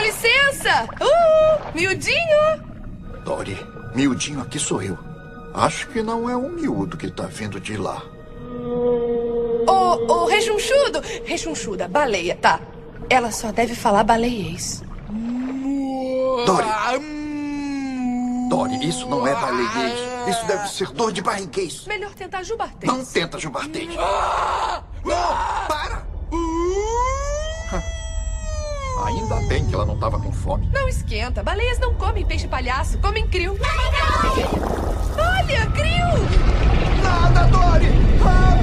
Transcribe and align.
Com 0.00 0.06
licença! 0.06 0.88
Uh, 0.98 1.76
miudinho! 1.76 2.64
Dory, 3.22 3.54
miudinho 3.94 4.40
aqui 4.40 4.58
sou 4.58 4.82
eu. 4.82 4.98
Acho 5.52 5.88
que 5.88 6.02
não 6.02 6.28
é 6.28 6.34
um 6.34 6.48
miúdo 6.48 6.96
que 6.96 7.10
tá 7.10 7.24
vindo 7.24 7.60
de 7.60 7.76
lá. 7.76 8.02
Ô, 9.68 10.12
ô, 10.12 10.24
rechonchudo! 10.24 11.02
Rechonchuda, 11.26 11.86
baleia, 11.86 12.34
tá. 12.34 12.60
Ela 13.10 13.30
só 13.30 13.52
deve 13.52 13.74
falar 13.74 14.02
baleiês. 14.02 14.82
Dory! 16.46 16.66
Dory, 18.48 18.88
isso 18.88 19.06
não 19.06 19.26
é 19.26 19.34
baleiês. 19.34 20.00
Isso 20.30 20.46
deve 20.46 20.66
ser 20.68 20.88
dor 20.92 21.12
de 21.12 21.20
barriguês. 21.20 21.84
Melhor 21.84 22.14
tentar 22.14 22.42
jubartês. 22.42 22.90
Não 22.90 23.04
tenta 23.04 23.38
jubartês. 23.38 23.88
Não, 23.94 24.82
para! 25.04 25.99
Ainda 29.30 29.46
bem 29.46 29.64
que 29.64 29.72
ela 29.72 29.86
não 29.86 29.96
tava 29.96 30.18
com 30.18 30.32
fome. 30.32 30.68
Não 30.72 30.88
esquenta. 30.88 31.40
Baleias 31.40 31.78
não 31.78 31.94
comem 31.94 32.26
peixe 32.26 32.48
palhaço, 32.48 32.98
comem 32.98 33.28
krill. 33.28 33.56
Olha, 35.16 35.66
krill! 35.70 37.00
Nada, 37.00 37.44
Dory! 37.46 37.86
Rápido! 38.20 38.59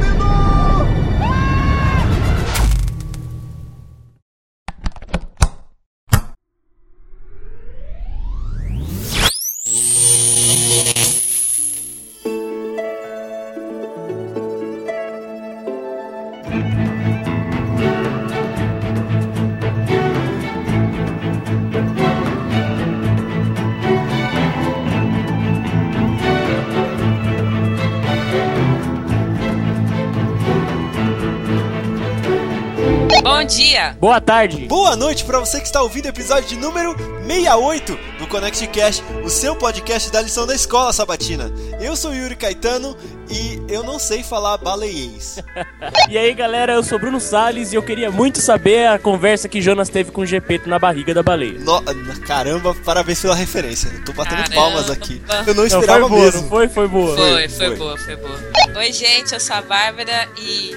Dia! 33.47 33.95
Boa 33.99 34.19
tarde. 34.19 34.65
Boa 34.65 34.95
noite 34.95 35.23
para 35.23 35.39
você 35.39 35.59
que 35.59 35.65
está 35.65 35.81
ouvindo 35.81 36.05
o 36.05 36.09
episódio 36.09 36.49
de 36.49 36.57
número 36.57 36.95
68 37.25 37.97
do 38.19 38.27
Connect 38.27 38.67
Cast, 38.67 39.03
o 39.23 39.29
seu 39.29 39.55
podcast 39.55 40.11
da 40.11 40.21
lição 40.21 40.45
da 40.45 40.53
escola 40.53 40.91
sabatina. 40.91 41.51
Eu 41.79 41.95
sou 41.95 42.13
Yuri 42.13 42.35
Caetano 42.35 42.95
e 43.29 43.61
eu 43.69 43.83
não 43.83 43.97
sei 43.99 44.21
falar 44.23 44.57
baleiês. 44.57 45.39
E 46.09 46.17
aí, 46.17 46.33
galera, 46.33 46.71
eu 46.73 46.83
sou 46.83 46.97
Bruno 46.97 47.19
Salles 47.19 47.73
e 47.73 47.75
eu 47.75 47.83
queria 47.83 48.09
muito 48.09 48.39
saber 48.39 48.87
a 48.87 48.97
conversa 48.97 49.49
que 49.49 49.61
Jonas 49.61 49.89
teve 49.89 50.09
com 50.09 50.21
o 50.21 50.25
Gepeto 50.25 50.69
na 50.69 50.79
barriga 50.79 51.13
da 51.13 51.21
baleia. 51.21 51.59
No- 51.59 51.83
caramba, 52.25 52.73
parabéns 52.85 53.21
pela 53.21 53.35
referência. 53.35 53.89
Eu 53.89 54.05
tô 54.05 54.13
batendo 54.13 54.37
Caramba. 54.43 54.55
palmas 54.55 54.89
aqui. 54.89 55.21
Eu 55.45 55.53
não 55.53 55.55
Não, 55.55 55.65
esperava 55.65 55.99
foi 56.01 56.09
boa, 56.09 56.21
mesmo. 56.23 56.41
não 56.43 56.49
foi? 56.49 56.69
Foi 56.69 56.87
boa. 56.87 57.15
Foi, 57.17 57.49
foi, 57.49 57.67
foi. 57.67 57.75
boa, 57.75 57.97
foi 57.97 58.15
boa. 58.15 58.39
Oi, 58.77 58.91
gente, 58.93 59.33
eu 59.33 59.39
sou 59.39 59.57
a 59.57 59.61
Bárbara 59.61 60.29
e. 60.37 60.71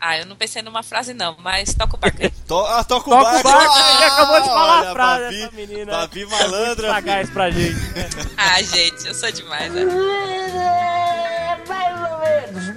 Ah, 0.00 0.18
eu 0.18 0.26
não 0.26 0.36
pensei 0.36 0.60
numa 0.62 0.82
frase 0.82 1.14
não, 1.14 1.36
mas 1.40 1.74
toca 1.74 1.96
o 1.96 1.98
barco 1.98 2.18
aí. 2.22 2.30
To 2.46 2.58
ah, 2.66 2.84
toca 2.84 3.08
o 3.08 3.12
Toca 3.12 3.38
o 3.38 3.42
barco. 3.42 3.78
ele 3.96 4.04
acabou 4.04 4.40
de 4.40 4.48
falar 4.48 4.78
Olha, 4.80 4.90
a 4.90 4.92
frase 4.92 5.22
Babi, 5.24 5.36
dessa 5.36 5.52
menina. 5.52 5.92
Babi 5.92 6.26
malandra. 6.26 6.88
Pagar 6.92 7.22
isso 7.24 7.32
pra 7.32 7.50
gente. 7.50 7.76
Ah, 8.36 8.62
gente, 8.62 9.06
eu 9.06 9.14
sou 9.14 9.32
demais, 9.32 9.72
né? 9.72 9.82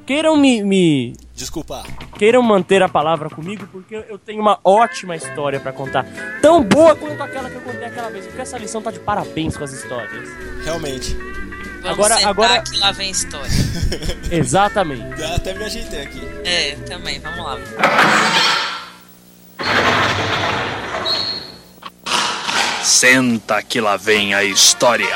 Queiram 0.05 0.37
me, 0.37 0.62
me 0.62 1.17
Desculpa. 1.37 1.85
queiram 2.19 2.43
manter 2.43 2.83
a 2.83 2.88
palavra 2.88 3.29
comigo, 3.29 3.69
porque 3.71 3.94
eu 4.09 4.19
tenho 4.19 4.41
uma 4.41 4.59
ótima 4.65 5.15
história 5.15 5.61
pra 5.61 5.71
contar. 5.71 6.05
Tão 6.41 6.65
boa 6.65 6.97
quanto 6.97 7.23
aquela 7.23 7.50
que 7.50 7.56
eu 7.56 7.61
contei 7.61 7.85
aquela 7.85 8.09
vez. 8.09 8.25
Porque 8.27 8.41
essa 8.41 8.56
lição 8.59 8.81
tá 8.81 8.91
de 8.91 8.99
parabéns 8.99 9.55
com 9.56 9.62
as 9.65 9.73
histórias. 9.73 10.29
Realmente. 10.65 11.15
Vamos 11.83 11.87
Agora- 12.11 12.27
agora- 12.29 12.62
que 12.62 12.79
lá 12.79 12.91
vem 12.91 13.11
história. 13.11 13.50
Exatamente. 14.33 15.21
Já 15.21 15.37
até 15.37 15.53
me 15.55 15.65
ajeitei 15.65 16.03
aqui. 16.03 16.21
É, 16.44 16.75
também, 16.88 17.21
vamos 17.21 17.44
lá. 17.44 17.59
Senta 22.83 23.62
que 23.62 23.81
lá 23.81 23.97
vem 23.97 24.35
a 24.35 24.44
história. 24.44 25.06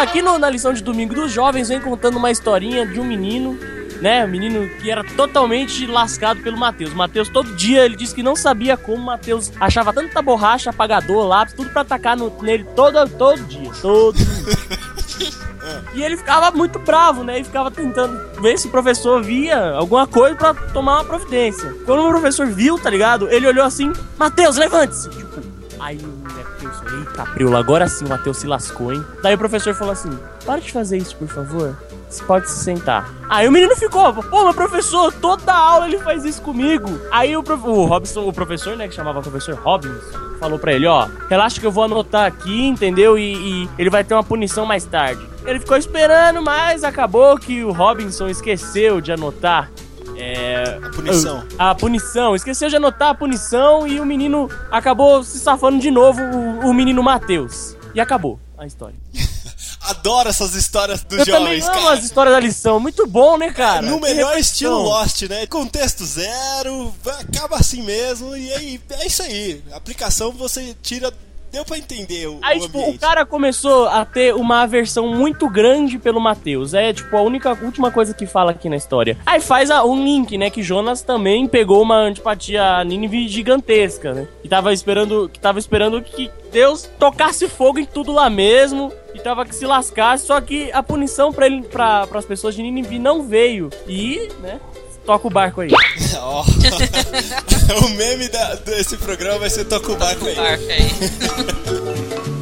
Aqui 0.00 0.22
no- 0.22 0.38
na 0.38 0.48
lição 0.50 0.72
de 0.72 0.82
domingo 0.82 1.14
dos 1.14 1.30
jovens 1.32 1.68
vem 1.68 1.80
contando 1.80 2.16
uma 2.16 2.30
historinha 2.30 2.86
de 2.86 2.98
um 3.00 3.04
menino, 3.04 3.58
né? 4.00 4.24
Um 4.24 4.28
menino 4.28 4.68
que 4.80 4.90
era 4.90 5.04
totalmente 5.04 5.86
lascado 5.86 6.40
pelo 6.42 6.56
Matheus. 6.56 6.92
Matheus, 6.94 7.28
todo 7.28 7.54
dia, 7.54 7.84
ele 7.84 7.96
disse 7.96 8.14
que 8.14 8.22
não 8.22 8.34
sabia 8.36 8.76
como 8.76 8.96
o 8.98 9.06
Matheus 9.06 9.52
achava 9.60 9.92
tanta 9.92 10.20
borracha, 10.22 10.70
apagador, 10.70 11.26
lápis, 11.26 11.54
tudo 11.54 11.70
pra 11.70 11.82
atacar 11.82 12.16
no- 12.16 12.32
nele 12.42 12.64
todo, 12.76 13.08
todo 13.10 13.38
dia. 13.44 13.70
Todo 13.80 14.16
dia. 14.16 14.26
E 15.94 16.02
ele 16.02 16.16
ficava 16.16 16.50
muito 16.50 16.78
bravo, 16.78 17.22
né? 17.22 17.38
E 17.40 17.44
ficava 17.44 17.70
tentando 17.70 18.18
ver 18.40 18.58
se 18.58 18.66
o 18.66 18.70
professor 18.70 19.22
via 19.22 19.72
alguma 19.72 20.06
coisa 20.06 20.34
pra 20.34 20.54
tomar 20.54 20.94
uma 20.96 21.04
providência. 21.04 21.74
Quando 21.84 22.02
o 22.02 22.08
professor 22.08 22.46
viu, 22.46 22.78
tá 22.78 22.88
ligado? 22.88 23.28
Ele 23.30 23.46
olhou 23.46 23.64
assim: 23.64 23.92
Matheus, 24.18 24.56
levante-se! 24.56 25.10
Aí 25.80 25.98
o 25.98 26.28
moleque 26.28 26.50
pensou: 26.60 26.98
Eita, 26.98 27.24
Preula, 27.26 27.58
agora 27.58 27.88
sim 27.88 28.04
o 28.04 28.08
Matheus 28.08 28.36
se 28.36 28.46
lascou, 28.46 28.92
hein? 28.92 29.04
Daí 29.22 29.34
o 29.34 29.38
professor 29.38 29.74
falou 29.74 29.92
assim: 29.92 30.10
Para 30.44 30.60
de 30.60 30.70
fazer 30.70 30.98
isso, 30.98 31.16
por 31.16 31.28
favor. 31.28 31.76
Você 32.08 32.24
pode 32.24 32.50
se 32.50 32.64
sentar. 32.64 33.08
Aí 33.28 33.46
o 33.46 33.52
menino 33.52 33.76
ficou, 33.76 34.12
pô, 34.12 34.44
mas 34.44 34.56
professor, 34.56 35.12
toda 35.12 35.54
aula 35.54 35.86
ele 35.86 35.98
faz 35.98 36.24
isso 36.24 36.42
comigo. 36.42 36.88
Aí 37.12 37.36
o, 37.36 37.40
o 37.40 37.84
Robson, 37.84 38.26
o 38.28 38.32
professor, 38.32 38.76
né, 38.76 38.88
que 38.88 38.94
chamava 38.94 39.22
professor 39.22 39.54
Robbins, 39.54 40.02
falou 40.40 40.58
pra 40.58 40.72
ele, 40.72 40.86
ó, 40.86 41.06
relaxa 41.28 41.60
que 41.60 41.66
eu 41.66 41.70
vou 41.70 41.84
anotar 41.84 42.26
aqui, 42.26 42.66
entendeu? 42.66 43.16
E, 43.16 43.34
e 43.64 43.68
ele 43.78 43.90
vai 43.90 44.02
ter 44.02 44.14
uma 44.14 44.24
punição 44.24 44.66
mais 44.66 44.84
tarde. 44.84 45.24
Ele 45.46 45.60
ficou 45.60 45.76
esperando, 45.76 46.42
mas 46.42 46.82
acabou 46.82 47.38
que 47.38 47.62
o 47.62 47.70
Robinson 47.70 48.28
esqueceu 48.28 49.00
de 49.00 49.12
anotar. 49.12 49.70
É, 50.22 50.78
A 50.84 50.90
punição. 50.90 51.44
a 51.58 51.74
punição, 51.74 52.34
esqueceu 52.36 52.68
de 52.68 52.76
anotar 52.76 53.08
a 53.10 53.14
punição 53.14 53.86
e 53.86 54.00
o 54.00 54.04
menino 54.06 54.48
acabou 54.70 55.22
se 55.24 55.38
safando 55.38 55.78
de 55.78 55.90
novo, 55.90 56.20
o, 56.22 56.68
o 56.70 56.74
menino 56.74 57.02
Matheus. 57.02 57.76
E 57.94 58.00
acabou 58.00 58.38
a 58.58 58.66
história. 58.66 58.94
Adoro 59.82 60.28
essas 60.28 60.54
histórias 60.54 61.02
dos 61.02 61.18
Eu 61.20 61.24
também 61.26 61.58
jovens, 61.60 61.68
amo 61.68 61.74
cara. 61.84 61.94
as 61.94 62.04
histórias 62.04 62.34
da 62.34 62.40
lição, 62.40 62.78
muito 62.78 63.06
bom, 63.06 63.38
né, 63.38 63.50
cara? 63.50 63.80
No 63.82 63.94
Que 63.96 64.02
melhor 64.02 64.28
reflexão. 64.28 64.40
estilo 64.40 64.82
Lost, 64.82 65.22
né? 65.22 65.46
Contexto 65.46 66.04
zero, 66.04 66.94
acaba 67.18 67.56
assim 67.56 67.82
mesmo, 67.82 68.36
e 68.36 68.52
aí 68.52 68.80
é 68.90 69.06
isso 69.06 69.22
aí. 69.22 69.64
A 69.72 69.76
aplicação 69.76 70.30
você 70.32 70.76
tira. 70.82 71.10
Deu 71.50 71.64
pra 71.64 71.76
entender 71.78 72.28
o, 72.28 72.38
Aí, 72.42 72.58
o 72.58 72.62
tipo, 72.62 72.78
ambiente. 72.78 72.96
o 72.96 73.00
cara 73.00 73.26
começou 73.26 73.88
a 73.88 74.04
ter 74.04 74.34
uma 74.34 74.62
aversão 74.62 75.08
muito 75.14 75.48
grande 75.48 75.98
pelo 75.98 76.20
Matheus. 76.20 76.74
É, 76.74 76.92
tipo, 76.92 77.16
a 77.16 77.22
única, 77.22 77.58
última 77.62 77.90
coisa 77.90 78.14
que 78.14 78.24
fala 78.26 78.52
aqui 78.52 78.68
na 78.68 78.76
história. 78.76 79.18
Aí 79.26 79.40
faz 79.40 79.70
a- 79.70 79.84
um 79.84 80.02
link, 80.04 80.38
né, 80.38 80.48
que 80.48 80.62
Jonas 80.62 81.02
também 81.02 81.46
pegou 81.48 81.82
uma 81.82 81.96
antipatia 81.96 82.76
a 82.76 82.84
Nínive 82.84 83.26
gigantesca, 83.28 84.14
né? 84.14 84.28
Que 84.42 84.48
tava 84.48 84.72
esperando, 84.72 85.28
que 85.32 85.40
tava 85.40 85.58
esperando 85.58 86.00
que 86.00 86.30
Deus 86.52 86.88
tocasse 86.98 87.48
fogo 87.48 87.78
em 87.78 87.84
tudo 87.84 88.12
lá 88.12 88.30
mesmo. 88.30 88.92
E 89.12 89.18
tava 89.18 89.44
que 89.44 89.52
se 89.52 89.66
lascasse, 89.66 90.26
só 90.26 90.40
que 90.40 90.70
a 90.72 90.84
punição 90.84 91.32
pra 91.32 91.46
ele, 91.46 91.62
pra, 91.62 92.06
pras 92.06 92.24
pessoas 92.24 92.54
de 92.54 92.62
Nínive 92.62 92.96
não 92.96 93.24
veio. 93.24 93.68
E, 93.88 94.28
né, 94.40 94.60
toca 95.04 95.26
o 95.26 95.30
barco 95.30 95.60
aí. 95.62 95.70
O 97.84 97.88
meme 97.90 98.28
da- 98.28 98.54
desse 98.56 98.96
programa 98.96 99.38
vai 99.38 99.50
ser 99.50 99.64
Toca 99.64 99.92
o 99.92 99.96
Barco 99.96 100.26
aí. 100.26 100.34
Barco 100.34 100.64
aí. 100.68 100.90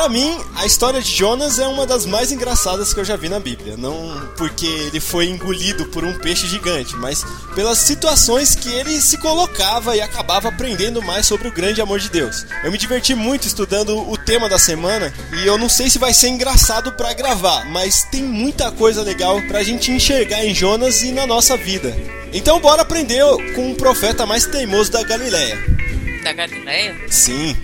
Pra 0.00 0.08
mim, 0.08 0.34
a 0.56 0.64
história 0.64 0.98
de 1.02 1.14
Jonas 1.14 1.58
é 1.58 1.68
uma 1.68 1.84
das 1.84 2.06
mais 2.06 2.32
engraçadas 2.32 2.94
que 2.94 2.98
eu 2.98 3.04
já 3.04 3.16
vi 3.16 3.28
na 3.28 3.38
Bíblia. 3.38 3.76
Não 3.76 4.30
porque 4.34 4.64
ele 4.64 4.98
foi 4.98 5.26
engolido 5.26 5.84
por 5.88 6.04
um 6.04 6.16
peixe 6.16 6.46
gigante, 6.46 6.96
mas 6.96 7.22
pelas 7.54 7.76
situações 7.76 8.54
que 8.54 8.70
ele 8.70 8.98
se 8.98 9.18
colocava 9.18 9.94
e 9.94 10.00
acabava 10.00 10.48
aprendendo 10.48 11.02
mais 11.02 11.26
sobre 11.26 11.48
o 11.48 11.52
grande 11.52 11.82
amor 11.82 11.98
de 11.98 12.08
Deus. 12.08 12.46
Eu 12.64 12.72
me 12.72 12.78
diverti 12.78 13.14
muito 13.14 13.46
estudando 13.46 13.94
o 14.10 14.16
tema 14.16 14.48
da 14.48 14.58
semana 14.58 15.12
e 15.34 15.46
eu 15.46 15.58
não 15.58 15.68
sei 15.68 15.90
se 15.90 15.98
vai 15.98 16.14
ser 16.14 16.28
engraçado 16.28 16.92
pra 16.92 17.12
gravar, 17.12 17.66
mas 17.66 18.04
tem 18.04 18.22
muita 18.22 18.72
coisa 18.72 19.02
legal 19.02 19.38
pra 19.42 19.62
gente 19.62 19.92
enxergar 19.92 20.42
em 20.46 20.54
Jonas 20.54 21.02
e 21.02 21.12
na 21.12 21.26
nossa 21.26 21.58
vida. 21.58 21.94
Então 22.32 22.58
bora 22.58 22.80
aprender 22.80 23.22
com 23.54 23.70
o 23.70 23.76
profeta 23.76 24.24
mais 24.24 24.46
teimoso 24.46 24.90
da 24.90 25.02
Galileia. 25.02 25.58
Da 26.24 26.32
Galileia? 26.32 26.96
Sim, 27.10 27.54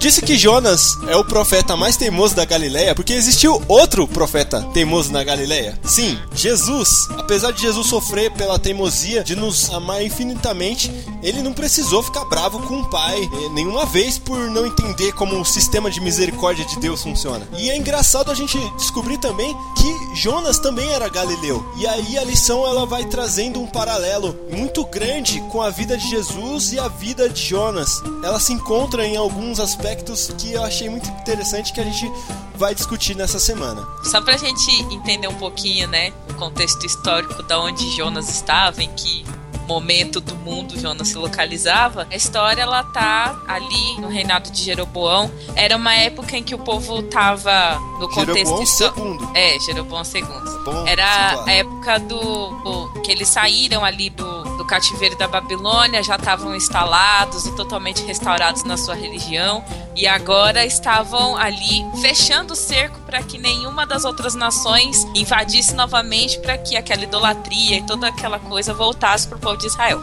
disse 0.00 0.22
que 0.22 0.38
Jonas 0.38 0.96
é 1.08 1.14
o 1.14 1.22
profeta 1.22 1.76
mais 1.76 1.94
teimoso 1.94 2.34
da 2.34 2.46
Galileia 2.46 2.94
porque 2.94 3.12
existiu 3.12 3.62
outro 3.68 4.08
profeta 4.08 4.62
teimoso 4.72 5.12
na 5.12 5.22
Galileia. 5.22 5.78
Sim, 5.84 6.18
Jesus. 6.34 7.06
Apesar 7.18 7.52
de 7.52 7.60
Jesus 7.60 7.86
sofrer 7.86 8.30
pela 8.30 8.58
teimosia 8.58 9.22
de 9.22 9.36
nos 9.36 9.70
amar 9.70 10.02
infinitamente, 10.02 10.90
ele 11.22 11.42
não 11.42 11.52
precisou 11.52 12.02
ficar 12.02 12.24
bravo 12.24 12.60
com 12.60 12.80
o 12.80 12.88
Pai 12.88 13.20
eh, 13.20 13.48
nenhuma 13.52 13.84
vez 13.84 14.18
por 14.18 14.38
não 14.50 14.66
entender 14.66 15.12
como 15.12 15.38
o 15.38 15.44
sistema 15.44 15.90
de 15.90 16.00
misericórdia 16.00 16.64
de 16.64 16.78
Deus 16.78 17.02
funciona. 17.02 17.46
E 17.58 17.68
é 17.68 17.76
engraçado 17.76 18.30
a 18.30 18.34
gente 18.34 18.58
descobrir 18.78 19.18
também 19.18 19.54
que 19.76 20.16
Jonas 20.16 20.58
também 20.58 20.90
era 20.92 21.10
galileu. 21.10 21.62
E 21.76 21.86
aí 21.86 22.16
a 22.16 22.24
lição 22.24 22.66
ela 22.66 22.86
vai 22.86 23.04
trazendo 23.04 23.60
um 23.60 23.66
paralelo 23.66 24.34
muito 24.50 24.82
grande 24.86 25.42
com 25.50 25.60
a 25.60 25.68
vida 25.68 25.98
de 25.98 26.08
Jesus 26.08 26.72
e 26.72 26.78
a 26.78 26.88
vida 26.88 27.28
de 27.28 27.44
Jonas. 27.44 28.02
Ela 28.24 28.40
se 28.40 28.54
encontra 28.54 29.06
em 29.06 29.18
alguns 29.18 29.60
aspectos 29.60 29.89
que 29.96 30.52
eu 30.52 30.62
achei 30.64 30.88
muito 30.88 31.08
interessante 31.08 31.72
que 31.72 31.80
a 31.80 31.84
gente 31.84 32.10
vai 32.56 32.74
discutir 32.74 33.14
nessa 33.16 33.38
semana. 33.38 33.86
Só 34.04 34.20
pra 34.20 34.36
gente 34.36 34.70
entender 34.92 35.28
um 35.28 35.34
pouquinho, 35.34 35.88
né, 35.88 36.12
o 36.30 36.34
contexto 36.34 36.84
histórico 36.84 37.42
da 37.42 37.58
onde 37.60 37.90
Jonas 37.96 38.28
estava, 38.28 38.82
em 38.82 38.88
que 38.94 39.24
momento 39.66 40.20
do 40.20 40.34
mundo 40.34 40.76
Jonas 40.80 41.08
se 41.08 41.14
localizava, 41.16 42.04
a 42.10 42.16
história 42.16 42.60
ela 42.60 42.82
tá 42.82 43.40
ali 43.46 44.00
no 44.00 44.08
reinado 44.08 44.50
de 44.50 44.64
Jeroboão. 44.64 45.30
Era 45.54 45.76
uma 45.76 45.94
época 45.94 46.36
em 46.36 46.42
que 46.42 46.52
o 46.54 46.58
povo 46.58 47.02
tava 47.04 47.78
no 48.00 48.08
contexto 48.08 48.34
Jeroboão 48.36 48.66
segundo. 48.66 49.30
É, 49.36 49.58
Jeroboão 49.60 50.02
II. 50.02 50.22
Bom 50.64 50.86
Era 50.88 51.44
a 51.46 51.52
época 51.52 52.00
do, 52.00 52.18
do- 52.64 53.00
que 53.02 53.12
eles 53.12 53.28
saíram 53.28 53.84
ali 53.84 54.10
do, 54.10 54.39
do 54.60 54.64
cativeiro 54.66 55.16
da 55.16 55.26
Babilônia, 55.26 56.02
já 56.02 56.16
estavam 56.16 56.54
instalados 56.54 57.46
e 57.46 57.56
totalmente 57.56 58.04
restaurados 58.04 58.62
na 58.62 58.76
sua 58.76 58.94
religião 58.94 59.64
e 59.96 60.06
agora 60.06 60.66
estavam 60.66 61.34
ali 61.34 61.82
fechando 62.02 62.52
o 62.52 62.56
cerco 62.56 63.00
para 63.06 63.22
que 63.22 63.38
nenhuma 63.38 63.86
das 63.86 64.04
outras 64.04 64.34
nações 64.34 65.06
invadisse 65.14 65.74
novamente 65.74 66.38
para 66.40 66.58
que 66.58 66.76
aquela 66.76 67.04
idolatria 67.04 67.78
e 67.78 67.86
toda 67.86 68.08
aquela 68.08 68.38
coisa 68.38 68.74
voltasse 68.74 69.26
para 69.26 69.38
o 69.38 69.40
povo 69.40 69.56
de 69.56 69.66
Israel. 69.66 69.98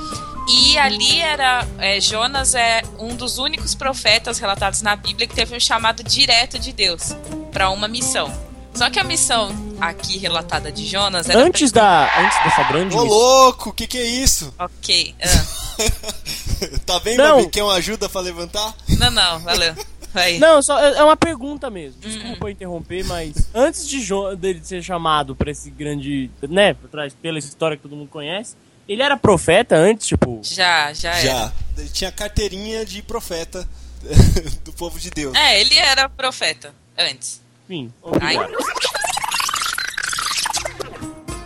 E 0.50 0.76
ali 0.80 1.22
era 1.22 1.64
é, 1.78 2.02
Jonas 2.02 2.56
é 2.56 2.82
um 2.98 3.16
dos 3.16 3.38
únicos 3.38 3.76
profetas 3.76 4.40
relatados 4.40 4.82
na 4.82 4.96
Bíblia 4.96 5.28
que 5.28 5.36
teve 5.36 5.56
um 5.56 5.60
chamado 5.60 6.02
direto 6.02 6.58
de 6.58 6.74
Deus 6.74 7.16
para 7.52 7.70
uma 7.70 7.88
missão. 7.88 8.47
Só 8.78 8.90
que 8.90 9.00
a 9.00 9.04
missão 9.04 9.50
aqui 9.82 10.18
relatada 10.18 10.72
de 10.72 10.86
Jonas 10.86 11.28
era 11.30 11.40
Antes 11.40 11.72
da. 11.72 12.20
Antes 12.26 12.44
dessa 12.44 12.64
grande 12.64 12.96
Ô 12.96 13.02
missão. 13.02 13.18
louco, 13.18 13.70
o 13.70 13.74
que, 13.74 13.88
que 13.88 13.98
é 13.98 14.06
isso? 14.06 14.54
Ok. 14.60 15.16
ah. 15.24 15.78
tá 16.86 17.00
vendo, 17.00 17.18
Não. 17.18 17.38
Gabi? 17.38 17.50
Quer 17.50 17.64
uma 17.64 17.74
ajuda 17.74 18.08
pra 18.10 18.22
levantar? 18.22 18.74
Não, 18.98 19.12
não, 19.12 19.40
valeu. 19.40 19.74
Vai. 20.14 20.38
Não, 20.40 20.62
só 20.62 20.80
é 20.80 20.98
é 20.98 21.04
uma 21.04 21.18
pergunta 21.18 21.70
mesmo. 21.70 22.00
Desculpa 22.02 22.50
interromper, 22.50 23.04
mas 23.06 23.48
antes 23.54 23.88
de 23.88 24.02
Jo- 24.02 24.36
dele 24.36 24.62
ser 24.64 24.82
chamado 24.82 25.36
pra 25.36 25.52
esse 25.52 25.70
grande, 25.70 26.32
né, 26.50 26.74
por 26.74 26.90
trás 26.90 27.14
pela 27.14 27.38
história 27.38 27.78
que 27.78 27.84
todo 27.84 27.96
mundo 27.96 28.10
conhece, 28.10 28.56
ele 28.88 29.02
era 29.04 29.18
profeta 29.18 29.76
antes, 29.76 30.08
tipo, 30.08 30.40
Já, 30.44 30.94
já 30.94 31.12
era. 31.14 31.22
Já. 31.28 31.54
Ele 31.78 31.90
tinha 31.90 32.12
carteirinha 32.12 32.86
de 32.86 33.02
profeta 33.02 33.68
do 34.64 34.72
povo 34.74 34.98
de 35.00 35.10
Deus. 35.12 35.36
É, 35.36 35.60
ele 35.60 35.78
era 35.78 36.08
profeta 36.10 36.74
antes. 36.98 37.42
Enfim. 37.68 37.94
Ai. 38.22 38.38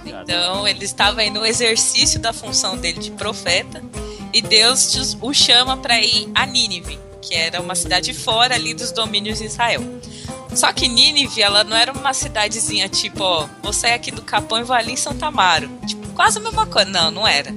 Então 0.06 0.68
ele 0.68 0.86
estava 0.86 1.22
aí 1.22 1.30
no 1.30 1.46
exercício 1.46 2.20
da 2.20 2.32
função 2.32 2.78
dele 2.78 3.00
de 3.00 3.12
profeta 3.12 3.84
e 4.32 4.42
Deus 4.42 5.18
o 5.20 5.34
chama 5.34 5.76
para 5.78 6.00
ir 6.00 6.30
a 6.36 6.46
Nínive, 6.46 7.00
que 7.22 7.34
era 7.34 7.60
uma 7.60 7.76
cidade 7.76 8.14
fora 8.14 8.56
ali 8.56 8.74
dos 8.74 8.92
domínios 8.92 9.40
de 9.40 9.46
Israel. 9.46 9.82
Só 10.54 10.72
que 10.72 10.88
Nínive, 10.88 11.42
ela 11.42 11.64
não 11.64 11.76
era 11.76 11.92
uma 11.92 12.14
cidadezinha 12.14 12.88
tipo, 12.88 13.24
ó, 13.24 13.48
vou 13.64 13.74
sair 13.74 13.94
aqui 13.94 14.12
do 14.12 14.22
Capão 14.22 14.60
e 14.60 14.64
vou 14.64 14.76
ali 14.76 14.94
em 14.94 14.98
Santa 14.98 15.28
Amaro. 15.28 15.70
Tipo, 15.88 16.08
quase 16.10 16.38
a 16.38 16.42
mesma 16.42 16.66
coisa. 16.66 16.90
Não, 16.90 17.10
não 17.10 17.28
era. 17.28 17.54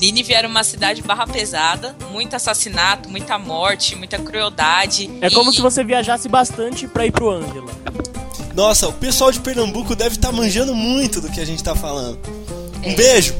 Nínive 0.00 0.32
era 0.32 0.46
uma 0.46 0.62
cidade 0.62 1.02
barra 1.02 1.26
pesada, 1.26 1.94
muito 2.12 2.34
assassinato, 2.36 3.08
muita 3.08 3.38
morte, 3.38 3.96
muita 3.96 4.18
crueldade. 4.18 5.10
É 5.20 5.28
como 5.30 5.50
E- 5.50 5.54
se 5.54 5.60
você 5.60 5.82
viajasse 5.82 6.28
bastante 6.28 6.86
pra 6.86 7.04
ir 7.06 7.10
pro 7.12 7.30
Ângela. 7.30 7.70
Nossa, 8.54 8.88
o 8.88 8.92
pessoal 8.92 9.30
de 9.30 9.40
Pernambuco 9.40 9.94
deve 9.94 10.16
estar 10.16 10.32
manjando 10.32 10.74
muito 10.74 11.20
do 11.20 11.28
que 11.30 11.40
a 11.40 11.44
gente 11.44 11.62
tá 11.62 11.74
falando. 11.74 12.18
Um 12.84 12.94
beijo! 12.94 13.34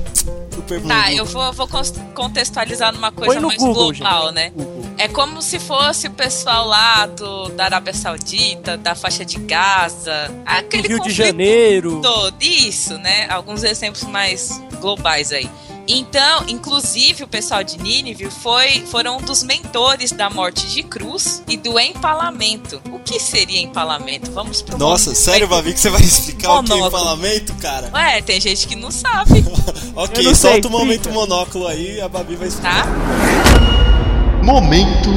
O 0.57 0.63
perguntar. 0.63 1.05
Tá, 1.05 1.13
eu 1.13 1.25
vou, 1.25 1.53
vou 1.53 1.69
contextualizar 2.15 2.93
numa 2.93 3.13
coisa 3.13 3.41
mais 3.41 3.59
Google, 3.59 3.93
global, 3.93 4.25
gente. 4.27 4.35
né? 4.35 4.53
É 4.99 5.07
como 5.07 5.41
se 5.41 5.61
fosse 5.61 6.09
o 6.09 6.11
pessoal 6.11 6.67
lá 6.67 7.07
do, 7.07 7.51
da 7.51 7.67
Arábia 7.67 7.95
Saudita, 7.95 8.77
da 8.77 8.97
faixa 8.97 9.25
de 9.25 9.39
Gaza, 9.39 10.31
aquele 10.45 10.89
Rio 10.89 11.01
de 11.01 11.11
Janeiro. 11.11 12.01
todo 12.03 12.43
isso, 12.43 12.99
né? 12.99 13.29
Alguns 13.31 13.63
exemplos 13.63 14.03
mais 14.05 14.61
globais 14.81 15.33
aí. 15.33 15.49
Então, 15.91 16.45
inclusive, 16.49 17.25
o 17.25 17.27
pessoal 17.29 17.65
de 17.65 17.79
Nínive 17.79 18.31
foi, 18.31 18.83
foram 18.87 19.17
um 19.17 19.23
dos 19.23 19.43
mentores 19.43 20.13
da 20.13 20.29
morte 20.29 20.67
de 20.69 20.83
cruz 20.83 21.43
e 21.49 21.57
do 21.57 21.81
empalamento. 21.81 22.79
O 22.93 22.99
que 22.99 23.19
seria 23.19 23.59
empalamento? 23.63 24.31
Vamos 24.33 24.61
pro 24.61 24.77
Nossa, 24.77 25.07
momento. 25.07 25.19
sério, 25.19 25.49
Babi, 25.49 25.73
que 25.73 25.81
você 25.81 25.89
vai 25.89 26.03
explicar 26.03 26.59
o 26.59 26.63
que 26.63 26.73
é 26.73 26.75
Monóculo. 26.77 26.89
empalamento, 27.03 27.55
cara? 27.55 27.91
Ué, 27.95 28.21
tem 28.21 28.39
gente 28.39 28.69
que 28.69 28.77
não 28.77 28.91
sabe, 28.91 29.43
ok, 29.97 30.23
não 30.25 30.35
sei, 30.35 30.51
solta 30.53 30.69
o 30.69 30.71
momento 30.71 31.09
explica. 31.09 31.19
monóculo 31.19 31.67
aí, 31.67 31.99
a 32.03 32.09
Babi 32.09 32.37
vai 32.37 32.49
explicar. 32.49 32.85
tá? 32.85 34.45
Momento 34.45 35.09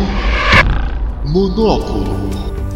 Monóculo. 1.26 2.32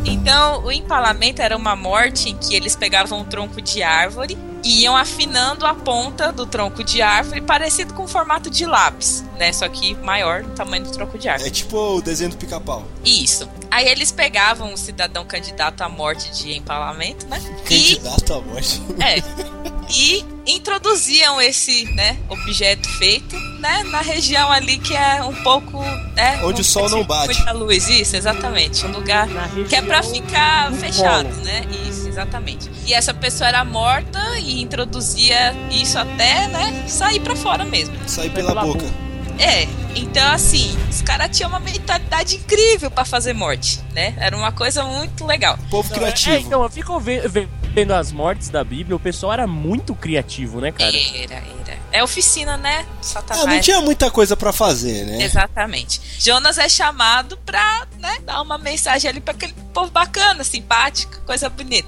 Então, 0.06 0.64
o 0.66 0.72
empalamento 0.72 1.42
era 1.42 1.56
uma 1.58 1.76
morte 1.76 2.30
em 2.30 2.36
que 2.38 2.56
eles 2.56 2.76
pegavam 2.76 3.20
um 3.22 3.24
tronco 3.24 3.62
de 3.62 3.82
árvore 3.82 4.38
e 4.66 4.82
iam 4.82 4.98
afinando 4.98 5.64
a 5.64 5.76
ponta 5.76 6.32
do 6.32 6.44
tronco 6.48 6.84
de 6.84 7.00
árvore, 7.00 7.40
parecido 7.40 7.94
com 7.94 8.04
o 8.06 8.08
formato 8.08 8.50
de 8.50 8.66
lápis, 8.66 9.24
né? 9.38 9.54
Só 9.54 9.70
que 9.70 9.94
maior 9.98 10.42
no 10.42 10.56
tamanho 10.56 10.84
do 10.84 10.92
tronco 10.92 11.20
de 11.20 11.30
árvore. 11.30 11.48
É 11.48 11.54
tipo 11.54 11.78
o 11.78 12.02
desenho 12.02 12.32
do 12.32 12.38
pica-pau. 12.38 12.84
Isso. 13.04 13.48
Aí 13.70 13.88
eles 13.88 14.12
pegavam 14.12 14.74
o 14.74 14.78
cidadão 14.78 15.24
candidato 15.24 15.82
à 15.82 15.88
morte 15.90 16.32
de 16.32 16.58
empalamento, 16.58 17.28
né? 17.28 17.40
E, 17.70 17.70
Candidato 17.70 18.34
à 18.34 18.42
morte. 18.42 18.82
é, 19.00 19.18
e 19.94 20.26
introduziam 20.46 21.42
esse, 21.42 21.86
né, 21.94 22.18
objeto 22.30 22.88
feito, 22.98 23.36
né, 23.60 23.84
na 23.86 24.02
região 24.02 24.52
ali 24.52 24.78
que 24.78 24.96
é 24.96 25.24
um 25.24 25.34
pouco, 25.44 25.82
né, 26.16 26.40
Onde 26.44 26.62
o 26.62 26.64
sol 26.64 26.90
não 26.90 27.04
bate. 27.04 27.34
Muita 27.36 27.52
luz, 27.52 27.90
isso, 27.90 28.16
exatamente, 28.16 28.86
um 28.86 28.92
lugar 28.92 29.28
que 29.68 29.76
é 29.76 29.82
pra 29.82 29.98
região 29.98 30.14
ficar 30.16 30.70
do 30.72 30.78
fechado, 30.78 31.30
né? 31.44 31.64
Isso, 31.90 32.08
exatamente. 32.08 32.70
E 32.86 32.94
essa 32.94 33.14
pessoa 33.14 33.48
era 33.48 33.66
morta 33.66 34.20
e 34.40 34.62
introduzia 34.62 35.56
isso 35.72 35.98
até, 35.98 36.48
né, 36.48 36.86
sair 36.88 37.20
pra 37.20 37.36
fora 37.36 37.66
mesmo. 37.66 37.96
Sair 38.08 38.30
pela 38.30 38.50
pela 38.50 38.62
boca. 38.66 38.84
boca. 38.84 39.06
É, 39.38 39.68
então 39.96 40.26
assim, 40.32 40.74
os 40.90 41.02
caras 41.02 41.36
tinham 41.36 41.50
uma 41.50 41.60
mentalidade 41.60 42.38
incrível 42.38 42.90
pra 42.90 43.04
fazer 43.04 43.34
morte, 43.34 43.82
né? 43.94 44.14
Era 44.18 44.38
uma 44.38 44.52
coisa 44.54 44.84
muito 44.84 45.26
legal. 45.26 45.60
Povo 45.70 45.94
criativo. 45.94 46.36
É, 46.36 46.40
então, 46.40 46.64
eu 46.64 46.70
fico 46.70 46.98
ve- 47.02 47.28
ve- 47.76 47.82
vendo 47.82 47.94
as 47.94 48.12
mortes 48.12 48.50
da 48.50 48.64
Bíblia, 48.64 48.96
o 48.96 49.00
pessoal 49.00 49.34
era 49.34 49.46
muito 49.48 49.94
criativo, 49.94 50.60
né, 50.62 50.72
cara? 50.72 50.96
Era, 50.96 51.36
era. 51.36 51.56
É 51.92 52.04
oficina, 52.04 52.58
né? 52.58 52.86
Satanás. 53.02 53.46
Ah, 53.46 53.48
não 53.54 53.62
tinha 53.62 53.82
muita 53.82 54.10
coisa 54.12 54.36
pra 54.36 54.52
fazer, 54.52 55.06
né? 55.06 55.24
Exatamente. 55.24 56.02
Jonas 56.20 56.58
é 56.58 56.68
chamado 56.68 57.38
pra, 57.46 57.88
né, 58.00 58.18
dar 58.26 58.42
uma 58.42 58.58
mensagem 58.58 59.10
ali 59.10 59.20
pra 59.22 59.34
aquele 59.34 59.54
povo 59.74 59.92
bacana, 59.92 60.44
simpático, 60.44 61.22
coisa 61.26 61.48
bonita. 61.50 61.88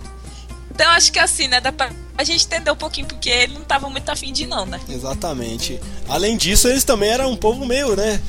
Então 0.71 0.89
acho 0.91 1.11
que 1.11 1.19
assim, 1.19 1.47
né, 1.47 1.59
dá 1.59 1.71
pra 1.71 1.89
a 2.17 2.23
gente 2.23 2.45
entender 2.45 2.71
um 2.71 2.75
pouquinho 2.75 3.05
porque 3.07 3.29
ele 3.29 3.53
não 3.55 3.61
tava 3.61 3.89
muito 3.89 4.09
afim 4.09 4.31
de 4.31 4.45
não, 4.47 4.65
né? 4.65 4.79
Exatamente. 4.89 5.79
Além 6.07 6.37
disso, 6.37 6.67
eles 6.67 6.83
também 6.83 7.09
eram 7.09 7.31
um 7.31 7.35
povo 7.35 7.65
meio, 7.65 7.95
né? 7.95 8.21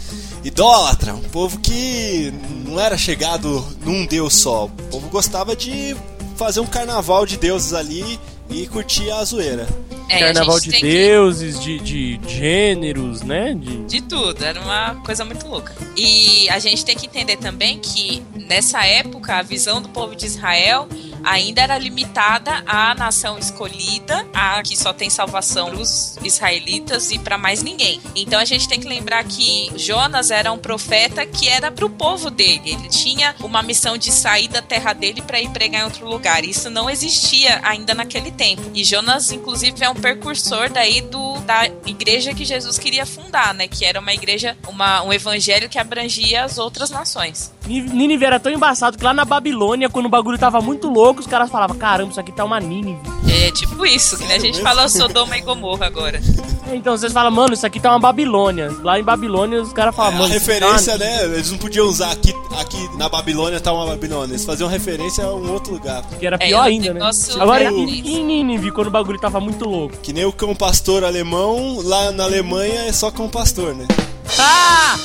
Idólatra, 0.44 1.14
um 1.14 1.22
povo 1.22 1.58
que 1.58 2.32
não 2.66 2.78
era 2.80 2.96
chegado 2.98 3.64
num 3.82 4.04
deus 4.06 4.34
só. 4.34 4.64
O 4.66 4.68
povo 4.68 5.08
gostava 5.08 5.54
de 5.56 5.96
fazer 6.38 6.61
um 6.61 6.66
carnaval 6.66 7.26
de 7.26 7.37
deuses 7.37 7.75
ali 7.75 8.18
e 8.49 8.66
curtir 8.68 9.11
a 9.11 9.25
zoeira. 9.25 9.66
É, 10.08 10.18
Carnaval 10.18 10.58
de 10.60 10.70
deuses, 10.70 11.60
de, 11.60 11.78
de 11.78 12.20
gêneros, 12.26 13.22
né? 13.22 13.54
De... 13.54 13.84
De 13.84 14.00
tudo, 14.00 14.42
era 14.44 14.60
uma 14.60 14.96
coisa 15.04 15.24
muito 15.24 15.46
louca. 15.46 15.74
E 15.96 16.48
a 16.50 16.58
gente 16.58 16.84
tem 16.84 16.96
que 16.96 17.06
entender 17.06 17.36
também 17.36 17.78
que 17.78 18.22
nessa 18.34 18.84
época 18.84 19.36
a 19.36 19.42
visão 19.42 19.82
do 19.82 19.88
povo 19.88 20.14
de 20.16 20.26
Israel 20.26 20.88
ainda 21.24 21.62
era 21.62 21.78
limitada 21.78 22.62
à 22.66 22.94
nação 22.94 23.38
escolhida, 23.38 24.26
a 24.32 24.62
que 24.62 24.76
só 24.76 24.92
tem 24.92 25.10
salvação 25.10 25.72
os 25.80 26.16
israelitas 26.22 27.10
e 27.10 27.18
para 27.18 27.36
mais 27.36 27.62
ninguém. 27.62 28.00
Então 28.14 28.40
a 28.40 28.44
gente 28.44 28.68
tem 28.68 28.80
que 28.80 28.88
lembrar 28.88 29.24
que 29.24 29.70
Jonas 29.76 30.30
era 30.30 30.52
um 30.52 30.58
profeta 30.58 31.26
que 31.26 31.48
era 31.48 31.70
para 31.70 31.84
o 31.84 31.90
povo 31.90 32.30
dele. 32.30 32.62
Ele 32.64 32.88
tinha 32.88 33.34
uma 33.40 33.62
missão 33.62 33.98
de 33.98 34.10
sair 34.10 34.48
da 34.48 34.62
terra 34.62 34.92
dele 34.92 35.22
para 35.22 35.40
ir 35.40 35.50
pregar 35.50 35.82
em 35.82 35.84
outro 35.84 36.08
lugar. 36.08 36.44
Isso 36.44 36.70
não 36.70 36.88
existia 36.88 37.60
ainda 37.62 37.94
naquele 37.94 38.30
tempo. 38.30 38.62
E 38.74 38.84
Jonas, 38.84 39.30
inclusive, 39.32 39.84
é 39.84 39.90
um 39.90 39.94
precursor 39.98 40.70
daí 40.70 41.00
do 41.00 41.38
da 41.40 41.66
igreja 41.86 42.34
que 42.34 42.44
Jesus 42.44 42.78
queria 42.78 43.06
fundar, 43.06 43.54
né? 43.54 43.68
Que 43.68 43.84
era 43.84 44.00
uma 44.00 44.12
igreja, 44.12 44.56
uma, 44.66 45.02
um 45.02 45.12
evangelho 45.12 45.68
que 45.68 45.78
abrangia 45.78 46.44
as 46.44 46.58
outras 46.58 46.90
nações. 46.90 47.52
Ní- 47.68 47.82
Nínive 47.82 48.25
era 48.25 48.40
tão 48.40 48.50
embaçado 48.50 48.96
que 48.96 49.04
lá 49.04 49.12
na 49.12 49.25
Babilônia, 49.25 49.88
quando 49.88 50.06
o 50.06 50.08
bagulho 50.08 50.38
tava 50.38 50.60
muito 50.60 50.88
louco, 50.88 51.20
os 51.20 51.26
caras 51.26 51.50
falavam, 51.50 51.76
caramba, 51.76 52.10
isso 52.10 52.18
aqui 52.20 52.32
tá 52.32 52.44
uma 52.44 52.58
Nínive. 52.58 52.98
É 53.30 53.50
tipo 53.52 53.84
isso, 53.87 54.16
que 54.16 54.25
né, 54.25 54.34
a 54.37 54.38
gente 54.38 54.56
mesmo? 54.56 54.62
falou 54.66 54.88
Sodoma 54.88 55.37
e 55.37 55.42
Gomorra 55.42 55.87
agora. 55.87 56.20
Então 56.72 56.96
vocês 56.96 57.12
falam, 57.12 57.30
mano, 57.30 57.54
isso 57.54 57.66
aqui 57.66 57.78
tá 57.80 57.90
uma 57.90 57.98
Babilônia. 58.00 58.75
Lá 58.82 58.98
em 58.98 59.02
Babilônia 59.02 59.60
os 59.62 59.72
caras 59.72 59.94
falam, 59.94 60.12
a 60.14 60.18
mano. 60.18 60.25
aqui 60.34 60.34
tá 60.34 60.38
referência, 60.52 60.92
uma 60.94 60.98
né? 60.98 61.25
Eles 61.25 61.50
não 61.50 61.58
podiam 61.58 61.87
usar 61.87 62.10
aqui, 62.10 62.34
aqui 62.58 62.96
na 62.96 63.08
Babilônia 63.08 63.60
tá 63.60 63.72
uma 63.72 63.87
Babilônia. 63.87 64.32
Eles 64.32 64.44
faziam 64.44 64.68
referência 64.68 65.25
a 65.25 65.34
um 65.34 65.50
outro 65.52 65.72
lugar. 65.75 66.02
Que 66.18 66.26
era 66.26 66.37
É, 66.37 66.46
pior 66.48 66.60
um 66.60 66.64
ainda, 66.64 66.92
né? 66.94 67.00
Agora, 67.40 67.64
japonês. 67.64 67.90
e, 67.90 68.00
e 68.08 68.18
em 68.18 68.25
Nínive, 68.25 68.70
quando 68.70 68.88
o 68.88 68.90
bagulho 68.90 69.18
tava 69.18 69.40
muito 69.40 69.66
louco? 69.68 69.96
Que 70.02 70.12
nem 70.12 70.25
o 70.25 70.32
cão 70.32 70.54
pastor 70.54 71.04
alemão, 71.04 71.80
lá 71.82 72.10
na 72.12 72.25
Alemanha 72.25 72.82
é 72.87 72.92
só 72.92 73.10
cão 73.10 73.28
pastor, 73.28 73.75
né? 73.75 73.87
Ah! 74.38 74.96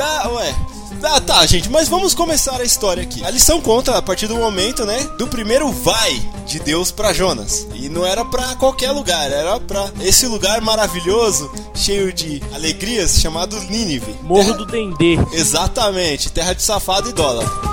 Ah, 0.00 0.28
ué. 0.30 0.54
Ah, 1.02 1.20
tá, 1.20 1.44
gente, 1.46 1.70
mas 1.70 1.88
vamos 1.88 2.12
começar 2.14 2.60
a 2.60 2.64
história 2.64 3.02
aqui. 3.02 3.24
A 3.24 3.30
lição 3.30 3.60
conta 3.60 3.96
a 3.96 4.02
partir 4.02 4.26
do 4.26 4.36
momento, 4.36 4.84
né, 4.84 4.98
do 5.16 5.26
primeiro 5.28 5.70
vai 5.72 6.20
de 6.46 6.58
Deus 6.58 6.90
pra 6.90 7.12
Jonas. 7.12 7.66
E 7.74 7.88
não 7.88 8.04
era 8.04 8.24
pra 8.24 8.54
qualquer 8.56 8.90
lugar, 8.90 9.30
era 9.30 9.58
pra 9.60 9.90
esse 10.00 10.26
lugar 10.26 10.60
maravilhoso, 10.60 11.50
cheio 11.74 12.12
de 12.12 12.42
alegrias, 12.52 13.20
chamado 13.20 13.58
Nínive. 13.60 14.14
Morro 14.22 14.44
Terra- 14.44 14.56
do 14.56 14.66
Dendê. 14.66 15.16
Exatamente, 15.32 16.30
terra 16.30 16.52
de 16.52 16.62
safado 16.62 17.08
e 17.08 17.12
dólar. 17.12 17.67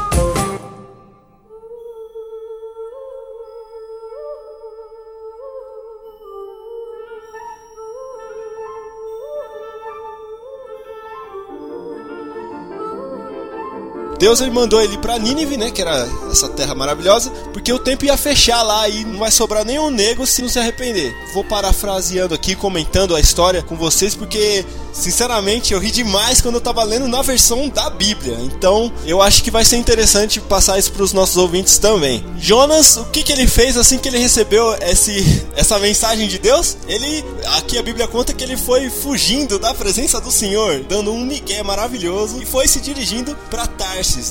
Deus 14.25 14.41
ele 14.41 14.50
mandou 14.50 14.82
ele 14.82 14.98
pra 14.98 15.20
Nínive, 15.20 15.55
né, 15.55 15.70
que 15.70 15.79
era 15.79 16.10
essa 16.32 16.50
terra 16.50 16.74
maravilhosa, 16.74 17.29
porque 17.53 17.72
o 17.72 17.77
tempo 17.77 18.05
ia 18.05 18.17
fechar 18.17 18.63
lá 18.63 18.89
e 18.89 19.05
não 19.05 19.20
vai 19.20 19.29
sobrar 19.29 19.63
nenhum 19.63 19.91
nego 19.91 20.25
se 20.25 20.41
não 20.41 20.50
se 20.50 20.58
arrepender. 20.58 21.15
Vou 21.32 21.44
parafraseando 21.44 22.34
aqui, 22.34 22.55
comentando 22.55 23.15
a 23.15 23.20
história 23.20 23.62
com 23.62 23.75
vocês, 23.75 24.15
porque 24.15 24.65
sinceramente 24.91 25.74
eu 25.74 25.79
ri 25.79 25.91
demais 25.91 26.41
quando 26.41 26.55
eu 26.55 26.62
tava 26.62 26.84
lendo 26.84 27.08
na 27.08 27.22
versão 27.22 27.70
da 27.70 27.88
Bíblia. 27.89 28.36
Então 28.41 28.91
eu 29.05 29.22
acho 29.22 29.44
que 29.44 29.51
vai 29.51 29.63
ser 29.63 29.77
interessante 29.77 30.39
passar 30.39 30.79
isso 30.79 30.91
pros 30.91 31.13
nossos 31.13 31.38
ouvintes 31.38 31.77
também. 31.77 32.25
Jonas, 32.39 32.98
o 32.98 33.05
que, 33.05 33.22
que 33.22 33.32
ele 33.32 33.46
fez 33.46 33.77
assim 33.77 34.00
que 34.00 34.08
ele 34.08 34.17
recebeu 34.17 34.74
esse, 34.82 35.46
essa 35.55 35.77
mensagem 35.77 36.27
de 36.27 36.39
Deus? 36.39 36.77
Ele, 36.88 37.24
aqui 37.58 37.77
a 37.77 37.84
Bíblia 37.84 38.08
conta 38.08 38.34
que 38.34 38.44
ele 38.44 38.58
foi 38.58 38.89
fugindo 38.89 39.60
da 39.60 39.72
presença 39.74 40.20
do 40.20 40.32
Senhor, 40.32 40.84
dando 40.89 41.12
um 41.12 41.24
migué 41.24 41.62
maravilhoso 41.62 42.41
e 42.41 42.46
foi 42.46 42.67
se 42.67 42.79
dirigindo 42.79 43.38
para 43.51 43.67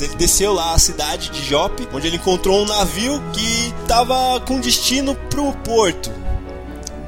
Ele 0.00 0.14
desceu 0.16 0.52
lá 0.52 0.74
a 0.74 0.78
cidade 0.78 1.30
de 1.30 1.44
Jope, 1.44 1.88
onde 1.92 2.06
ele 2.06 2.16
encontrou 2.16 2.62
um 2.62 2.66
navio 2.66 3.22
que 3.32 3.74
estava 3.82 4.40
com 4.40 4.60
destino 4.60 5.14
pro 5.30 5.52
porto. 5.64 6.10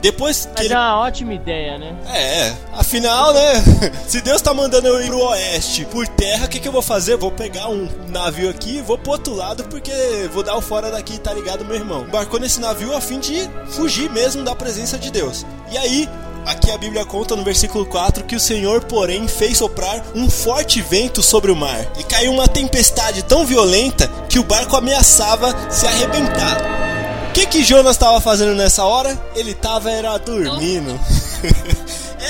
Depois 0.02 0.45
que 0.45 0.52
Mas 0.54 0.64
ele 0.66 0.75
é 0.75 0.76
uma 0.76 1.00
ótima 1.00 1.35
ideia, 1.35 1.78
né? 1.78 1.97
é, 2.06 2.54
afinal, 2.75 3.33
né? 3.33 3.54
Se 4.06 4.21
Deus 4.21 4.40
tá 4.40 4.54
mandando 4.54 4.87
eu 4.87 5.00
ir 5.00 5.06
pro 5.09 5.18
oeste 5.18 5.85
por 5.87 6.06
terra, 6.06 6.47
o 6.47 6.49
que, 6.49 6.61
que 6.61 6.68
eu 6.68 6.73
vou 6.73 6.83
fazer? 6.83 7.16
Vou 7.16 7.30
pegar 7.33 7.68
um 7.68 7.88
navio 8.09 8.49
aqui 8.49 8.76
e 8.78 8.83
vou 8.83 8.97
pro 8.99 9.12
outro 9.12 9.35
lado, 9.35 9.64
porque 9.64 9.90
vou 10.33 10.42
dar 10.42 10.54
o 10.56 10.61
fora 10.61 10.90
daqui, 10.90 11.18
tá 11.18 11.33
ligado, 11.33 11.64
meu 11.64 11.76
irmão? 11.76 12.02
Embarcou 12.02 12.38
nesse 12.38 12.61
navio 12.61 12.95
a 12.95 13.00
fim 13.00 13.18
de 13.18 13.50
fugir 13.71 14.09
mesmo 14.11 14.45
da 14.45 14.54
presença 14.54 14.97
de 14.99 15.11
Deus. 15.11 15.45
E 15.73 15.78
aí, 15.78 16.09
aqui 16.47 16.71
a 16.71 16.79
Bíblia 16.79 17.05
conta 17.05 17.37
no 17.37 17.45
versículo 17.45 17.85
4 17.85 18.25
que 18.25 18.37
o 18.37 18.41
Senhor, 18.41 18.85
porém, 18.85 19.29
fez 19.29 19.59
soprar 19.59 20.03
um 20.15 20.31
forte 20.31 20.81
vento 20.81 21.23
sobre 21.23 21.50
o 21.50 21.57
mar. 21.57 21.87
E 21.99 22.05
caiu 22.05 22.33
uma 22.33 22.49
tempestade 22.49 23.23
tão 23.23 23.45
violenta 23.45 24.09
que 24.29 24.38
o 24.38 24.45
barco 24.45 24.76
ameaçava 24.76 25.55
se 25.71 25.87
arrebentar. 25.87 26.59
O 27.29 27.33
que 27.33 27.47
que 27.47 27.65
Jonas 27.65 27.97
estava 27.97 28.21
fazendo 28.21 28.55
nessa 28.55 28.85
hora? 28.85 29.19
Ele 29.35 29.53
tava 29.53 29.91
era 29.91 30.17
dormindo. 30.17 30.99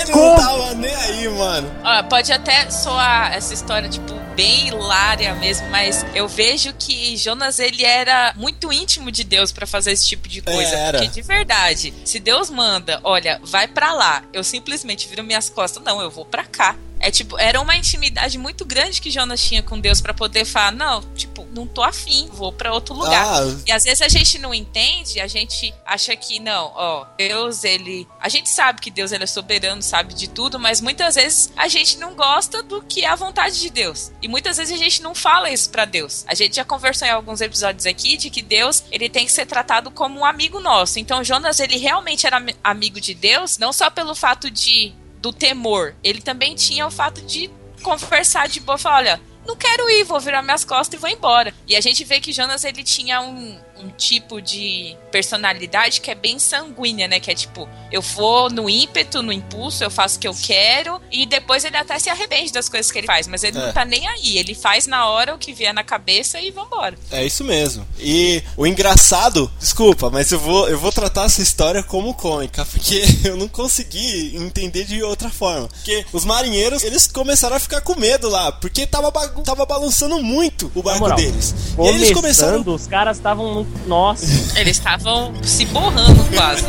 Ele 0.00 0.12
não 0.12 0.12
Como? 0.12 0.36
tava 0.36 0.74
nem 0.74 0.94
aí, 0.94 1.28
mano. 1.28 1.70
Ó, 1.84 2.02
pode 2.04 2.32
até 2.32 2.70
soar 2.70 3.32
essa 3.34 3.52
história, 3.54 3.88
tipo, 3.88 4.12
bem 4.34 4.68
hilária 4.68 5.34
mesmo, 5.34 5.68
mas 5.70 6.04
eu 6.14 6.28
vejo 6.28 6.72
que 6.78 7.16
Jonas, 7.16 7.58
ele 7.58 7.84
era 7.84 8.32
muito 8.36 8.72
íntimo 8.72 9.10
de 9.10 9.24
Deus 9.24 9.50
pra 9.52 9.66
fazer 9.66 9.92
esse 9.92 10.06
tipo 10.06 10.28
de 10.28 10.42
coisa. 10.42 10.76
Era. 10.76 10.98
Porque, 10.98 11.12
de 11.12 11.22
verdade, 11.22 11.94
se 12.04 12.20
Deus 12.20 12.50
manda, 12.50 13.00
olha, 13.02 13.40
vai 13.42 13.66
pra 13.66 13.92
lá, 13.92 14.22
eu 14.32 14.44
simplesmente 14.44 15.08
viro 15.08 15.24
minhas 15.24 15.48
costas, 15.48 15.82
não, 15.82 16.00
eu 16.00 16.10
vou 16.10 16.24
pra 16.24 16.44
cá. 16.44 16.76
É 16.98 17.10
tipo, 17.10 17.38
era 17.38 17.60
uma 17.60 17.76
intimidade 17.76 18.38
muito 18.38 18.64
grande 18.64 19.00
que 19.00 19.10
Jonas 19.10 19.40
tinha 19.42 19.62
com 19.62 19.78
Deus 19.78 20.00
pra 20.00 20.14
poder 20.14 20.44
falar, 20.44 20.72
não, 20.72 21.02
tipo, 21.14 21.46
não 21.52 21.66
tô 21.66 21.82
afim, 21.82 22.28
vou 22.32 22.52
pra 22.52 22.72
outro 22.72 22.94
lugar. 22.94 23.24
Ah. 23.42 23.56
E 23.66 23.70
às 23.72 23.84
vezes 23.84 24.00
a 24.02 24.08
gente 24.08 24.38
não 24.38 24.54
entende, 24.54 25.20
a 25.20 25.26
gente 25.26 25.72
acha 25.84 26.16
que 26.16 26.40
não, 26.40 26.72
ó, 26.74 27.06
Deus 27.18 27.64
ele, 27.64 28.08
a 28.18 28.28
gente 28.28 28.48
sabe 28.48 28.80
que 28.80 28.90
Deus 28.90 29.12
ele 29.12 29.24
é 29.24 29.26
soberano, 29.26 29.82
sabe 29.82 30.14
de 30.14 30.26
tudo, 30.28 30.58
mas 30.58 30.80
muitas 30.80 31.14
vezes 31.16 31.52
a 31.56 31.68
gente 31.68 31.98
não 31.98 32.14
gosta 32.14 32.62
do 32.62 32.82
que 32.82 33.04
é 33.04 33.08
a 33.08 33.14
vontade 33.14 33.60
de 33.60 33.68
Deus. 33.70 34.10
E 34.22 34.28
muitas 34.28 34.56
vezes 34.56 34.72
a 34.74 34.78
gente 34.82 35.02
não 35.02 35.14
fala 35.14 35.50
isso 35.50 35.68
pra 35.70 35.84
Deus. 35.84 36.24
A 36.26 36.34
gente 36.34 36.56
já 36.56 36.64
conversou 36.64 37.06
em 37.06 37.10
alguns 37.10 37.40
episódios 37.40 37.86
aqui 37.86 38.16
de 38.16 38.30
que 38.30 38.40
Deus, 38.42 38.82
ele 38.90 39.08
tem 39.08 39.26
que 39.26 39.32
ser 39.32 39.46
tratado 39.46 39.90
como 39.90 40.20
um 40.20 40.24
amigo 40.24 40.60
nosso. 40.60 40.98
Então 40.98 41.22
Jonas, 41.22 41.60
ele 41.60 41.76
realmente 41.76 42.26
era 42.26 42.38
ami- 42.38 42.56
amigo 42.64 43.00
de 43.00 43.14
Deus, 43.14 43.58
não 43.58 43.72
só 43.72 43.90
pelo 43.90 44.14
fato 44.14 44.50
de 44.50 44.92
do 45.26 45.32
temor, 45.32 45.92
ele 46.04 46.20
também 46.20 46.54
tinha 46.54 46.86
o 46.86 46.90
fato 46.90 47.20
de 47.22 47.50
conversar 47.82 48.48
de 48.48 48.60
boa, 48.60 48.78
falar, 48.78 48.96
olha, 48.96 49.20
não 49.44 49.56
quero 49.56 49.90
ir, 49.90 50.04
vou 50.04 50.20
virar 50.20 50.40
minhas 50.40 50.64
costas 50.64 50.96
e 50.96 51.00
vou 51.00 51.10
embora. 51.10 51.52
E 51.66 51.74
a 51.74 51.80
gente 51.80 52.04
vê 52.04 52.20
que 52.20 52.32
Jonas 52.32 52.62
ele 52.62 52.84
tinha 52.84 53.20
um, 53.20 53.58
um 53.82 53.88
tipo 53.90 54.40
de 54.40 54.96
personalidade 55.10 56.00
que 56.00 56.10
é 56.10 56.14
bem 56.14 56.38
sanguínea, 56.38 57.08
né? 57.08 57.20
Que 57.20 57.30
é 57.30 57.34
tipo, 57.34 57.68
eu 57.90 58.00
vou 58.02 58.48
no 58.50 58.68
ímpeto, 58.68 59.22
no 59.22 59.32
impulso, 59.32 59.82
eu 59.84 59.90
faço 59.90 60.16
o 60.16 60.20
que 60.20 60.28
eu 60.28 60.34
quero 60.34 61.00
e 61.10 61.26
depois 61.26 61.64
ele 61.64 61.76
até 61.76 61.98
se 61.98 62.08
arrepende 62.08 62.52
das 62.52 62.68
coisas 62.68 62.90
que 62.92 62.98
ele 62.98 63.06
faz, 63.06 63.26
mas 63.26 63.42
ele 63.42 63.58
É. 63.58 63.66
não 63.66 63.72
tá 63.72 63.84
nem 63.84 64.06
aí, 64.08 64.38
ele 64.38 64.54
faz 64.54 64.86
na 64.86 65.08
hora 65.08 65.34
o 65.34 65.38
que 65.38 65.52
vier 65.52 65.72
na 65.74 65.82
cabeça 65.84 66.40
e 66.40 66.50
vambora. 66.50 66.96
É 67.10 67.24
isso 67.24 67.44
mesmo. 67.44 67.86
E 67.98 68.42
o 68.56 68.66
engraçado, 68.66 69.50
desculpa, 69.58 70.10
mas 70.10 70.30
eu 70.32 70.38
vou, 70.38 70.68
eu 70.68 70.78
vou 70.78 70.92
tratar 70.92 71.24
essa 71.24 71.42
história 71.42 71.82
como 71.82 72.14
cômica, 72.14 72.64
porque 72.66 73.02
eu 73.24 73.36
não 73.36 73.48
consegui 73.48 74.36
entender 74.36 74.84
de 74.84 75.02
outra 75.02 75.28
forma. 75.30 75.68
Porque 75.68 76.04
os 76.12 76.24
marinheiros, 76.24 76.82
eles 76.82 77.06
começaram 77.06 77.56
a 77.56 77.60
ficar 77.60 77.80
com 77.80 77.94
medo 77.98 78.28
lá, 78.28 78.52
porque 78.52 78.86
tava, 78.86 79.10
tava 79.12 79.66
balançando 79.66 80.22
muito 80.22 80.70
o 80.74 80.82
barco 80.82 81.00
moral, 81.00 81.16
deles. 81.18 81.54
E 81.78 81.86
eles 81.88 82.12
começando, 82.12 82.52
começaram. 82.64 82.74
os 82.74 82.86
caras 82.86 83.16
estavam. 83.16 83.65
No- 83.82 83.88
Nossa. 83.88 84.26
Eles 84.58 84.76
estavam 84.76 85.32
se 85.42 85.64
borrando 85.66 86.24
quase. 86.34 86.64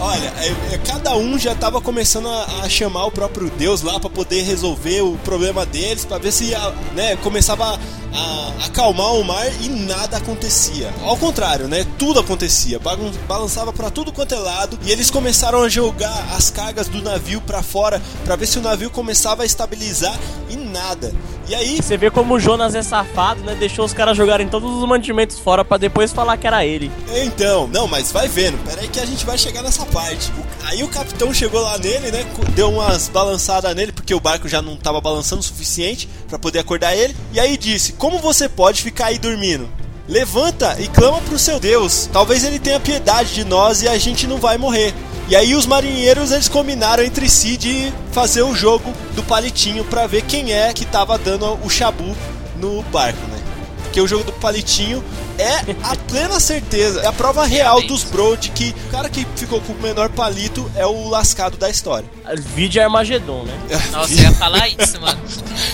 Olha, 0.00 0.32
é- 0.40 0.74
é, 0.74 0.78
cada 0.78 1.16
um 1.16 1.36
já 1.38 1.54
tava 1.56 1.80
começando 1.80 2.28
a, 2.28 2.62
a 2.64 2.68
chamar 2.68 3.06
o 3.06 3.10
próprio 3.10 3.50
Deus 3.50 3.82
lá 3.82 3.98
pra 3.98 4.08
poder 4.08 4.42
resolver 4.42 5.00
o 5.02 5.16
problema 5.24 5.66
deles, 5.66 6.04
pra 6.04 6.18
ver 6.18 6.30
se 6.32 6.54
a- 6.54 6.72
né, 6.94 7.16
começava 7.16 7.64
a, 7.64 7.78
a 8.16 8.66
acalmar 8.66 9.14
o 9.14 9.24
mar 9.24 9.44
e 9.60 9.68
nada 9.68 10.16
acontecia. 10.16 10.92
Ao 11.04 11.16
contrário, 11.16 11.66
né? 11.66 11.84
Tudo 11.98 12.20
acontecia, 12.20 12.78
bagun- 12.78 13.10
balançava 13.26 13.72
pra 13.72 13.90
tudo 13.90 14.12
quanto 14.12 14.34
é 14.34 14.38
lado 14.38 14.78
e 14.84 14.90
eles 14.92 15.10
começaram 15.10 15.62
a 15.62 15.68
jogar 15.68 16.28
as 16.36 16.48
cargas 16.48 16.86
do 16.86 17.02
navio 17.02 17.40
pra 17.40 17.60
fora 17.62 18.00
pra 18.24 18.36
ver 18.36 18.46
se 18.46 18.58
o 18.58 18.62
navio 18.62 18.90
começava 18.90 19.42
a 19.42 19.46
estabilizar 19.46 20.16
e 20.48 20.56
nada. 20.56 21.12
E 21.48 21.54
aí 21.54 21.76
Você 21.82 21.96
vê 21.96 22.10
como 22.10 22.34
o 22.34 22.38
Jonas 22.40 22.74
é 22.74 22.82
safado, 22.82 23.42
né? 23.42 23.56
Deixou 23.58 23.84
os 23.84 23.94
caras 23.94 24.16
jogarem 24.16 24.46
todos 24.48 24.70
os 24.70 24.86
mantimentos 24.86 25.38
fora 25.38 25.64
pra 25.64 25.76
depois 25.78 26.12
falar 26.12 26.27
que 26.36 26.46
era 26.46 26.64
ele. 26.64 26.90
Então, 27.14 27.66
não, 27.68 27.86
mas 27.86 28.12
vai 28.12 28.28
vendo, 28.28 28.58
peraí 28.64 28.88
que 28.88 29.00
a 29.00 29.06
gente 29.06 29.24
vai 29.24 29.38
chegar 29.38 29.62
nessa 29.62 29.84
parte. 29.86 30.30
O- 30.32 30.66
aí 30.66 30.82
o 30.82 30.88
capitão 30.88 31.32
chegou 31.32 31.60
lá 31.62 31.78
nele, 31.78 32.10
né? 32.10 32.26
Deu 32.54 32.70
umas 32.70 33.08
balançadas 33.08 33.74
nele, 33.74 33.92
porque 33.92 34.14
o 34.14 34.20
barco 34.20 34.48
já 34.48 34.60
não 34.60 34.76
tava 34.76 35.00
balançando 35.00 35.40
o 35.40 35.44
suficiente 35.44 36.08
pra 36.28 36.38
poder 36.38 36.58
acordar 36.58 36.94
ele. 36.96 37.16
E 37.32 37.40
aí 37.40 37.56
disse: 37.56 37.92
Como 37.94 38.18
você 38.18 38.48
pode 38.48 38.82
ficar 38.82 39.06
aí 39.06 39.18
dormindo? 39.18 39.68
Levanta 40.08 40.76
e 40.80 40.88
clama 40.88 41.20
pro 41.20 41.38
seu 41.38 41.60
Deus. 41.60 42.08
Talvez 42.12 42.42
ele 42.42 42.58
tenha 42.58 42.80
piedade 42.80 43.34
de 43.34 43.44
nós 43.44 43.82
e 43.82 43.88
a 43.88 43.98
gente 43.98 44.26
não 44.26 44.38
vai 44.38 44.56
morrer. 44.56 44.94
E 45.28 45.36
aí 45.36 45.54
os 45.54 45.66
marinheiros 45.66 46.32
eles 46.32 46.48
combinaram 46.48 47.04
entre 47.04 47.28
si 47.28 47.58
de 47.58 47.92
fazer 48.12 48.40
o 48.42 48.54
jogo 48.54 48.90
do 49.14 49.22
palitinho 49.22 49.84
pra 49.84 50.06
ver 50.06 50.22
quem 50.22 50.50
é 50.54 50.72
que 50.72 50.86
tava 50.86 51.18
dando 51.18 51.58
o 51.62 51.68
chabu 51.68 52.16
no 52.56 52.82
barco, 52.84 53.20
né? 53.30 53.38
Porque 53.82 54.00
o 54.00 54.08
jogo 54.08 54.24
do 54.24 54.32
palitinho 54.32 55.04
é 55.38 55.60
a 55.84 55.96
plena 55.96 56.40
certeza, 56.40 57.00
é 57.00 57.06
a 57.06 57.12
prova 57.12 57.44
real 57.44 57.78
Realmente. 57.78 57.88
dos 57.88 58.04
bro 58.04 58.36
de 58.36 58.50
que 58.50 58.74
o 58.88 58.90
cara 58.90 59.08
que 59.08 59.26
ficou 59.36 59.60
com 59.60 59.72
o 59.72 59.80
menor 59.82 60.08
palito 60.10 60.70
é 60.74 60.84
o 60.84 61.08
lascado 61.08 61.56
da 61.56 61.70
história. 61.70 62.08
Vídeo 62.36 62.82
Armagedon, 62.82 63.44
né? 63.44 63.52
Nossa, 63.90 64.12
eu 64.12 64.18
ia 64.18 64.32
falar 64.32 64.68
isso, 64.68 65.00
mano. 65.00 65.20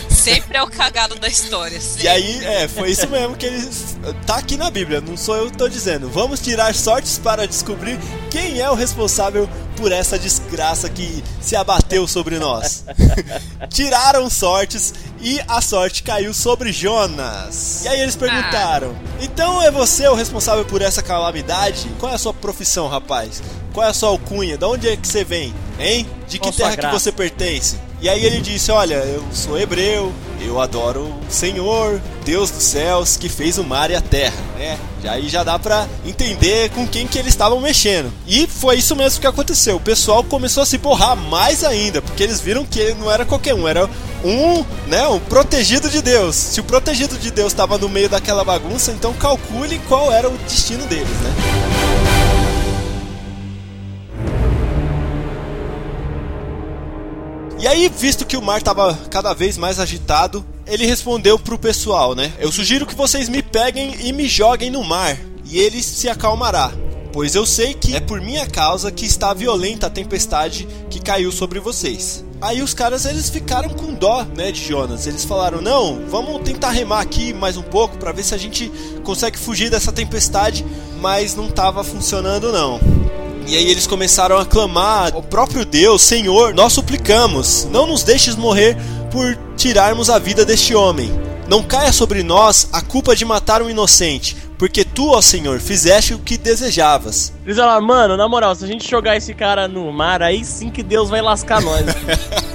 Sempre 0.08 0.56
é 0.56 0.62
o 0.62 0.66
cagado 0.66 1.16
da 1.16 1.28
história. 1.28 1.78
E 2.00 2.08
aí, 2.08 2.44
é, 2.44 2.66
foi 2.66 2.90
isso 2.90 3.06
mesmo 3.08 3.36
que 3.36 3.44
eles. 3.44 3.98
Tá 4.26 4.36
aqui 4.36 4.56
na 4.56 4.70
Bíblia, 4.70 5.00
não 5.00 5.16
sou 5.16 5.36
eu 5.36 5.50
que 5.50 5.58
tô 5.58 5.68
dizendo. 5.68 6.08
Vamos 6.08 6.40
tirar 6.40 6.74
sortes 6.74 7.18
para 7.18 7.46
descobrir 7.46 7.98
quem 8.30 8.60
é 8.60 8.70
o 8.70 8.74
responsável 8.74 9.48
por 9.76 9.92
essa 9.92 10.18
desgraça 10.18 10.88
que 10.88 11.22
se 11.40 11.54
abateu 11.56 12.06
sobre 12.06 12.38
nós. 12.38 12.84
Tiraram 13.68 14.30
sortes 14.30 14.94
e 15.20 15.40
a 15.46 15.60
sorte 15.60 16.02
caiu 16.02 16.32
sobre 16.32 16.72
Jonas. 16.72 17.84
E 17.84 17.88
aí 17.88 18.00
eles 18.00 18.16
perguntaram: 18.16 18.96
Então 19.20 19.60
é 19.60 19.70
você 19.70 20.08
o 20.08 20.14
responsável 20.14 20.64
por 20.64 20.80
essa 20.80 21.02
calamidade? 21.02 21.86
Qual 21.98 22.10
é 22.10 22.14
a 22.14 22.18
sua 22.18 22.32
profissão, 22.32 22.88
rapaz? 22.88 23.42
Qual 23.74 23.84
é 23.84 23.90
a 23.90 23.92
sua 23.92 24.10
alcunha? 24.10 24.56
De 24.56 24.64
onde 24.64 24.88
é 24.88 24.96
que 24.96 25.06
você 25.06 25.24
vem? 25.24 25.52
Hein? 25.80 26.06
De 26.28 26.38
que 26.38 26.46
sua 26.46 26.58
terra 26.58 26.70
que 26.70 26.76
graça? 26.76 26.98
você 27.00 27.10
pertence? 27.10 27.76
E 28.00 28.08
aí 28.08 28.24
ele 28.24 28.40
disse: 28.40 28.70
Olha, 28.70 28.94
eu 28.94 29.24
sou 29.32 29.58
hebreu, 29.58 30.12
eu 30.40 30.60
adoro 30.60 31.00
o 31.00 31.20
Senhor, 31.28 32.00
Deus 32.24 32.52
dos 32.52 32.62
céus, 32.62 33.16
que 33.16 33.28
fez 33.28 33.58
o 33.58 33.64
mar 33.64 33.90
e 33.90 33.96
a 33.96 34.00
terra, 34.00 34.37
né? 34.56 34.78
E 35.02 35.08
aí 35.08 35.28
já 35.28 35.42
dá 35.42 35.58
pra 35.58 35.88
entender 36.06 36.70
com 36.70 36.87
quem 36.87 37.04
que 37.08 37.18
eles 37.18 37.30
estavam 37.30 37.60
mexendo. 37.60 38.12
E 38.28 38.46
foi 38.46 38.76
isso 38.76 38.94
mesmo 38.94 39.20
que 39.20 39.26
aconteceu. 39.26 39.74
O 39.74 39.80
pessoal 39.80 40.22
começou 40.22 40.62
a 40.62 40.66
se 40.66 40.78
borrar 40.78 41.16
mais 41.16 41.64
ainda, 41.64 42.00
porque 42.00 42.22
eles 42.22 42.40
viram 42.40 42.64
que 42.64 42.78
ele 42.78 42.94
não 42.94 43.10
era 43.10 43.26
qualquer 43.26 43.54
um, 43.54 43.66
era 43.66 43.90
um, 44.24 44.64
né, 44.87 45.04
um 45.08 45.18
protegido 45.18 45.90
de 45.90 46.00
Deus. 46.00 46.37
Se 46.37 46.60
o 46.60 46.64
protegido 46.64 47.18
de 47.18 47.32
Deus 47.32 47.48
estava 47.48 47.76
no 47.76 47.88
meio 47.88 48.08
daquela 48.08 48.44
bagunça, 48.44 48.92
então 48.92 49.12
calcule 49.14 49.80
qual 49.88 50.12
era 50.12 50.28
o 50.28 50.38
destino 50.38 50.87
deles, 50.87 51.08
né? 51.08 52.03
E 57.64 57.66
aí, 57.66 57.88
visto 57.88 58.27
que 58.27 58.37
o 58.37 58.42
mar 58.42 58.59
estava 58.59 58.92
cada 59.11 59.33
vez 59.33 59.57
mais 59.57 59.81
agitado, 59.81 60.44
ele 60.66 60.85
respondeu 60.85 61.38
pro 61.38 61.59
pessoal, 61.59 62.14
né? 62.14 62.31
Eu 62.38 62.53
sugiro 62.53 62.85
que 62.85 62.94
vocês 62.94 63.27
me 63.27 63.42
peguem 63.42 63.94
e 64.07 64.12
me 64.12 64.29
joguem 64.29 64.70
no 64.70 64.85
mar, 64.85 65.16
e 65.46 65.59
ele 65.59 65.83
se 65.83 66.07
acalmará. 66.07 66.70
Pois 67.11 67.35
eu 67.35 67.46
sei 67.46 67.72
que 67.72 67.96
é 67.96 68.00
por 68.00 68.20
minha 68.20 68.46
causa 68.46 68.92
que 68.92 69.07
está 69.07 69.33
violenta 69.33 69.87
a 69.87 69.90
tempestade 69.90 70.68
que 70.90 71.00
caiu 71.00 71.33
sobre 71.33 71.59
vocês. 71.59 72.22
Aí 72.38 72.61
os 72.61 72.74
caras 72.74 73.07
eles 73.07 73.31
ficaram 73.31 73.70
com 73.70 73.94
dó, 73.94 74.27
né, 74.37 74.53
de 74.53 74.62
Jonas. 74.62 75.07
Eles 75.07 75.24
falaram: 75.24 75.62
"Não, 75.62 76.07
vamos 76.07 76.42
tentar 76.42 76.68
remar 76.68 77.00
aqui 77.00 77.33
mais 77.33 77.57
um 77.57 77.62
pouco 77.62 77.96
para 77.96 78.12
ver 78.12 78.24
se 78.24 78.35
a 78.35 78.38
gente 78.38 78.70
consegue 79.03 79.38
fugir 79.38 79.70
dessa 79.70 79.90
tempestade", 79.90 80.66
mas 81.00 81.35
não 81.35 81.46
estava 81.46 81.83
funcionando 81.83 82.53
não. 82.53 82.79
E 83.46 83.57
aí 83.57 83.70
eles 83.70 83.87
começaram 83.87 84.38
a 84.38 84.46
clamar 84.46 85.14
ao 85.14 85.22
próprio 85.22 85.64
Deus, 85.64 86.02
Senhor, 86.02 86.54
nós 86.54 86.72
suplicamos, 86.72 87.68
não 87.70 87.87
nos 87.87 88.02
deixes 88.02 88.37
morrer 88.37 88.76
por 89.11 89.37
tirarmos 89.57 90.09
a 90.09 90.18
vida 90.18 90.44
deste 90.44 90.74
homem. 90.74 91.12
Não 91.46 91.62
caia 91.62 91.92
sobre 91.92 92.22
nós 92.22 92.68
a 92.72 92.80
culpa 92.80 93.14
de 93.14 93.22
matar 93.24 93.61
um 93.61 93.68
inocente, 93.68 94.35
porque 94.59 94.83
tu, 94.83 95.11
ó 95.11 95.20
Senhor, 95.20 95.61
fizeste 95.61 96.14
o 96.14 96.18
que 96.18 96.38
desejavas. 96.38 97.35
Eles 97.44 97.59
falaram, 97.59 97.87
mano, 97.87 98.16
na 98.16 98.26
moral, 98.26 98.54
se 98.54 98.64
a 98.64 98.66
gente 98.66 98.90
jogar 98.90 99.14
esse 99.16 99.35
cara 99.35 99.68
no 99.68 99.92
mar, 99.92 100.22
aí 100.22 100.42
sim 100.42 100.70
que 100.70 100.83
Deus 100.83 101.11
vai 101.11 101.20
lascar 101.20 101.61
nós. 101.61 101.85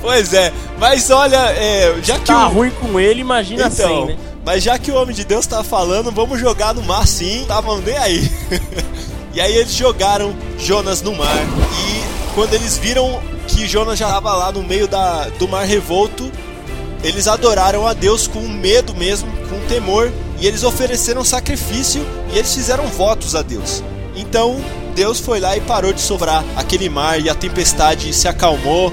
Pois 0.00 0.34
é, 0.34 0.52
mas 0.78 1.08
olha, 1.08 1.38
é, 1.52 1.98
já 2.02 2.18
que 2.18 2.26
tá 2.26 2.46
o... 2.46 2.52
ruim 2.52 2.70
com 2.72 3.00
ele, 3.00 3.22
imagina 3.22 3.68
Então, 3.72 3.74
sem, 3.74 4.06
né? 4.08 4.18
mas 4.44 4.62
já 4.62 4.78
que 4.78 4.90
o 4.90 4.96
homem 4.96 5.14
de 5.16 5.24
Deus 5.24 5.46
tá 5.46 5.64
falando, 5.64 6.12
vamos 6.12 6.38
jogar 6.38 6.74
no 6.74 6.82
mar 6.82 7.06
sim, 7.06 7.40
estavam 7.40 7.80
nem 7.80 7.96
aí. 7.96 8.30
e 9.34 9.40
aí 9.40 9.56
eles 9.56 9.74
jogaram 9.74 10.34
Jonas 10.58 11.02
no 11.02 11.14
mar 11.14 11.36
e 11.36 12.34
quando 12.34 12.54
eles 12.54 12.76
viram 12.78 13.20
que 13.46 13.66
Jonas 13.66 13.98
já 13.98 14.06
estava 14.06 14.34
lá 14.34 14.50
no 14.50 14.62
meio 14.62 14.88
da, 14.88 15.28
do 15.30 15.46
mar 15.46 15.64
revolto, 15.64 16.30
eles 17.02 17.28
adoraram 17.28 17.86
a 17.86 17.92
Deus 17.92 18.26
com 18.26 18.40
medo 18.40 18.94
mesmo, 18.94 19.30
com 19.48 19.60
temor, 19.68 20.10
e 20.40 20.46
eles 20.46 20.64
ofereceram 20.64 21.22
sacrifício 21.22 22.04
e 22.32 22.38
eles 22.38 22.52
fizeram 22.54 22.86
votos 22.88 23.34
a 23.34 23.42
Deus. 23.42 23.82
Então 24.16 24.56
Deus 24.94 25.20
foi 25.20 25.40
lá 25.40 25.56
e 25.56 25.60
parou 25.60 25.92
de 25.92 26.00
soprar 26.00 26.44
aquele 26.56 26.88
mar 26.88 27.20
e 27.20 27.28
a 27.28 27.34
tempestade 27.34 28.12
se 28.12 28.26
acalmou. 28.26 28.92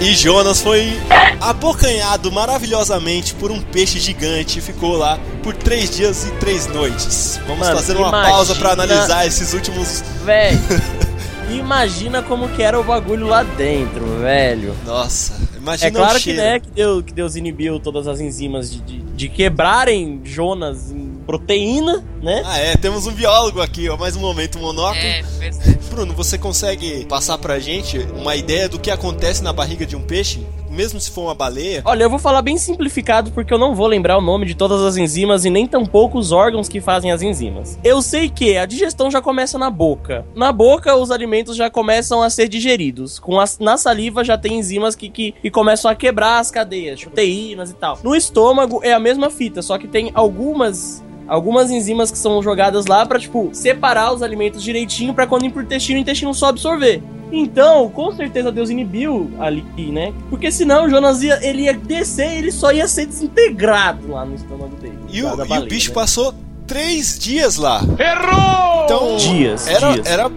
E 0.00 0.14
Jonas 0.14 0.60
foi 0.62 0.98
abocanhado 1.40 2.30
maravilhosamente 2.32 3.34
por 3.34 3.50
um 3.50 3.60
peixe 3.60 3.98
gigante 3.98 4.58
e 4.58 4.62
ficou 4.62 4.96
lá 4.96 5.18
por 5.42 5.54
três 5.54 5.90
dias 5.90 6.26
e 6.26 6.30
três 6.32 6.66
noites. 6.66 7.38
Vamos 7.46 7.66
Mano, 7.66 7.76
fazer 7.76 7.96
uma 7.96 8.08
imagina- 8.08 8.30
pausa 8.34 8.54
para 8.54 8.72
analisar 8.72 9.26
esses 9.26 9.52
últimos. 9.52 10.02
Véi, 10.24 10.58
imagina 11.50 12.22
como 12.22 12.48
que 12.48 12.62
era 12.62 12.78
o 12.80 12.84
bagulho 12.84 13.26
lá 13.26 13.42
dentro, 13.42 14.04
velho. 14.20 14.74
Nossa, 14.86 15.34
Imagina 15.58 15.88
É 15.88 15.90
claro 15.90 16.18
o 16.18 16.20
que, 16.22 16.32
né, 16.32 16.58
que, 16.60 16.70
Deus, 16.70 17.02
que 17.04 17.12
Deus 17.12 17.36
inibiu 17.36 17.78
todas 17.78 18.06
as 18.08 18.18
enzimas 18.20 18.70
de, 18.70 18.80
de, 18.80 18.98
de 19.00 19.28
quebrarem 19.28 20.20
Jonas 20.24 20.90
em 20.90 21.19
proteína, 21.30 22.04
né? 22.20 22.42
Ah, 22.44 22.58
é, 22.58 22.76
temos 22.76 23.06
um 23.06 23.12
biólogo 23.12 23.60
aqui, 23.60 23.88
ó, 23.88 23.96
mais 23.96 24.16
um 24.16 24.20
momento 24.20 24.58
monóculo. 24.58 25.00
É, 25.00 25.20
é. 25.40 25.50
Bruno, 25.88 26.12
você 26.12 26.36
consegue 26.36 27.04
passar 27.04 27.38
pra 27.38 27.60
gente 27.60 27.98
uma 28.16 28.34
ideia 28.34 28.68
do 28.68 28.80
que 28.80 28.90
acontece 28.90 29.40
na 29.40 29.52
barriga 29.52 29.86
de 29.86 29.94
um 29.94 30.02
peixe? 30.02 30.44
Mesmo 30.68 31.00
se 31.00 31.10
for 31.10 31.22
uma 31.22 31.34
baleia? 31.34 31.82
Olha, 31.84 32.04
eu 32.04 32.10
vou 32.10 32.18
falar 32.18 32.42
bem 32.42 32.56
simplificado 32.56 33.30
porque 33.30 33.52
eu 33.52 33.58
não 33.58 33.74
vou 33.74 33.86
lembrar 33.86 34.18
o 34.18 34.20
nome 34.20 34.46
de 34.46 34.54
todas 34.54 34.80
as 34.82 34.96
enzimas 34.96 35.44
e 35.44 35.50
nem 35.50 35.66
tampouco 35.66 36.18
os 36.18 36.32
órgãos 36.32 36.68
que 36.68 36.80
fazem 36.80 37.12
as 37.12 37.22
enzimas. 37.22 37.78
Eu 37.82 38.02
sei 38.02 38.28
que 38.28 38.56
a 38.56 38.66
digestão 38.66 39.10
já 39.10 39.20
começa 39.20 39.58
na 39.58 39.70
boca. 39.70 40.24
Na 40.34 40.52
boca, 40.52 40.96
os 40.96 41.10
alimentos 41.10 41.56
já 41.56 41.70
começam 41.70 42.22
a 42.22 42.30
ser 42.30 42.48
digeridos. 42.48 43.18
Com 43.20 43.40
as, 43.40 43.58
na 43.58 43.76
saliva 43.76 44.24
já 44.24 44.36
tem 44.38 44.58
enzimas 44.58 44.96
que, 44.96 45.08
que, 45.08 45.32
que 45.32 45.50
começam 45.50 45.90
a 45.90 45.94
quebrar 45.94 46.38
as 46.38 46.50
cadeias, 46.50 47.02
proteínas 47.02 47.70
e 47.70 47.74
tal. 47.74 47.98
No 48.02 48.16
estômago 48.16 48.80
é 48.82 48.92
a 48.92 49.00
mesma 49.00 49.30
fita, 49.30 49.62
só 49.62 49.76
que 49.76 49.88
tem 49.88 50.10
algumas 50.14 51.02
algumas 51.30 51.70
enzimas 51.70 52.10
que 52.10 52.18
são 52.18 52.42
jogadas 52.42 52.86
lá 52.86 53.06
pra, 53.06 53.18
tipo, 53.18 53.50
separar 53.52 54.12
os 54.12 54.20
alimentos 54.20 54.60
direitinho 54.62 55.14
pra 55.14 55.28
quando 55.28 55.46
ir 55.46 55.50
pro 55.50 55.62
intestino, 55.62 55.98
o 55.98 56.02
intestino 56.02 56.34
só 56.34 56.46
absorver. 56.46 57.00
Então, 57.32 57.88
com 57.88 58.10
certeza 58.10 58.50
Deus 58.50 58.70
inibiu 58.70 59.30
ali, 59.38 59.64
né? 59.92 60.12
Porque 60.28 60.50
senão 60.50 60.86
o 60.86 60.90
Jonas 60.90 61.22
ia, 61.22 61.38
ele 61.46 61.62
ia 61.62 61.74
descer 61.74 62.32
e 62.34 62.38
ele 62.38 62.50
só 62.50 62.72
ia 62.72 62.88
ser 62.88 63.06
desintegrado 63.06 64.10
lá 64.10 64.24
no 64.24 64.34
estômago 64.34 64.74
dele. 64.76 64.98
E 65.08 65.22
o, 65.22 65.36
da 65.36 65.44
e 65.44 65.46
o 65.46 65.48
baleia, 65.48 65.68
bicho 65.68 65.90
né? 65.90 65.94
passou 65.94 66.34
três 66.66 67.16
dias 67.16 67.56
lá. 67.56 67.80
Errou! 67.96 68.84
Então, 68.84 69.16
Dias, 69.16 69.68
era, 69.68 69.92
dias. 69.92 70.06
Era, 70.06 70.30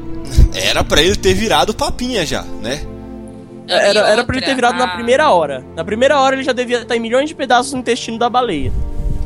era 0.54 0.84
pra 0.84 1.02
ele 1.02 1.16
ter 1.16 1.34
virado 1.34 1.74
papinha 1.74 2.24
já, 2.24 2.44
né? 2.62 2.86
Era, 3.68 4.00
E 4.00 4.12
era 4.12 4.24
pra 4.24 4.36
ele 4.38 4.46
ter 4.46 4.54
virado 4.54 4.78
na 4.78 4.90
primeira 4.90 5.32
hora. 5.32 5.66
Na 5.76 5.84
primeira 5.84 6.20
hora 6.20 6.36
ele 6.36 6.44
já 6.44 6.54
devia 6.54 6.82
estar 6.82 6.96
em 6.96 7.00
milhões 7.00 7.30
de 7.30 7.34
pedaços 7.34 7.74
no 7.74 7.80
intestino 7.80 8.20
da 8.20 8.30
baleia. 8.30 8.72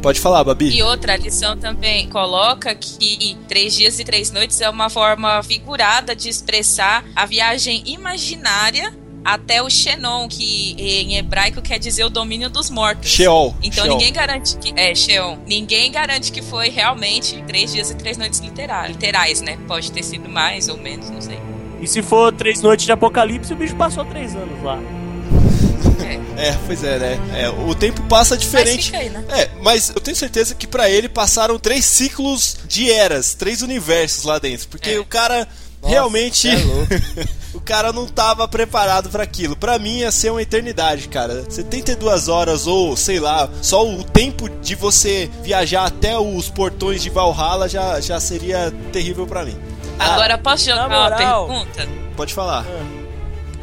Pode 0.08 0.22
falar, 0.22 0.42
Babi. 0.42 0.70
E 0.70 0.82
outra 0.82 1.16
a 1.16 1.18
lição 1.18 1.58
também 1.58 2.08
coloca 2.08 2.74
que 2.74 3.36
três 3.46 3.76
dias 3.76 4.00
e 4.00 4.06
três 4.06 4.32
noites 4.32 4.62
é 4.62 4.70
uma 4.70 4.90
forma 4.90 5.44
figurada 5.44 6.16
de 6.16 6.30
expressar 6.30 7.04
a 7.14 7.26
viagem 7.26 7.84
imaginária 7.86 8.96
até 9.22 9.62
o 9.62 9.70
Xenon, 9.70 10.30
que 10.30 10.78
em 10.80 11.18
hebraico 11.18 11.62
quer 11.62 11.78
dizer 11.78 12.06
o 12.06 12.10
domínio 12.10 12.50
dos 12.50 12.70
mortos. 12.70 13.10
Sheol. 13.10 13.54
Então 13.62 13.84
Sheol. 13.84 13.98
ninguém 13.98 14.14
garante 14.14 14.56
que. 14.56 14.74
É, 14.80 14.96
Sheon. 14.96 15.40
Ninguém 15.46 15.92
garante 15.92 16.32
que 16.32 16.42
foi 16.42 16.70
realmente 16.70 17.44
três 17.46 17.74
dias 17.74 17.92
e 17.92 17.96
três 17.96 18.18
noites 18.18 18.40
literais, 18.40 18.90
literais, 18.90 19.42
né? 19.42 19.60
Pode 19.68 19.92
ter 19.92 20.04
sido 20.04 20.30
mais 20.30 20.70
ou 20.70 20.78
menos, 20.78 21.10
não 21.10 21.20
sei. 21.20 21.38
E 21.82 21.86
se 21.86 22.02
for 22.02 22.32
três 22.32 22.62
noites 22.62 22.86
de 22.86 22.94
apocalipse, 22.94 23.52
o 23.52 23.58
bicho 23.58 23.76
passou 23.76 24.06
três 24.06 24.34
anos 24.38 24.64
lá. 24.64 24.80
É. 26.04 26.48
É, 26.50 26.58
pois 26.68 26.84
é, 26.84 27.00
né? 27.00 27.20
É, 27.36 27.50
o 27.50 27.74
tempo 27.74 28.02
passa 28.04 28.36
Mas 28.36 28.44
diferente. 28.44 28.86
fica 28.86 28.98
aí, 29.00 29.10
né? 29.10 29.24
É, 29.30 29.50
mas 29.62 29.90
eu 29.90 30.00
tenho 30.02 30.16
certeza 30.16 30.54
que 30.54 30.68
pra 30.68 30.90
ele 30.90 31.10
passaram 31.10 31.58
três 31.58 31.84
ciclos 31.86 32.58
de 32.68 32.92
eras, 32.92 33.34
três 33.34 33.62
universos 33.62 34.24
lá 34.24 34.38
dentro, 34.38 34.68
porque 34.68 34.92
É. 34.92 35.00
o 35.00 35.06
cara 35.06 35.48
realmente 35.84 36.48
é 36.50 36.54
o 37.54 37.62
cara 37.62 37.92
não 37.92 38.06
tava 38.08 38.48
preparado 38.48 39.10
pra 39.10 39.24
aquilo. 39.24 39.56
Pra 39.56 39.80
mim 39.80 40.00
ia 40.00 40.12
ser 40.12 40.32
uma 40.32 40.42
eternidade, 40.42 41.08
cara. 41.08 41.44
72 41.50 42.28
horas 42.28 42.68
ou 42.68 42.96
sei 42.96 43.20
lá, 43.20 43.50
só 43.62 43.88
o 43.88 44.04
tempo 44.04 44.48
de 44.50 44.76
você 44.76 45.30
viajar 45.44 45.86
até 45.86 46.18
os 46.20 46.50
portões 46.50 47.02
de 47.02 47.10
Valhalla 47.10 47.68
já, 47.68 48.00
já 48.00 48.20
seria 48.20 48.72
terrível 48.92 49.26
pra 49.26 49.44
mim. 49.44 49.58
Agora 49.98 50.38
posso 50.38 50.66
jogar 50.66 50.88
na 50.88 50.96
uma 51.00 51.10
moral. 51.10 51.48
pergunta? 51.48 51.88
Pode 52.16 52.34
falar. 52.34 52.64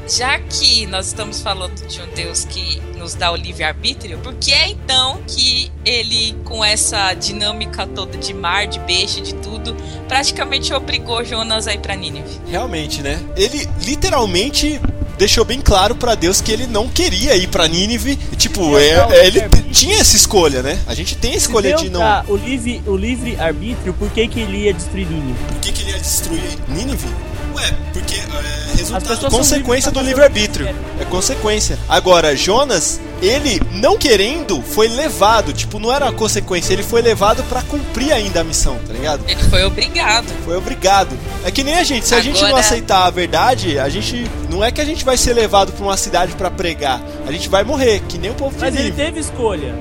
Já 0.07 0.39
que 0.39 0.87
nós 0.87 1.07
estamos 1.07 1.41
falando 1.41 1.75
de 1.87 2.01
um 2.01 2.07
Deus 2.15 2.45
que 2.45 2.81
nos 2.99 3.15
dá 3.15 3.33
o 3.33 3.37
livre-arbítrio, 3.37 4.19
por 4.19 4.35
que 4.35 4.53
é 4.53 4.69
então 4.71 5.19
que 5.27 5.71
ele, 5.85 6.37
com 6.45 6.63
essa 6.65 7.15
dinâmica 7.15 7.87
toda 7.87 8.17
de 8.19 8.35
mar, 8.35 8.67
de 8.67 8.79
peixe, 8.81 9.21
de 9.23 9.35
tudo, 9.37 9.75
praticamente 10.07 10.73
obrigou 10.75 11.25
Jonas 11.25 11.67
a 11.67 11.75
ir 11.75 11.79
pra 11.81 11.97
Nínive? 11.97 12.39
Realmente, 12.47 13.01
né? 13.03 13.19
Ele 13.37 13.67
literalmente 13.83 14.79
deixou 15.17 15.45
bem 15.45 15.61
claro 15.61 15.95
pra 15.95 16.15
Deus 16.15 16.41
que 16.41 16.53
ele 16.53 16.67
não 16.67 16.89
queria 16.89 17.35
ir 17.37 17.49
pra 17.49 17.67
Nínive. 17.67 18.17
Tipo, 18.37 18.77
é- 18.79 18.91
é, 19.11 19.27
ele 19.27 19.41
tinha 19.73 19.97
essa 19.99 20.17
escolha, 20.17 20.63
né? 20.63 20.79
A 20.87 20.95
gente 20.95 21.17
tem 21.17 21.33
a 21.33 21.37
escolha 21.37 21.77
Se 21.79 21.85
de 21.85 21.91
não. 21.91 22.01
dá 22.01 22.25
o 22.29 22.37
livre, 22.37 22.83
o 22.87 22.97
livre 22.97 23.37
arbítrio, 23.41 23.95
por 23.95 24.11
que, 24.11 24.29
que 24.29 24.41
ele 24.41 24.65
ia 24.65 24.75
destruir 24.75 25.07
Nínive? 25.09 25.39
Por 25.49 25.61
que, 25.61 25.73
que 25.73 25.83
ele 25.83 25.91
ia 25.93 25.99
destruir 25.99 26.43
Nínive? 26.69 27.09
Ué, 27.55 27.73
porque 27.93 28.17
é 28.17 28.77
resultado, 28.77 29.31
consequência 29.31 29.91
do 29.91 30.01
livre-arbítrio. 30.01 30.69
É 31.01 31.05
consequência. 31.05 31.79
Agora, 31.89 32.37
Jonas, 32.37 33.01
ele 33.23 33.61
não 33.73 33.97
querendo, 33.97 34.61
foi 34.63 34.89
levado. 34.89 35.53
Tipo, 35.53 35.79
não 35.79 35.93
era 35.93 36.07
uma 36.07 36.13
consequência, 36.13 36.73
ele 36.73 36.83
foi 36.83 37.01
levado 37.01 37.43
pra 37.45 37.63
cumprir 37.63 38.13
ainda 38.13 38.41
a 38.41 38.45
missão, 38.45 38.79
tá 38.87 38.93
ligado? 38.93 39.25
Ele 39.29 39.43
foi 39.45 39.65
obrigado. 39.65 40.27
Foi 40.45 40.57
obrigado. 40.57 41.17
É 41.45 41.51
que 41.51 41.63
nem 41.63 41.75
a 41.75 41.85
gente, 41.85 42.07
se 42.07 42.15
a 42.15 42.21
gente 42.21 42.43
não 42.43 42.57
aceitar 42.57 43.07
a 43.07 43.11
verdade, 43.11 43.79
a 43.79 43.89
gente. 43.89 44.31
Não 44.51 44.63
é 44.63 44.71
que 44.71 44.81
a 44.81 44.85
gente 44.85 45.05
vai 45.05 45.17
ser 45.17 45.33
levado 45.33 45.73
pra 45.73 45.85
uma 45.85 45.97
cidade 45.97 46.35
pra 46.35 46.51
pregar. 46.51 47.01
A 47.27 47.33
gente 47.33 47.49
vai 47.49 47.65
morrer, 47.65 48.03
que 48.09 48.19
nem 48.19 48.31
o 48.31 48.35
povo 48.35 48.55
de 48.55 48.61
Mas 48.61 48.77
ele 48.77 48.93
teve 48.93 49.21
escolha. 49.21 49.75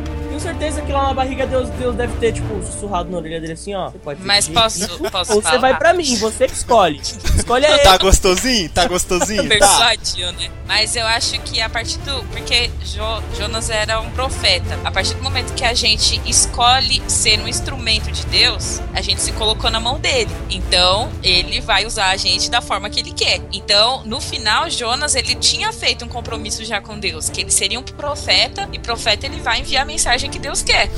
Tenho 0.43 0.55
certeza 0.59 0.81
que 0.81 0.91
lá 0.91 1.03
na 1.07 1.13
barriga 1.13 1.47
Deus, 1.47 1.69
Deus 1.69 1.95
deve 1.95 2.17
ter, 2.17 2.33
tipo, 2.33 2.61
sussurrado 2.65 3.09
na 3.09 3.17
orelha 3.17 3.39
dele 3.39 3.53
assim, 3.53 3.73
ó. 3.73 3.89
Você 3.89 3.97
pode 3.99 4.21
Mas 4.23 4.45
pedir. 4.47 4.59
posso, 4.59 4.99
posso 5.09 5.33
Ou 5.35 5.41
falar? 5.41 5.55
você 5.55 5.59
vai 5.61 5.77
pra 5.77 5.93
mim, 5.93 6.17
você 6.17 6.47
que 6.47 6.53
escolhe. 6.53 6.99
Escolhe 6.99 7.65
aí. 7.65 7.79
Tá 7.79 7.97
gostosinho? 7.97 8.69
Tá 8.69 8.85
gostosinho? 8.87 9.43
tá. 9.43 9.49
Persuadiu, 9.49 10.31
né? 10.33 10.49
Mas 10.67 10.95
eu 10.97 11.05
acho 11.07 11.39
que 11.41 11.61
a 11.61 11.69
partir 11.69 11.97
do. 11.99 12.23
Porque 12.25 12.69
Jo- 12.83 13.21
Jonas 13.37 13.69
era 13.69 13.99
um 14.01 14.09
profeta. 14.11 14.77
A 14.83 14.91
partir 14.91 15.13
do 15.13 15.23
momento 15.23 15.53
que 15.53 15.63
a 15.63 15.73
gente 15.73 16.19
escolhe 16.25 17.01
ser 17.07 17.39
um 17.39 17.47
instrumento 17.47 18.11
de 18.11 18.25
Deus, 18.25 18.81
a 18.93 19.01
gente 19.01 19.21
se 19.21 19.31
colocou 19.33 19.69
na 19.69 19.79
mão 19.79 19.97
dele. 19.99 20.29
Então, 20.49 21.09
ele 21.23 21.61
vai 21.61 21.85
usar 21.85 22.09
a 22.09 22.17
gente 22.17 22.49
da 22.49 22.61
forma 22.61 22.89
que 22.89 22.99
ele 22.99 23.11
quer. 23.13 23.41
Então, 23.53 24.03
no 24.05 24.19
final, 24.19 24.69
Jonas, 24.69 25.15
ele 25.15 25.35
tinha 25.35 25.71
feito 25.71 26.03
um 26.05 26.07
compromisso 26.07 26.63
já 26.65 26.81
com 26.81 26.99
Deus, 26.99 27.29
que 27.29 27.41
ele 27.41 27.51
seria 27.51 27.79
um 27.79 27.83
profeta, 27.83 28.67
e 28.73 28.79
profeta 28.79 29.25
ele 29.25 29.39
vai 29.39 29.59
enviar 29.61 29.83
a 29.83 29.85
mensagem 29.85 30.29
que 30.33 30.39
Deus 30.39 30.63
quer. 30.63 30.89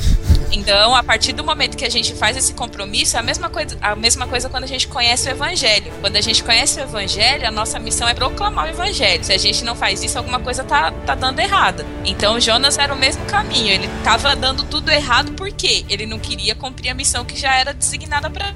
Então, 0.52 0.96
a 0.96 1.04
partir 1.04 1.34
do 1.34 1.44
momento 1.44 1.76
que 1.76 1.84
a 1.84 1.90
gente 1.90 2.16
faz 2.16 2.38
esse 2.38 2.54
compromisso, 2.54 3.18
é 3.18 3.20
a 3.20 3.24
mesma 3.24 3.50
coisa, 3.50 3.78
a 3.82 3.96
mesma 3.96 4.26
coisa 4.26 4.48
quando 4.48 4.64
a 4.64 4.68
gente 4.68 4.88
conhece 4.88 5.28
o 5.28 5.32
evangelho. 5.32 5.92
Quando 6.00 6.16
a 6.16 6.22
gente 6.22 6.42
conhece 6.42 6.80
o 6.80 6.84
evangelho, 6.84 7.46
a 7.46 7.52
nossa 7.52 7.78
missão 7.78 8.08
é 8.08 8.14
proclamar 8.14 8.68
o 8.68 8.70
evangelho. 8.70 9.24
Se 9.24 9.34
a 9.34 9.38
gente 9.38 9.66
não 9.66 9.76
faz 9.76 10.02
isso, 10.02 10.18
alguma 10.18 10.40
coisa 10.40 10.64
tá, 10.64 10.92
tá 10.92 11.14
dando 11.14 11.40
errada. 11.40 11.86
Então, 12.06 12.40
Jonas 12.40 12.78
era 12.78 12.94
o 12.94 12.98
mesmo 12.98 13.26
caminho. 13.26 13.68
Ele 13.68 13.90
tava 14.04 14.36
dando 14.36 14.64
tudo 14.64 14.90
errado 14.90 15.34
porque 15.34 15.86
ele 15.90 16.06
não 16.06 16.18
queria 16.18 16.56
cumprir 16.56 16.90
a 16.90 16.94
missão 16.94 17.26
que 17.26 17.38
já 17.38 17.54
era 17.56 17.74
designada 17.74 18.30
para 18.30 18.54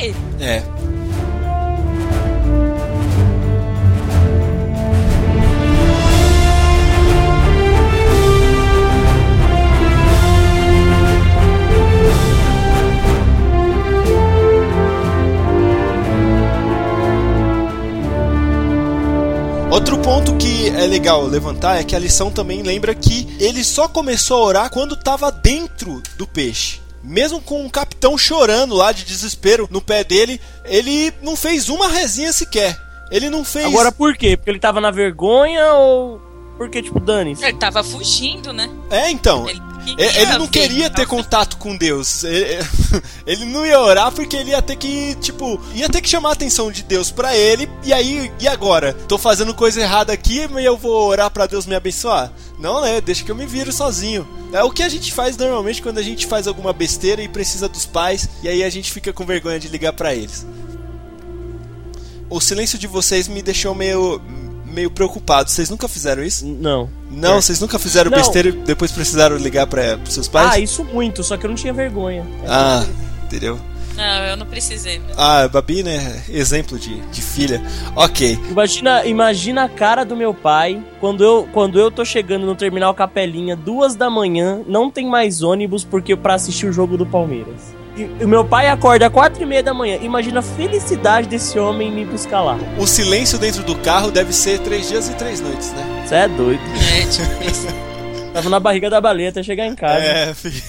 ele. 0.00 0.16
É. 0.40 0.91
Outro 19.72 19.96
ponto 19.96 20.36
que 20.36 20.68
é 20.68 20.86
legal 20.86 21.24
levantar 21.24 21.80
é 21.80 21.82
que 21.82 21.96
a 21.96 21.98
lição 21.98 22.30
também 22.30 22.62
lembra 22.62 22.94
que 22.94 23.26
ele 23.40 23.64
só 23.64 23.88
começou 23.88 24.36
a 24.36 24.46
orar 24.46 24.70
quando 24.70 24.94
estava 24.94 25.32
dentro 25.32 26.02
do 26.18 26.26
peixe. 26.26 26.78
Mesmo 27.02 27.40
com 27.40 27.64
o 27.64 27.70
capitão 27.70 28.18
chorando 28.18 28.74
lá 28.74 28.92
de 28.92 29.02
desespero 29.02 29.66
no 29.70 29.80
pé 29.80 30.04
dele, 30.04 30.38
ele 30.66 31.10
não 31.22 31.34
fez 31.34 31.70
uma 31.70 31.88
resinha 31.88 32.34
sequer. 32.34 32.78
Ele 33.10 33.30
não 33.30 33.46
fez. 33.46 33.64
Agora 33.64 33.90
por 33.90 34.14
quê? 34.14 34.36
Porque 34.36 34.50
ele 34.50 34.58
tava 34.58 34.78
na 34.78 34.90
vergonha 34.90 35.72
ou 35.72 36.20
porque, 36.58 36.82
tipo, 36.82 37.00
dane-se? 37.00 37.42
Ele 37.42 37.56
tava 37.56 37.82
fugindo, 37.82 38.52
né? 38.52 38.70
É, 38.90 39.10
então. 39.10 39.48
Ele, 39.48 39.60
Ele, 39.86 40.18
ele 40.18 40.38
não 40.38 40.46
queria 40.46 40.88
ter 40.88 41.06
contato 41.06 41.56
com 41.56 41.76
Deus. 41.76 42.24
Ele, 42.24 42.58
ele 43.26 43.44
não 43.44 43.66
ia 43.66 43.80
orar 43.80 44.12
porque 44.12 44.36
ele 44.36 44.50
ia 44.50 44.62
ter 44.62 44.76
que, 44.76 45.14
tipo, 45.16 45.60
ia 45.74 45.88
ter 45.88 46.00
que 46.00 46.08
chamar 46.08 46.30
a 46.30 46.32
atenção 46.32 46.70
de 46.70 46.82
Deus 46.82 47.10
pra 47.10 47.36
ele. 47.36 47.68
E 47.84 47.92
aí, 47.92 48.32
e 48.40 48.48
agora? 48.48 48.92
Tô 49.08 49.18
fazendo 49.18 49.54
coisa 49.54 49.80
errada 49.80 50.12
aqui, 50.12 50.46
mas 50.48 50.64
eu 50.64 50.76
vou 50.76 51.08
orar 51.08 51.30
pra 51.30 51.46
Deus 51.46 51.66
me 51.66 51.74
abençoar? 51.74 52.32
Não, 52.58 52.80
né? 52.80 53.00
Deixa 53.00 53.24
que 53.24 53.30
eu 53.30 53.34
me 53.34 53.46
viro 53.46 53.72
sozinho. 53.72 54.26
É 54.52 54.62
o 54.62 54.70
que 54.70 54.82
a 54.82 54.88
gente 54.88 55.12
faz 55.12 55.36
normalmente 55.36 55.82
quando 55.82 55.98
a 55.98 56.02
gente 56.02 56.26
faz 56.26 56.46
alguma 56.46 56.72
besteira 56.72 57.22
e 57.22 57.28
precisa 57.28 57.68
dos 57.68 57.86
pais, 57.86 58.28
e 58.42 58.48
aí 58.48 58.62
a 58.62 58.70
gente 58.70 58.92
fica 58.92 59.12
com 59.12 59.24
vergonha 59.24 59.58
de 59.58 59.68
ligar 59.68 59.92
pra 59.92 60.14
eles. 60.14 60.46
O 62.30 62.40
silêncio 62.40 62.78
de 62.78 62.86
vocês 62.86 63.28
me 63.28 63.42
deixou 63.42 63.74
meio 63.74 64.20
meio 64.72 64.90
preocupado. 64.90 65.50
Vocês 65.50 65.70
nunca 65.70 65.86
fizeram 65.86 66.22
isso? 66.24 66.46
Não. 66.46 66.88
Não, 67.10 67.40
vocês 67.40 67.60
nunca 67.60 67.78
fizeram 67.78 68.10
Não. 68.10 68.18
besteira 68.18 68.48
e 68.48 68.52
depois 68.52 68.90
precisaram 68.90 69.36
ligar 69.36 69.66
para 69.66 69.98
seus 70.06 70.28
pais? 70.28 70.50
Ah, 70.52 70.58
isso 70.58 70.84
muito, 70.84 71.22
só 71.22 71.36
que 71.36 71.44
eu 71.46 71.48
não 71.50 71.56
tinha 71.56 71.72
vergonha. 71.72 72.26
Ah, 72.48 72.84
entendeu? 73.24 73.58
Não, 73.94 74.24
eu 74.24 74.36
não 74.38 74.46
precisei. 74.46 74.98
mesmo. 74.98 75.14
Ah, 75.18 75.46
Babi, 75.48 75.82
né? 75.82 76.22
Exemplo 76.30 76.78
de, 76.78 76.98
de 77.00 77.20
filha. 77.20 77.62
Ok. 77.94 78.38
Imagina, 78.50 79.04
imagina 79.04 79.64
a 79.64 79.68
cara 79.68 80.04
do 80.04 80.16
meu 80.16 80.32
pai 80.32 80.82
quando 80.98 81.22
eu, 81.22 81.46
quando 81.52 81.78
eu 81.78 81.90
tô 81.90 82.04
chegando 82.04 82.46
no 82.46 82.56
terminal 82.56 82.94
Capelinha, 82.94 83.54
duas 83.54 83.94
da 83.94 84.08
manhã, 84.08 84.62
não 84.66 84.90
tem 84.90 85.06
mais 85.06 85.42
ônibus 85.42 85.84
porque 85.84 86.16
para 86.16 86.34
assistir 86.34 86.66
o 86.66 86.72
jogo 86.72 86.96
do 86.96 87.04
Palmeiras. 87.04 87.74
E 87.96 88.24
o 88.24 88.28
meu 88.28 88.44
pai 88.44 88.68
acorda 88.68 89.06
às 89.06 89.12
quatro 89.12 89.42
e 89.42 89.46
meia 89.46 89.62
da 89.62 89.74
manhã. 89.74 89.98
Imagina 90.00 90.40
a 90.40 90.42
felicidade 90.42 91.28
desse 91.28 91.58
homem 91.58 91.90
me 91.92 92.04
buscar 92.04 92.40
lá. 92.40 92.58
O 92.78 92.86
silêncio 92.86 93.38
dentro 93.38 93.62
do 93.62 93.76
carro 93.76 94.10
deve 94.10 94.32
ser 94.32 94.58
três 94.60 94.88
dias 94.88 95.08
e 95.08 95.14
três 95.14 95.40
noites, 95.40 95.72
né? 95.72 96.04
Você 96.06 96.14
é 96.14 96.28
doido. 96.28 96.62
É, 96.96 97.06
tipo 97.06 97.44
isso. 97.44 97.66
Tava 98.32 98.48
na 98.48 98.58
barriga 98.58 98.88
da 98.88 99.00
baleia 99.00 99.28
até 99.28 99.42
chegar 99.42 99.66
em 99.66 99.74
casa. 99.74 100.02
É, 100.02 100.34
filho. 100.34 100.62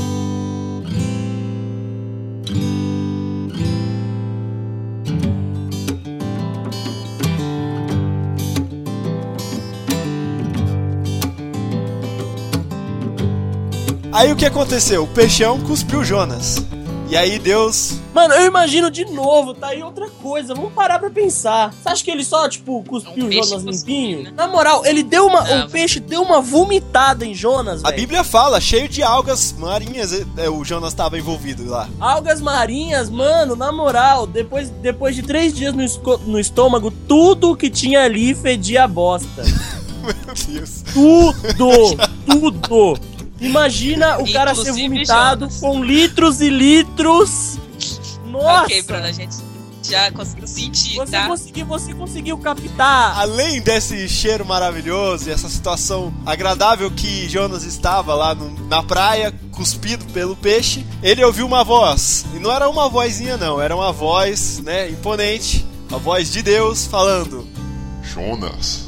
Aí 14.12 14.32
o 14.32 14.36
que 14.36 14.44
aconteceu? 14.46 15.04
O 15.04 15.08
peixão 15.08 15.60
cuspiu 15.60 16.04
Jonas. 16.04 16.56
E 17.08 17.16
aí 17.16 17.38
Deus. 17.40 17.94
Mano, 18.14 18.34
eu 18.34 18.46
imagino 18.46 18.88
de 18.88 19.04
novo, 19.04 19.52
tá 19.52 19.68
aí 19.68 19.82
outra 19.82 20.08
coisa. 20.22 20.54
Vamos 20.54 20.72
parar 20.72 20.98
pra 21.00 21.10
pensar. 21.10 21.72
Você 21.72 21.88
acha 21.88 22.04
que 22.04 22.10
ele 22.10 22.24
só, 22.24 22.48
tipo, 22.48 22.84
cuspiu 22.84 23.26
Um 23.26 23.32
Jonas 23.32 23.64
cuspiu, 23.64 23.68
limpinho? 23.70 24.22
né? 24.24 24.32
Na 24.36 24.46
moral, 24.46 24.84
ele 24.86 25.02
deu 25.02 25.26
uma. 25.26 25.42
Não. 25.42 25.66
O 25.66 25.70
peixe 25.70 25.98
deu 25.98 26.22
uma 26.22 26.40
vomitada 26.40 27.24
em 27.26 27.34
Jonas, 27.34 27.84
A 27.84 27.88
velho. 27.88 28.00
Bíblia 28.00 28.22
fala, 28.22 28.60
cheio 28.60 28.88
de 28.88 29.02
algas 29.02 29.52
marinhas, 29.58 30.12
é, 30.36 30.48
o 30.48 30.64
Jonas 30.64 30.90
estava 30.92 31.18
envolvido 31.18 31.68
lá. 31.68 31.88
Algas 31.98 32.40
marinhas, 32.40 33.10
mano, 33.10 33.56
na 33.56 33.72
moral, 33.72 34.24
depois, 34.26 34.70
depois 34.70 35.14
de 35.16 35.22
três 35.22 35.52
dias 35.52 35.74
no, 35.74 35.84
no 36.26 36.38
estômago, 36.38 36.92
tudo 37.08 37.56
que 37.56 37.68
tinha 37.70 38.04
ali 38.04 38.34
fedia 38.36 38.84
a 38.84 38.88
bosta. 38.88 39.42
Meu 40.00 40.34
Deus. 40.60 40.82
Tudo! 40.94 41.96
tudo! 42.26 43.00
Imagina 43.40 44.18
o 44.18 44.30
cara 44.32 44.54
ser 44.54 44.72
vomitado 44.72 45.46
Jonas. 45.46 45.60
com 45.60 45.82
litros 45.82 46.40
e 46.40 46.48
litros. 46.50 47.58
Nossa! 48.26 48.64
Ok, 48.64 48.82
Bruno, 48.82 49.04
a 49.06 49.12
gente 49.12 49.36
já 49.82 50.12
conseguiu 50.12 50.46
sentir, 50.46 50.94
Você, 50.96 51.10
tá? 51.12 51.26
conseguiu, 51.26 51.66
você 51.66 51.94
conseguiu 51.94 52.38
captar. 52.38 53.18
Além 53.18 53.60
desse 53.60 54.08
cheiro 54.08 54.44
maravilhoso 54.44 55.28
e 55.28 55.32
essa 55.32 55.48
situação 55.48 56.12
agradável 56.24 56.90
que 56.90 57.28
Jonas 57.28 57.64
estava 57.64 58.14
lá 58.14 58.34
no- 58.34 58.68
na 58.68 58.82
praia, 58.82 59.34
cuspido 59.52 60.04
pelo 60.12 60.36
peixe, 60.36 60.86
ele 61.02 61.24
ouviu 61.24 61.46
uma 61.46 61.64
voz. 61.64 62.24
E 62.34 62.38
não 62.38 62.52
era 62.52 62.68
uma 62.68 62.88
vozinha, 62.88 63.36
não, 63.36 63.60
era 63.60 63.74
uma 63.74 63.90
voz, 63.90 64.60
né, 64.60 64.88
imponente, 64.90 65.66
a 65.90 65.96
voz 65.96 66.30
de 66.30 66.42
Deus 66.42 66.86
falando. 66.86 67.48
Jonas, 68.02 68.84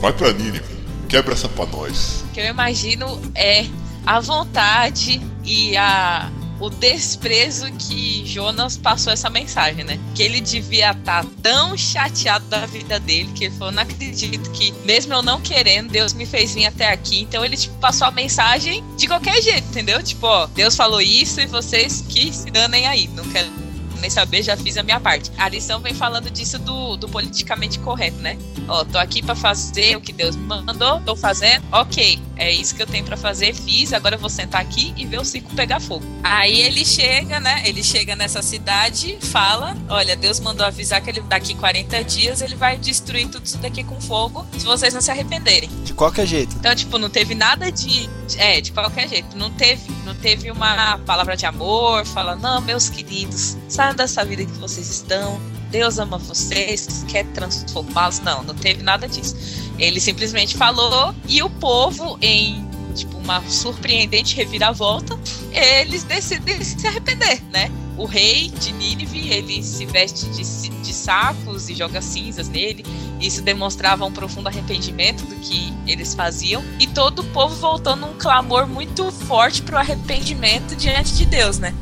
vai 0.00 0.12
pra 0.12 0.32
Nínive. 0.32 0.62
Quebra 1.08 1.34
essa 1.34 1.48
pra 1.48 1.66
nós. 1.66 2.24
O 2.30 2.32
que 2.32 2.40
eu 2.40 2.46
imagino 2.46 3.20
é 3.34 3.66
a 4.06 4.20
vontade 4.20 5.20
e 5.44 5.76
a 5.76 6.30
o 6.58 6.70
desprezo 6.70 7.70
que 7.72 8.24
Jonas 8.24 8.76
passou 8.76 9.12
essa 9.12 9.28
mensagem, 9.28 9.84
né? 9.84 9.98
Que 10.14 10.22
ele 10.22 10.40
devia 10.40 10.92
estar 10.92 11.24
tão 11.42 11.76
chateado 11.76 12.46
da 12.46 12.64
vida 12.66 12.98
dele 12.98 13.30
que 13.34 13.44
ele 13.44 13.54
falou: 13.54 13.72
não 13.72 13.82
acredito 13.82 14.50
que, 14.52 14.72
mesmo 14.84 15.12
eu 15.12 15.22
não 15.22 15.40
querendo, 15.40 15.90
Deus 15.90 16.12
me 16.12 16.24
fez 16.24 16.54
vir 16.54 16.66
até 16.66 16.90
aqui. 16.90 17.20
Então 17.20 17.44
ele, 17.44 17.56
tipo, 17.56 17.76
passou 17.78 18.06
a 18.06 18.10
mensagem 18.10 18.82
de 18.96 19.06
qualquer 19.06 19.42
jeito, 19.42 19.68
entendeu? 19.68 20.02
Tipo, 20.02 20.26
ó, 20.26 20.46
Deus 20.46 20.76
falou 20.76 21.00
isso 21.00 21.40
e 21.40 21.46
vocês 21.46 22.02
que 22.08 22.32
se 22.32 22.50
danem 22.50 22.86
aí. 22.86 23.08
Não 23.08 23.24
quero 23.24 23.65
nem 24.00 24.10
saber, 24.10 24.42
já 24.42 24.56
fiz 24.56 24.76
a 24.76 24.82
minha 24.82 25.00
parte. 25.00 25.30
A 25.36 25.48
lição 25.48 25.80
vem 25.80 25.94
falando 25.94 26.30
disso 26.30 26.58
do, 26.58 26.96
do 26.96 27.08
politicamente 27.08 27.78
correto, 27.78 28.18
né? 28.18 28.38
Ó, 28.68 28.84
tô 28.84 28.98
aqui 28.98 29.22
pra 29.22 29.34
fazer 29.34 29.96
o 29.96 30.00
que 30.00 30.12
Deus 30.12 30.36
me 30.36 30.46
mandou, 30.46 31.00
tô 31.00 31.14
fazendo, 31.16 31.64
ok, 31.72 32.18
é 32.36 32.52
isso 32.52 32.74
que 32.74 32.82
eu 32.82 32.86
tenho 32.86 33.04
pra 33.04 33.16
fazer, 33.16 33.54
fiz, 33.54 33.92
agora 33.92 34.16
eu 34.16 34.18
vou 34.18 34.28
sentar 34.28 34.60
aqui 34.60 34.92
e 34.96 35.06
ver 35.06 35.20
o 35.20 35.24
circo 35.24 35.54
pegar 35.54 35.80
fogo. 35.80 36.04
Aí 36.22 36.60
ele 36.60 36.84
chega, 36.84 37.40
né? 37.40 37.62
Ele 37.64 37.82
chega 37.82 38.14
nessa 38.14 38.42
cidade, 38.42 39.18
fala: 39.20 39.76
Olha, 39.88 40.16
Deus 40.16 40.40
mandou 40.40 40.66
avisar 40.66 41.00
que 41.00 41.10
ele 41.10 41.20
daqui 41.22 41.54
40 41.54 42.04
dias 42.04 42.42
ele 42.42 42.54
vai 42.54 42.76
destruir 42.76 43.28
tudo 43.28 43.44
isso 43.44 43.58
daqui 43.58 43.82
com 43.82 44.00
fogo 44.00 44.46
se 44.58 44.66
vocês 44.66 44.92
não 44.92 45.00
se 45.00 45.10
arrependerem. 45.10 45.68
De 45.84 45.94
qualquer 45.94 46.26
jeito. 46.26 46.54
Então, 46.56 46.74
tipo, 46.74 46.98
não 46.98 47.08
teve 47.08 47.34
nada 47.34 47.70
de. 47.72 48.08
É, 48.36 48.60
de 48.60 48.72
qualquer 48.72 49.08
jeito. 49.08 49.36
Não 49.36 49.50
teve, 49.50 49.90
não 50.04 50.14
teve 50.14 50.50
uma 50.50 50.98
palavra 50.98 51.36
de 51.36 51.46
amor, 51.46 52.04
fala, 52.04 52.36
não, 52.36 52.60
meus 52.60 52.88
queridos, 52.88 53.56
saiam 53.86 53.94
dessa 53.94 54.24
vida 54.24 54.44
que 54.44 54.58
vocês 54.58 54.88
estão. 54.90 55.40
Deus 55.70 55.98
ama 55.98 56.18
vocês, 56.18 57.04
quer 57.08 57.24
transformá-los. 57.26 58.20
Não, 58.20 58.42
não 58.42 58.54
teve 58.54 58.82
nada 58.82 59.08
disso. 59.08 59.36
Ele 59.78 60.00
simplesmente 60.00 60.56
falou 60.56 61.14
e 61.28 61.42
o 61.42 61.50
povo, 61.50 62.18
em 62.20 62.66
tipo 62.94 63.16
uma 63.18 63.42
surpreendente 63.48 64.34
reviravolta, 64.34 65.18
eles 65.52 66.02
decidem 66.02 66.62
se 66.64 66.86
arrepender, 66.86 67.42
né? 67.52 67.70
O 67.98 68.06
rei 68.06 68.48
de 68.48 68.72
Nínive, 68.72 69.28
ele 69.30 69.62
se 69.62 69.84
veste 69.86 70.26
de, 70.30 70.42
de 70.68 70.92
sacos 70.92 71.68
e 71.68 71.74
joga 71.74 72.00
cinzas 72.00 72.48
nele. 72.48 72.84
Isso 73.20 73.42
demonstrava 73.42 74.04
um 74.04 74.12
profundo 74.12 74.48
arrependimento 74.48 75.24
do 75.26 75.34
que 75.36 75.72
eles 75.86 76.14
faziam. 76.14 76.62
E 76.78 76.86
todo 76.86 77.20
o 77.20 77.24
povo 77.24 77.54
voltou 77.54 77.96
num 77.96 78.14
clamor 78.14 78.66
muito 78.66 79.10
forte 79.10 79.62
pro 79.62 79.78
arrependimento 79.78 80.74
diante 80.76 81.14
de 81.14 81.24
Deus, 81.24 81.58
né? 81.58 81.74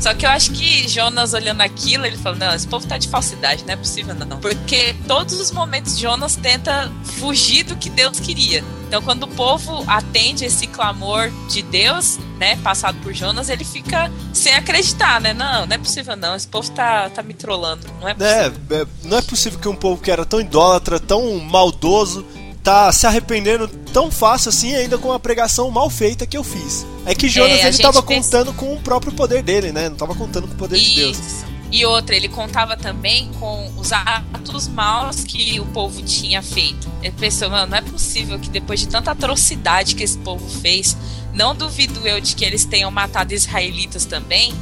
Só 0.00 0.14
que 0.14 0.26
eu 0.26 0.30
acho 0.30 0.52
que 0.52 0.88
Jonas 0.88 1.32
olhando 1.32 1.60
aquilo, 1.60 2.06
ele 2.06 2.16
falou: 2.16 2.38
Não, 2.38 2.54
esse 2.54 2.66
povo 2.66 2.86
tá 2.86 2.98
de 2.98 3.08
falsidade, 3.08 3.64
não 3.64 3.74
é 3.74 3.76
possível 3.76 4.14
não. 4.14 4.38
Porque 4.38 4.94
todos 5.06 5.40
os 5.40 5.50
momentos 5.50 5.98
Jonas 5.98 6.36
tenta 6.36 6.92
fugir 7.18 7.64
do 7.64 7.76
que 7.76 7.88
Deus 7.88 8.20
queria. 8.20 8.62
Então, 8.86 9.02
quando 9.02 9.24
o 9.24 9.28
povo 9.28 9.84
atende 9.88 10.44
esse 10.44 10.68
clamor 10.68 11.28
de 11.50 11.60
Deus, 11.60 12.18
né, 12.38 12.56
passado 12.56 12.96
por 13.02 13.12
Jonas, 13.12 13.48
ele 13.48 13.64
fica 13.64 14.10
sem 14.32 14.54
acreditar, 14.54 15.20
né? 15.20 15.34
Não, 15.34 15.66
não 15.66 15.74
é 15.74 15.78
possível 15.78 16.14
não. 16.14 16.36
Esse 16.36 16.46
povo 16.46 16.70
tá, 16.70 17.10
tá 17.10 17.22
me 17.22 17.34
trollando. 17.34 17.84
Não 18.00 18.08
é 18.08 18.14
possível. 18.14 18.60
É, 18.70 18.82
é, 18.82 18.86
não 19.02 19.18
é 19.18 19.22
possível 19.22 19.58
que 19.58 19.68
um 19.68 19.74
povo 19.74 20.00
que 20.00 20.10
era 20.10 20.24
tão 20.24 20.40
idólatra, 20.40 21.00
tão 21.00 21.40
maldoso, 21.40 22.24
tá 22.66 22.90
se 22.90 23.06
arrependendo 23.06 23.68
tão 23.92 24.10
fácil 24.10 24.48
assim 24.48 24.74
ainda 24.74 24.98
com 24.98 25.12
a 25.12 25.20
pregação 25.20 25.70
mal 25.70 25.88
feita 25.88 26.26
que 26.26 26.36
eu 26.36 26.42
fiz. 26.42 26.84
É 27.06 27.14
que 27.14 27.28
Jonas 27.28 27.60
É, 27.60 27.68
ele 27.68 27.78
tava 27.78 28.02
pensa- 28.02 28.38
contando 28.42 28.52
com 28.54 28.74
o 28.74 28.80
próprio 28.80 29.12
poder 29.12 29.40
dele, 29.40 29.70
né? 29.70 29.88
Não 29.88 29.96
tava 29.96 30.16
contando 30.16 30.48
com 30.48 30.54
o 30.54 30.56
poder 30.56 30.76
de 30.76 30.96
Deus. 30.96 31.16
Isso. 31.16 31.46
E 31.70 31.86
outra, 31.86 32.16
ele 32.16 32.28
contava 32.28 32.76
também 32.76 33.30
com 33.38 33.70
os 33.76 33.92
atos 33.92 34.66
maus 34.66 35.22
que 35.22 35.60
o 35.60 35.66
povo 35.66 36.02
tinha 36.02 36.42
feito. 36.42 36.88
Ele 37.02 37.14
pensou, 37.16 37.48
mano, 37.50 37.68
não 37.70 37.78
é 37.78 37.82
possível 37.82 38.36
que 38.38 38.48
depois 38.50 38.80
de 38.80 38.88
tanta 38.88 39.12
atrocidade 39.12 39.94
que 39.94 40.02
esse 40.02 40.18
povo 40.18 40.44
fez, 40.60 40.96
não 41.32 41.54
duvido 41.54 42.04
eu 42.06 42.20
de 42.20 42.34
que 42.34 42.44
eles 42.44 42.64
tenham 42.64 42.90
matado 42.90 43.32
israelitas 43.32 44.04
também. 44.04 44.52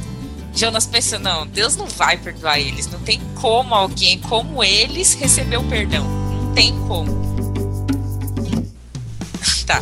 Jonas 0.53 0.85
pensou, 0.85 1.17
não, 1.19 1.45
Deus 1.47 1.75
não 1.75 1.87
vai 1.87 2.17
perdoar 2.17 2.59
eles. 2.59 2.85
Não 2.87 2.99
tem 2.99 3.19
como 3.41 3.73
alguém 3.73 4.19
como 4.19 4.63
eles 4.63 5.13
receber 5.15 5.57
o 5.57 5.63
perdão. 5.63 6.05
Não 6.07 6.53
tem 6.53 6.71
como. 6.87 7.24
Tá. 9.65 9.81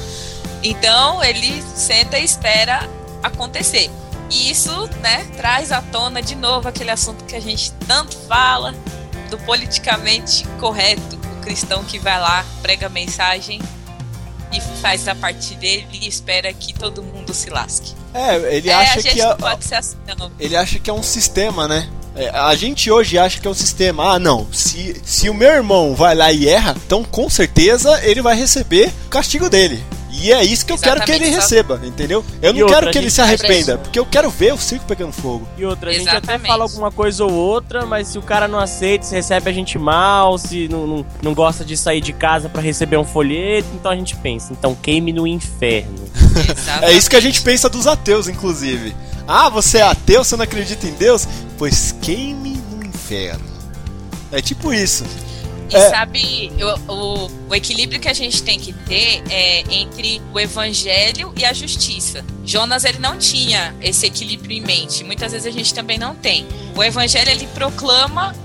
Então 0.64 1.24
ele 1.24 1.62
senta 1.76 2.18
e 2.18 2.24
espera 2.24 2.90
acontecer. 3.22 3.90
E 4.30 4.50
isso, 4.50 4.88
né, 5.02 5.26
traz 5.38 5.72
à 5.72 5.82
tona 5.82 6.22
de 6.22 6.36
novo 6.36 6.68
aquele 6.68 6.90
assunto 6.90 7.24
que 7.26 7.36
a 7.36 7.40
gente 7.42 7.72
tanto 7.88 8.16
fala 8.28 8.74
do 9.30 9.38
politicamente 9.40 10.48
correto, 10.60 11.16
o 11.38 11.42
cristão 11.42 11.84
que 11.84 12.00
vai 12.00 12.20
lá, 12.20 12.46
prega 12.62 12.88
a 12.88 12.90
mensagem 12.90 13.62
e 14.52 14.62
faz 14.82 15.08
a 15.08 15.16
parte 15.16 15.56
dele 15.56 15.88
e 15.92 16.08
espera 16.08 16.54
que 16.54 16.74
todo 16.74 17.04
mundo 17.04 17.34
se 17.34 17.50
lasque. 17.50 17.94
É, 18.14 18.36
ele 18.56 18.70
é, 18.70 18.74
acha 18.74 19.00
a 19.00 19.02
gente 19.02 19.16
que 19.16 19.22
não 19.24 19.32
a- 19.32 19.36
pode 19.36 19.66
ser 19.66 19.76
assim, 19.76 19.98
não. 20.18 20.32
ele 20.40 20.56
acha 20.56 20.80
que 20.80 20.90
é 20.90 20.94
um 20.94 21.04
sistema, 21.04 21.68
né? 21.68 21.90
É, 22.16 22.30
a 22.30 22.54
gente 22.56 22.92
hoje 22.92 23.18
acha 23.18 23.40
que 23.40 23.48
é 23.48 23.50
um 23.52 23.56
sistema. 23.56 24.14
Ah, 24.14 24.20
não. 24.20 24.48
Se, 24.52 24.96
se 25.04 25.30
o 25.30 25.34
meu 25.34 25.50
irmão 25.50 25.96
vai 25.96 26.16
lá 26.16 26.32
e 26.32 26.48
erra, 26.48 26.76
então 26.86 27.04
com 27.04 27.30
certeza 27.30 28.00
ele 28.04 28.22
vai 28.22 28.36
receber 28.36 28.92
o 29.06 29.10
castigo 29.10 29.50
dele. 29.50 29.84
E 30.16 30.32
é 30.32 30.44
isso 30.44 30.66
que 30.66 30.72
eu 30.72 30.78
quero 30.78 31.02
que 31.04 31.12
ele 31.12 31.26
Exatamente, 31.26 31.42
receba, 31.42 31.82
entendeu? 31.84 32.24
Eu 32.42 32.54
não 32.54 32.62
outra, 32.62 32.76
quero 32.80 32.92
que 32.92 32.98
ele 33.00 33.10
se 33.10 33.20
arrependa, 33.20 33.76
vai- 33.76 33.84
porque 33.84 34.00
eu 34.00 34.06
quero 34.06 34.30
ver 34.30 34.54
o 34.54 34.58
circo 34.58 34.86
pegando 34.86 35.12
fogo. 35.12 35.48
E 35.58 35.66
outra, 35.66 35.90
a 35.90 35.94
gente 35.94 36.08
até 36.08 36.18
Exatamente. 36.18 36.48
fala 36.48 36.64
alguma 36.64 36.92
coisa 36.92 37.26
ou 37.26 37.32
outra, 37.34 37.86
mas 37.86 38.08
se 38.10 38.18
o 38.18 38.22
cara 38.22 38.48
não 38.48 38.60
aceita, 38.60 39.06
se 39.06 39.16
recebe 39.16 39.50
a 39.50 39.54
gente 39.54 39.78
mal, 39.80 40.38
se 40.38 40.68
não, 40.70 40.86
não, 40.86 41.06
não 41.22 41.34
gosta 41.34 41.66
de 41.66 41.76
sair 41.76 42.00
de 42.00 42.14
casa 42.14 42.48
pra 42.48 42.62
receber 42.62 42.96
um 42.98 43.04
folheto, 43.04 43.68
então 43.74 43.92
a 43.92 43.96
gente 43.96 44.16
pensa, 44.18 44.54
então 44.54 44.76
queime 44.76 45.12
no 45.12 45.26
inferno. 45.26 45.96
É 46.82 46.92
isso 46.92 47.10
que 47.10 47.16
a 47.16 47.20
gente 47.22 47.42
pensa 47.42 47.68
dos 47.68 47.88
ateus, 47.88 48.28
inclusive. 48.28 48.96
Ah, 49.28 49.50
você 49.50 49.80
é 49.80 49.82
ateu, 49.84 50.24
você 50.24 50.36
não 50.38 50.44
acredita 50.44 50.86
em 50.88 50.94
Deus? 50.94 51.28
Pois 51.58 51.94
queime 52.02 52.62
no 52.72 52.86
inferno. 52.86 53.44
É 54.32 54.42
tipo 54.42 54.72
isso. 54.74 55.04
E 55.70 55.76
É. 55.76 55.90
sabe, 55.90 56.52
o, 56.88 56.92
o, 56.94 57.32
o 57.50 57.56
equilíbrio 57.56 58.00
que 58.00 58.08
a 58.08 58.14
gente 58.14 58.44
tem 58.44 58.60
que 58.60 58.74
ter 58.74 59.24
é 59.30 59.64
entre 59.74 60.22
o 60.34 60.40
evangelho 60.40 61.34
e 61.36 61.46
a 61.46 61.54
justiça. 61.54 62.24
Jonas, 62.46 62.84
ele 62.84 63.00
não 63.00 63.18
tinha 63.18 63.74
esse 63.82 64.06
equilíbrio 64.06 64.56
em 64.58 64.62
mente. 64.62 65.04
Muitas 65.04 65.32
vezes 65.32 65.48
a 65.48 65.52
gente 65.52 65.74
também 65.74 65.98
não 65.98 66.16
tem. 66.16 66.46
O 66.76 66.84
evangelho, 66.84 67.30
ele 67.30 67.48
proclama 67.48 68.36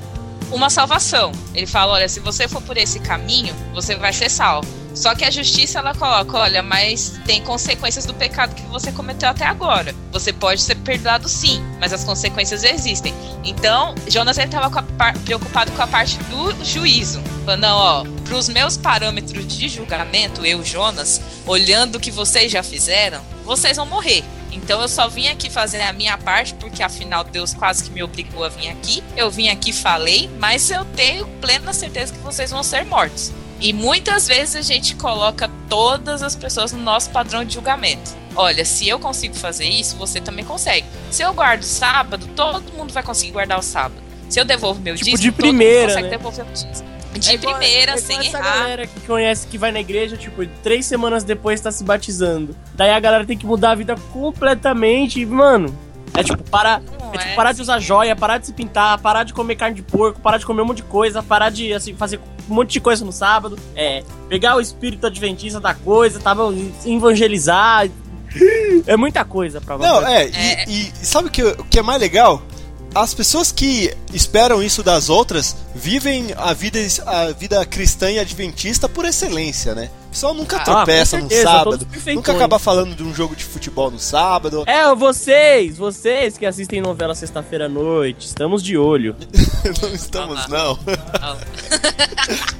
uma 0.51 0.71
salvação. 0.71 1.33
Ele 1.55 1.67
fala, 1.67 1.95
olha, 1.95 2.09
se 2.09 2.21
você 2.21 2.49
for 2.49 2.63
por 2.63 2.77
esse 2.77 2.99
caminho, 3.01 3.55
você 3.75 3.95
vai 3.97 4.13
ser 4.13 4.31
salvo. 4.31 4.69
Só 4.95 5.15
que 5.15 5.25
a 5.25 5.31
justiça 5.31 5.79
ela 5.79 5.95
coloca, 5.95 6.37
olha, 6.37 6.61
mas 6.61 7.21
tem 7.25 7.41
consequências 7.43 8.05
do 8.05 8.13
pecado 8.13 8.55
que 8.55 8.63
você 8.63 8.91
cometeu 8.91 9.29
até 9.29 9.47
agora. 9.47 9.95
Você 10.11 10.33
pode 10.33 10.61
ser 10.61 10.75
perdoado 10.77 11.29
sim, 11.29 11.63
mas 11.79 11.93
as 11.93 12.03
consequências 12.03 12.65
existem. 12.65 13.15
Então, 13.45 13.95
Jonas 14.09 14.39
ele 14.39 14.49
estava 14.49 14.83
preocupado 15.25 15.71
com 15.71 15.83
a 15.83 15.87
parte 15.87 16.19
do 16.25 16.65
juízo. 16.65 17.23
Falando, 17.45 17.61
não, 17.61 17.77
ó, 17.77 18.05
para 18.25 18.37
os 18.37 18.49
meus 18.49 18.77
parâmetros 18.77 19.47
de 19.47 19.69
julgamento, 19.69 20.45
eu, 20.45 20.65
Jonas, 20.65 21.21
olhando 21.47 21.97
o 21.97 22.01
que 22.01 22.11
vocês 22.11 22.51
já 22.51 22.65
fizeram, 22.65 23.23
vocês 23.45 23.77
vão 23.77 23.87
morrer. 23.87 24.25
Então 24.63 24.83
eu 24.83 24.89
só 24.89 25.09
vim 25.09 25.29
aqui 25.29 25.49
fazer 25.49 25.81
a 25.83 25.93
minha 25.93 26.19
parte, 26.19 26.55
porque 26.55 26.83
afinal 26.83 27.25
Deus 27.25 27.55
quase 27.55 27.85
que 27.85 27.91
me 27.91 28.03
obrigou 28.03 28.45
a 28.45 28.49
vir 28.49 28.69
aqui. 28.69 29.03
Eu 29.17 29.31
vim 29.31 29.49
aqui, 29.49 29.73
falei, 29.73 30.29
mas 30.39 30.71
eu 30.71 30.85
tenho 30.85 31.27
plena 31.41 31.73
certeza 31.73 32.13
que 32.13 32.19
vocês 32.19 32.51
vão 32.51 32.63
ser 32.63 32.85
mortos. 32.85 33.33
E 33.61 33.73
muitas 33.73 34.27
vezes 34.29 34.57
a 34.57 34.63
gente 34.63 34.95
coloca 34.95 35.51
todas 35.69 36.23
as 36.23 36.37
pessoas 36.37 36.73
no 36.73 36.79
nosso 36.81 37.11
padrão 37.11 37.45
de 37.45 37.55
julgamento. 37.55 38.17
Olha, 38.37 38.65
se 38.65 38.89
eu 38.89 38.99
consigo 39.01 39.35
fazer 39.35 39.67
isso, 39.67 39.97
você 39.97 40.21
também 40.21 40.45
consegue. 40.45 40.87
Se 41.11 41.23
eu 41.23 41.33
guardo 41.35 41.63
sábado, 41.65 42.29
todo 42.37 42.73
mundo 42.73 42.93
vai 42.93 43.03
conseguir 43.03 43.33
guardar 43.33 43.59
o 43.59 43.63
sábado. 43.63 44.01
Se 44.29 44.39
eu 44.39 44.45
devolvo 44.45 44.81
meu 44.81 44.95
Tipo, 44.95 45.11
dízimo, 45.11 45.23
de 45.23 45.33
todo 45.33 45.47
mundo 45.47 45.57
primeira, 45.57 45.89
consegue 45.89 46.03
né? 46.09 46.11
devolver 46.11 46.47
o 46.47 46.53
dízimo. 46.53 46.89
De 47.15 47.31
É 47.31 47.35
igual- 47.35 47.57
primeira, 47.57 47.93
é 47.93 47.95
igual 47.97 48.07
sem 48.07 48.19
essa 48.19 48.39
errar. 48.39 48.59
galera 48.59 48.87
que 48.87 49.01
conhece, 49.01 49.47
que 49.47 49.57
vai 49.59 49.73
na 49.73 49.81
igreja, 49.81 50.17
tipo, 50.17 50.47
três 50.63 50.87
semanas 50.87 51.25
depois 51.25 51.61
tá 51.61 51.71
se 51.73 51.83
batizando. 51.85 52.55
Daí 52.75 52.91
a 52.91 53.01
galera 53.01 53.25
tem 53.25 53.37
que 53.37 53.47
mudar 53.47 53.73
a 53.73 53.75
vida 53.75 53.95
completamente. 54.13 55.21
E, 55.21 55.27
mano, 55.27 55.77
é 56.15 56.23
tipo, 56.23 56.43
parar, 56.51 56.81
é, 56.81 57.19
tipo, 57.19 57.31
é 57.31 57.35
parar 57.35 57.53
de 57.53 57.63
usar 57.63 57.79
joia, 57.81 58.15
parar 58.15 58.39
de 58.39 58.47
se 58.47 58.53
pintar, 58.53 58.99
parar 59.01 59.25
de 59.25 59.33
comer 59.33 59.57
carne 59.57 59.77
de 59.77 59.83
porco, 59.83 60.21
parar 60.21 60.39
de 60.39 60.47
comer 60.47 60.63
um 60.63 60.67
monte 60.67 60.79
de 60.79 60.83
coisa, 60.85 61.23
parar 61.23 61.51
de, 61.51 61.73
assim, 61.73 61.95
fazer 61.95 62.21
um 62.49 62.55
monte 62.55 62.73
de 62.73 62.81
coisa 62.81 63.05
no 63.05 63.13
sábado. 63.13 63.59
É, 63.75 64.03
pegar 64.29 64.57
o 64.57 64.61
espírito 64.61 65.07
adventista 65.07 65.59
da 65.61 65.75
coisa, 65.75 66.21
tá, 66.21 66.37
evangelizar. 66.87 67.89
É 68.87 68.97
muita 68.97 69.25
coisa 69.25 69.61
pra 69.61 69.77
você. 69.77 69.87
Não, 69.89 70.07
é, 70.07 70.25
É. 70.25 70.65
E, 70.69 70.89
e 70.89 71.07
sabe 71.07 71.29
o 71.29 71.31
que, 71.31 71.43
o 71.43 71.65
que 71.65 71.79
é 71.79 71.83
mais 71.83 71.99
legal? 72.01 72.43
As 72.95 73.13
pessoas 73.15 73.53
que 73.53 73.95
esperam 74.13 74.63
isso 74.63 74.83
das 74.83 75.09
outras 75.11 75.55
vivem 75.75 76.33
a 76.37 76.53
vida, 76.55 76.79
a 77.07 77.31
vida 77.33 77.65
cristã 77.67 78.11
e 78.11 78.19
adventista 78.19 78.89
por 78.89 79.05
excelência, 79.05 79.75
né? 79.75 79.91
O 80.07 80.11
pessoal 80.11 80.33
nunca 80.35 80.57
Ah, 80.57 80.61
tropeça 80.65 81.19
com 81.19 81.25
no 81.25 81.29
certeza, 81.29 81.51
sábado, 81.51 81.87
nunca 82.15 82.33
acaba 82.33 82.59
falando 82.59 82.95
de 82.97 83.03
um 83.05 83.15
jogo 83.15 83.37
de 83.37 83.45
futebol 83.45 83.91
no 83.91 83.99
sábado. 84.01 84.65
É, 84.67 84.93
vocês, 84.95 85.77
vocês 85.77 86.39
que 86.39 86.47
assistem 86.47 86.81
novela 86.81 87.15
sexta-feira 87.15 87.67
à 87.67 87.69
noite, 87.69 88.27
estamos 88.27 88.63
de 88.63 88.77
olho. 88.79 89.15
não 89.83 89.95
estamos, 89.95 90.41
Ah, 90.41 90.49
não. 90.49 90.79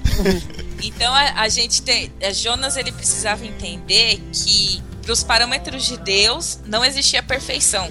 Então 0.83 1.13
a, 1.13 1.43
a 1.43 1.49
gente 1.49 1.83
tem. 1.83 2.13
a 2.23 2.33
Jonas 2.33 2.77
ele 2.77 2.93
precisava 2.93 3.45
entender 3.45 4.21
que 4.33 4.81
para 5.03 5.13
os 5.13 5.23
parâmetros 5.25 5.85
de 5.87 5.97
Deus 5.97 6.59
não 6.67 6.85
existia 6.85 7.23
perfeição. 7.23 7.89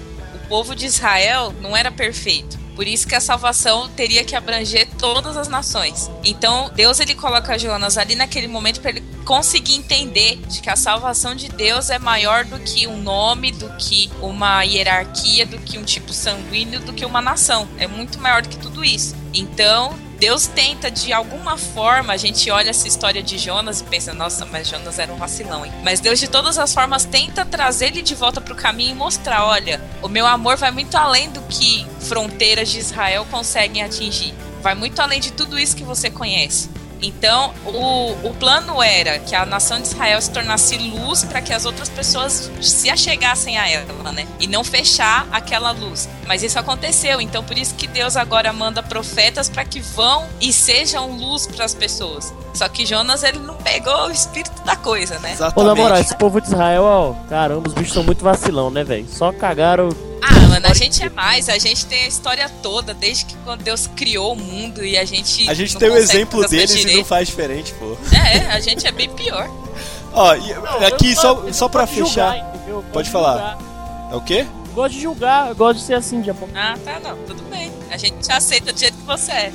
Povo 0.48 0.74
de 0.74 0.86
Israel 0.86 1.54
não 1.60 1.76
era 1.76 1.90
perfeito. 1.90 2.58
Por 2.74 2.86
isso 2.86 3.08
que 3.08 3.14
a 3.16 3.20
salvação 3.20 3.88
teria 3.88 4.24
que 4.24 4.36
abranger 4.36 4.86
todas 4.98 5.36
as 5.36 5.48
nações. 5.48 6.08
Então 6.24 6.70
Deus 6.76 7.00
ele 7.00 7.12
coloca 7.12 7.58
Jonas 7.58 7.98
ali 7.98 8.14
naquele 8.14 8.46
momento 8.46 8.80
para 8.80 8.90
ele 8.90 9.02
conseguir 9.24 9.74
entender 9.74 10.36
de 10.46 10.60
que 10.60 10.70
a 10.70 10.76
salvação 10.76 11.34
de 11.34 11.48
Deus 11.48 11.90
é 11.90 11.98
maior 11.98 12.44
do 12.44 12.56
que 12.60 12.86
um 12.86 12.96
nome, 12.96 13.50
do 13.50 13.68
que 13.76 14.08
uma 14.22 14.62
hierarquia, 14.62 15.44
do 15.44 15.58
que 15.58 15.76
um 15.76 15.82
tipo 15.82 16.12
sanguíneo, 16.12 16.78
do 16.78 16.92
que 16.92 17.04
uma 17.04 17.20
nação. 17.20 17.68
É 17.78 17.88
muito 17.88 18.20
maior 18.20 18.42
do 18.42 18.48
que 18.48 18.58
tudo 18.58 18.84
isso. 18.84 19.16
Então 19.34 19.98
Deus 20.18 20.48
tenta, 20.48 20.90
de 20.90 21.12
alguma 21.12 21.56
forma, 21.56 22.12
a 22.12 22.16
gente 22.16 22.50
olha 22.50 22.70
essa 22.70 22.88
história 22.88 23.22
de 23.22 23.38
Jonas 23.38 23.80
e 23.80 23.84
pensa, 23.84 24.12
nossa, 24.12 24.44
mas 24.44 24.68
Jonas 24.68 24.98
era 24.98 25.12
um 25.12 25.16
vacilão, 25.16 25.64
hein? 25.64 25.72
Mas 25.84 26.00
Deus, 26.00 26.18
de 26.18 26.26
todas 26.26 26.58
as 26.58 26.74
formas, 26.74 27.04
tenta 27.04 27.44
trazer 27.44 27.86
ele 27.86 28.02
de 28.02 28.16
volta 28.16 28.40
pro 28.40 28.56
caminho 28.56 28.90
e 28.90 28.94
mostrar: 28.94 29.44
olha, 29.46 29.80
o 30.02 30.08
meu 30.08 30.26
amor 30.26 30.56
vai 30.56 30.72
muito 30.72 30.96
além 30.96 31.30
do 31.30 31.40
que 31.42 31.86
fronteiras 32.00 32.68
de 32.68 32.78
Israel 32.78 33.26
conseguem 33.30 33.82
atingir. 33.82 34.34
Vai 34.60 34.74
muito 34.74 35.00
além 35.00 35.20
de 35.20 35.32
tudo 35.32 35.56
isso 35.56 35.76
que 35.76 35.84
você 35.84 36.10
conhece. 36.10 36.68
Então, 37.00 37.52
o, 37.64 38.28
o 38.28 38.34
plano 38.34 38.82
era 38.82 39.18
que 39.18 39.34
a 39.34 39.46
nação 39.46 39.80
de 39.80 39.88
Israel 39.88 40.20
se 40.20 40.30
tornasse 40.30 40.76
luz 40.76 41.24
para 41.24 41.40
que 41.40 41.52
as 41.52 41.64
outras 41.64 41.88
pessoas 41.88 42.50
se 42.60 42.90
achegassem 42.90 43.56
a 43.56 43.68
ela, 43.68 44.12
né? 44.12 44.26
E 44.40 44.46
não 44.46 44.64
fechar 44.64 45.26
aquela 45.30 45.70
luz. 45.70 46.08
Mas 46.26 46.42
isso 46.42 46.58
aconteceu, 46.58 47.20
então 47.20 47.42
por 47.44 47.56
isso 47.56 47.74
que 47.74 47.86
Deus 47.86 48.16
agora 48.16 48.52
manda 48.52 48.82
profetas 48.82 49.48
para 49.48 49.64
que 49.64 49.80
vão 49.80 50.26
e 50.40 50.52
sejam 50.52 51.12
luz 51.12 51.46
para 51.46 51.64
as 51.64 51.74
pessoas. 51.74 52.34
Só 52.52 52.68
que 52.68 52.84
Jonas 52.84 53.22
ele 53.22 53.38
não 53.38 53.54
pegou 53.54 54.06
o 54.06 54.10
espírito 54.10 54.62
da 54.64 54.74
coisa, 54.74 55.18
né? 55.20 55.30
Ô, 55.30 55.32
Exatamente. 55.34 55.66
na 55.68 55.74
moral, 55.74 55.98
esse 55.98 56.16
povo 56.16 56.40
de 56.40 56.48
Israel, 56.48 56.82
ó, 56.82 57.14
caramba, 57.28 57.68
os 57.68 57.74
bichos 57.74 57.92
são 57.92 58.02
muito 58.02 58.24
vacilão, 58.24 58.70
né, 58.70 58.82
velho? 58.82 59.06
Só 59.08 59.32
cagaram. 59.32 59.90
Ah, 60.22 60.40
mano, 60.48 60.66
a 60.66 60.74
gente 60.74 61.02
é 61.02 61.08
mais, 61.08 61.48
a 61.48 61.58
gente 61.58 61.86
tem 61.86 62.04
a 62.04 62.08
história 62.08 62.48
toda, 62.62 62.92
desde 62.94 63.24
que 63.26 63.34
quando 63.44 63.62
Deus 63.62 63.88
criou 63.96 64.32
o 64.32 64.36
mundo 64.36 64.84
e 64.84 64.96
a 64.98 65.04
gente. 65.04 65.48
A 65.48 65.54
gente 65.54 65.74
não 65.74 65.80
tem 65.80 65.90
o 65.90 65.96
exemplo 65.96 66.46
deles 66.48 66.74
e 66.84 66.96
não 66.96 67.04
faz 67.04 67.28
diferente, 67.28 67.72
pô. 67.74 67.96
É, 68.14 68.52
a 68.52 68.60
gente 68.60 68.86
é 68.86 68.92
bem 68.92 69.08
pior. 69.10 69.48
Ó, 70.12 70.34
e 70.34 70.84
aqui 70.84 71.10
Eu 71.12 71.16
só, 71.20 71.52
só 71.52 71.68
pra 71.68 71.86
julgar, 71.86 72.32
fechar. 72.32 72.52
gosto 72.66 72.84
Pode 72.92 73.06
de 73.06 73.12
falar. 73.12 73.32
julgar. 73.32 74.08
É 74.12 74.16
o 74.16 74.20
quê? 74.20 74.46
Eu 74.68 74.74
gosto 74.74 74.94
de 74.94 75.00
julgar, 75.02 75.48
eu 75.48 75.54
gosto 75.56 75.78
de 75.80 75.84
ser 75.84 75.94
assim, 75.94 76.22
Japão. 76.24 76.48
Ah, 76.54 76.76
tá, 76.84 76.98
não, 77.00 77.16
tudo 77.24 77.42
bem. 77.50 77.70
A 77.90 77.96
gente 77.96 78.16
te 78.18 78.32
aceita 78.32 78.72
do 78.72 78.78
jeito 78.78 78.96
que 78.96 79.04
você 79.06 79.32
é. 79.32 79.52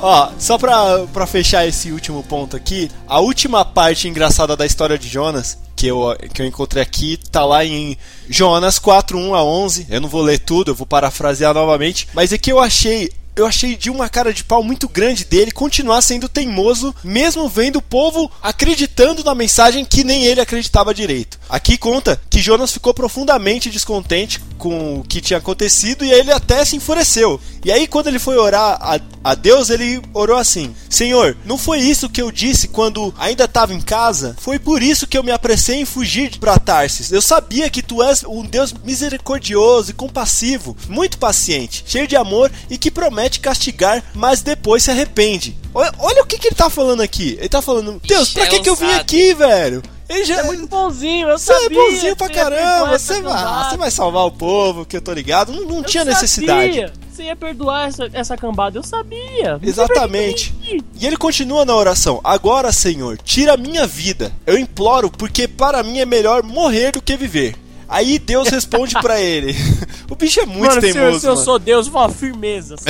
Ó, 0.00 0.30
só 0.38 0.58
pra, 0.58 1.06
pra 1.12 1.26
fechar 1.26 1.66
esse 1.66 1.90
último 1.90 2.22
ponto 2.22 2.56
aqui, 2.56 2.90
a 3.08 3.20
última 3.20 3.64
parte 3.64 4.08
engraçada 4.08 4.56
da 4.56 4.66
história 4.66 4.98
de 4.98 5.08
Jonas, 5.08 5.58
que 5.74 5.86
eu, 5.86 6.16
que 6.32 6.42
eu 6.42 6.46
encontrei 6.46 6.82
aqui, 6.82 7.18
tá 7.30 7.44
lá 7.44 7.64
em 7.64 7.96
Jonas 8.28 8.78
4, 8.78 9.18
1 9.18 9.34
a 9.34 9.44
11. 9.44 9.86
Eu 9.90 10.00
não 10.00 10.08
vou 10.08 10.22
ler 10.22 10.38
tudo, 10.38 10.70
eu 10.70 10.74
vou 10.74 10.86
parafrasear 10.86 11.52
novamente, 11.54 12.08
mas 12.14 12.32
é 12.32 12.38
que 12.38 12.50
eu 12.50 12.58
achei. 12.58 13.10
Eu 13.34 13.44
achei 13.44 13.76
de 13.76 13.90
uma 13.90 14.08
cara 14.08 14.32
de 14.32 14.42
pau 14.42 14.62
muito 14.62 14.88
grande 14.88 15.22
dele 15.22 15.50
continuar 15.50 16.00
sendo 16.00 16.26
teimoso, 16.26 16.94
mesmo 17.04 17.46
vendo 17.50 17.76
o 17.76 17.82
povo 17.82 18.32
acreditando 18.42 19.22
na 19.22 19.34
mensagem 19.34 19.84
que 19.84 20.02
nem 20.02 20.24
ele 20.24 20.40
acreditava 20.40 20.94
direito. 20.94 21.38
Aqui 21.48 21.78
conta 21.78 22.20
que 22.28 22.40
Jonas 22.40 22.72
ficou 22.72 22.92
profundamente 22.92 23.70
descontente 23.70 24.40
com 24.58 25.00
o 25.00 25.04
que 25.04 25.20
tinha 25.20 25.38
acontecido 25.38 26.04
e 26.04 26.10
ele 26.10 26.32
até 26.32 26.64
se 26.64 26.76
enfureceu. 26.76 27.40
E 27.64 27.70
aí, 27.70 27.86
quando 27.86 28.08
ele 28.08 28.18
foi 28.18 28.36
orar 28.36 28.78
a, 28.80 29.00
a 29.22 29.34
Deus, 29.34 29.70
ele 29.70 30.00
orou 30.12 30.36
assim: 30.36 30.74
Senhor, 30.88 31.36
não 31.44 31.56
foi 31.56 31.78
isso 31.78 32.08
que 32.08 32.20
eu 32.20 32.30
disse 32.32 32.68
quando 32.68 33.14
ainda 33.18 33.44
estava 33.44 33.74
em 33.74 33.80
casa? 33.80 34.36
Foi 34.38 34.58
por 34.58 34.82
isso 34.82 35.06
que 35.06 35.16
eu 35.16 35.22
me 35.22 35.30
apressei 35.30 35.80
em 35.80 35.84
fugir 35.84 36.38
para 36.38 36.58
Tarsis. 36.58 37.12
Eu 37.12 37.22
sabia 37.22 37.70
que 37.70 37.82
tu 37.82 38.02
és 38.02 38.24
um 38.24 38.44
Deus 38.44 38.72
misericordioso 38.84 39.90
e 39.90 39.94
compassivo, 39.94 40.76
muito 40.88 41.18
paciente, 41.18 41.84
cheio 41.86 42.06
de 42.06 42.16
amor 42.16 42.50
e 42.70 42.78
que 42.78 42.90
promete 42.90 43.40
castigar, 43.40 44.02
mas 44.14 44.42
depois 44.42 44.82
se 44.82 44.90
arrepende. 44.90 45.56
Olha, 45.72 45.92
olha 45.98 46.22
o 46.22 46.26
que, 46.26 46.38
que 46.38 46.48
ele 46.48 46.56
tá 46.56 46.70
falando 46.70 47.02
aqui. 47.02 47.36
Ele 47.38 47.48
tá 47.48 47.62
falando: 47.62 48.00
Deus, 48.06 48.32
pra 48.32 48.44
é 48.44 48.46
que, 48.46 48.60
que 48.60 48.68
eu 48.68 48.76
vim 48.76 48.92
aqui, 48.92 49.34
velho? 49.34 49.82
Ele 50.08 50.24
já. 50.24 50.36
É 50.40 50.42
muito 50.44 50.66
bonzinho, 50.68 51.28
eu 51.28 51.38
Você 51.38 51.52
é 51.52 51.60
sabia. 51.62 51.78
bonzinho 51.80 52.16
pra 52.16 52.28
caramba, 52.28 52.98
você 52.98 53.20
vai, 53.20 53.22
cambada. 53.34 53.70
você 53.70 53.76
vai 53.76 53.90
salvar 53.90 54.24
o 54.26 54.30
povo, 54.30 54.84
que 54.86 54.96
eu 54.96 55.00
tô 55.02 55.12
ligado. 55.12 55.52
Não, 55.52 55.64
não 55.64 55.76
Eu 55.78 55.84
tinha 55.84 56.04
necessidade. 56.04 56.74
Sabia. 56.74 56.92
Você 57.12 57.22
ia 57.24 57.34
perdoar 57.36 57.88
essa, 57.88 58.08
essa 58.12 58.36
cambada, 58.36 58.78
eu 58.78 58.82
sabia. 58.84 59.58
Exatamente. 59.62 60.54
E 61.00 61.06
ele 61.06 61.16
continua 61.16 61.64
na 61.64 61.74
oração: 61.74 62.20
Agora, 62.22 62.72
Senhor, 62.72 63.18
tira 63.18 63.54
a 63.54 63.56
minha 63.56 63.86
vida. 63.86 64.30
Eu 64.46 64.58
imploro, 64.58 65.10
porque 65.10 65.48
para 65.48 65.82
mim 65.82 65.98
é 65.98 66.04
melhor 66.06 66.42
morrer 66.42 66.92
do 66.92 67.00
que 67.02 67.16
viver. 67.16 67.56
Aí 67.88 68.18
Deus 68.18 68.48
responde 68.48 68.94
pra 69.00 69.20
ele: 69.20 69.56
O 70.10 70.14
bicho 70.14 70.40
é 70.40 70.46
muito 70.46 70.68
mano, 70.68 70.80
se 70.80 70.88
eu, 70.88 70.92
teimoso. 70.94 71.20
se 71.20 71.26
eu 71.26 71.36
sou 71.36 71.58
Deus, 71.58 71.88
uma 71.88 72.08
firmeza. 72.10 72.76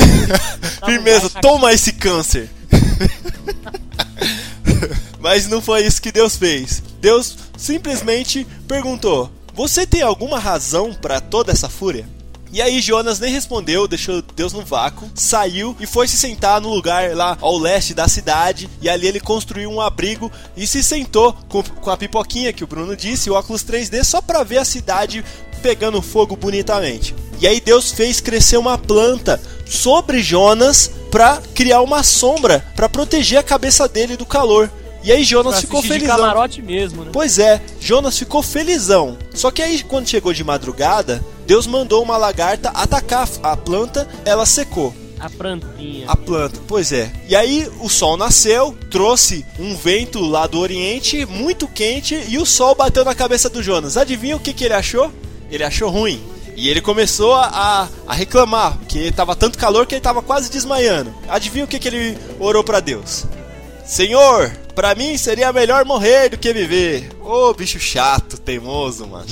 Dá 0.80 0.86
Firmeza, 0.86 1.30
toma 1.40 1.72
esse 1.72 1.92
câncer. 1.92 2.50
Mas 5.20 5.48
não 5.48 5.60
foi 5.60 5.84
isso 5.84 6.00
que 6.00 6.12
Deus 6.12 6.36
fez. 6.36 6.82
Deus 7.06 7.36
simplesmente 7.56 8.44
perguntou: 8.66 9.30
Você 9.54 9.86
tem 9.86 10.02
alguma 10.02 10.40
razão 10.40 10.92
para 10.92 11.20
toda 11.20 11.52
essa 11.52 11.68
fúria? 11.68 12.04
E 12.52 12.60
aí 12.60 12.80
Jonas 12.80 13.20
nem 13.20 13.32
respondeu, 13.32 13.86
deixou 13.86 14.20
Deus 14.20 14.52
no 14.52 14.64
vácuo, 14.64 15.08
saiu 15.14 15.76
e 15.78 15.86
foi 15.86 16.08
se 16.08 16.16
sentar 16.16 16.60
no 16.60 16.68
lugar 16.68 17.14
lá 17.14 17.38
ao 17.40 17.56
leste 17.56 17.94
da 17.94 18.08
cidade. 18.08 18.68
E 18.82 18.88
ali 18.88 19.06
ele 19.06 19.20
construiu 19.20 19.70
um 19.70 19.80
abrigo 19.80 20.32
e 20.56 20.66
se 20.66 20.82
sentou 20.82 21.32
com, 21.48 21.62
com 21.62 21.90
a 21.90 21.96
pipoquinha 21.96 22.52
que 22.52 22.64
o 22.64 22.66
Bruno 22.66 22.96
disse, 22.96 23.30
o 23.30 23.34
óculos 23.34 23.62
3D, 23.62 24.02
só 24.02 24.20
para 24.20 24.42
ver 24.42 24.58
a 24.58 24.64
cidade 24.64 25.24
pegando 25.62 26.02
fogo 26.02 26.34
bonitamente. 26.34 27.14
E 27.40 27.46
aí 27.46 27.60
Deus 27.60 27.92
fez 27.92 28.20
crescer 28.20 28.56
uma 28.56 28.76
planta 28.76 29.40
sobre 29.64 30.20
Jonas 30.24 30.90
pra 31.08 31.40
criar 31.54 31.82
uma 31.82 32.02
sombra 32.02 32.66
pra 32.74 32.88
proteger 32.88 33.38
a 33.38 33.44
cabeça 33.44 33.86
dele 33.86 34.16
do 34.16 34.26
calor. 34.26 34.68
E 35.06 35.12
aí 35.12 35.22
Jonas 35.22 35.60
ficou 35.60 35.78
assistir 35.78 36.00
de 36.00 36.00
felizão. 36.00 36.18
camarote 36.18 36.60
mesmo, 36.60 37.04
né? 37.04 37.10
Pois 37.12 37.38
é, 37.38 37.62
Jonas 37.80 38.18
ficou 38.18 38.42
felizão. 38.42 39.16
Só 39.32 39.52
que 39.52 39.62
aí, 39.62 39.80
quando 39.84 40.08
chegou 40.08 40.32
de 40.32 40.42
madrugada, 40.42 41.24
Deus 41.46 41.64
mandou 41.64 42.02
uma 42.02 42.16
lagarta 42.16 42.70
atacar 42.70 43.28
a 43.40 43.56
planta, 43.56 44.08
ela 44.24 44.44
secou. 44.44 44.92
A 45.20 45.30
plantinha. 45.30 46.10
A 46.10 46.16
planta, 46.16 46.60
pois 46.66 46.90
é. 46.90 47.12
E 47.28 47.36
aí 47.36 47.70
o 47.80 47.88
sol 47.88 48.16
nasceu, 48.16 48.76
trouxe 48.90 49.46
um 49.60 49.76
vento 49.76 50.18
lá 50.18 50.44
do 50.48 50.58
Oriente 50.58 51.24
muito 51.24 51.68
quente 51.68 52.20
e 52.28 52.36
o 52.36 52.44
sol 52.44 52.74
bateu 52.74 53.04
na 53.04 53.14
cabeça 53.14 53.48
do 53.48 53.62
Jonas. 53.62 53.96
Adivinha 53.96 54.34
o 54.34 54.40
que, 54.40 54.52
que 54.52 54.64
ele 54.64 54.74
achou? 54.74 55.12
Ele 55.48 55.62
achou 55.62 55.88
ruim. 55.88 56.20
E 56.56 56.68
ele 56.68 56.80
começou 56.80 57.32
a, 57.32 57.88
a, 58.08 58.12
reclamar, 58.12 58.76
que 58.88 59.12
tava 59.12 59.36
tanto 59.36 59.56
calor 59.56 59.86
que 59.86 59.94
ele 59.94 60.02
tava 60.02 60.20
quase 60.20 60.50
desmaiando. 60.50 61.14
Adivinha 61.28 61.64
o 61.64 61.68
que, 61.68 61.78
que 61.78 61.86
ele 61.86 62.18
orou 62.40 62.64
pra 62.64 62.80
Deus? 62.80 63.24
Senhor, 63.84 64.50
pra 64.76 64.94
mim 64.94 65.16
seria 65.16 65.52
melhor 65.54 65.86
morrer 65.86 66.28
do 66.28 66.38
que 66.38 66.52
viver. 66.52 67.10
Ô 67.22 67.52
bicho 67.54 67.80
chato, 67.80 68.38
teimoso, 68.38 69.06
mano. 69.06 69.26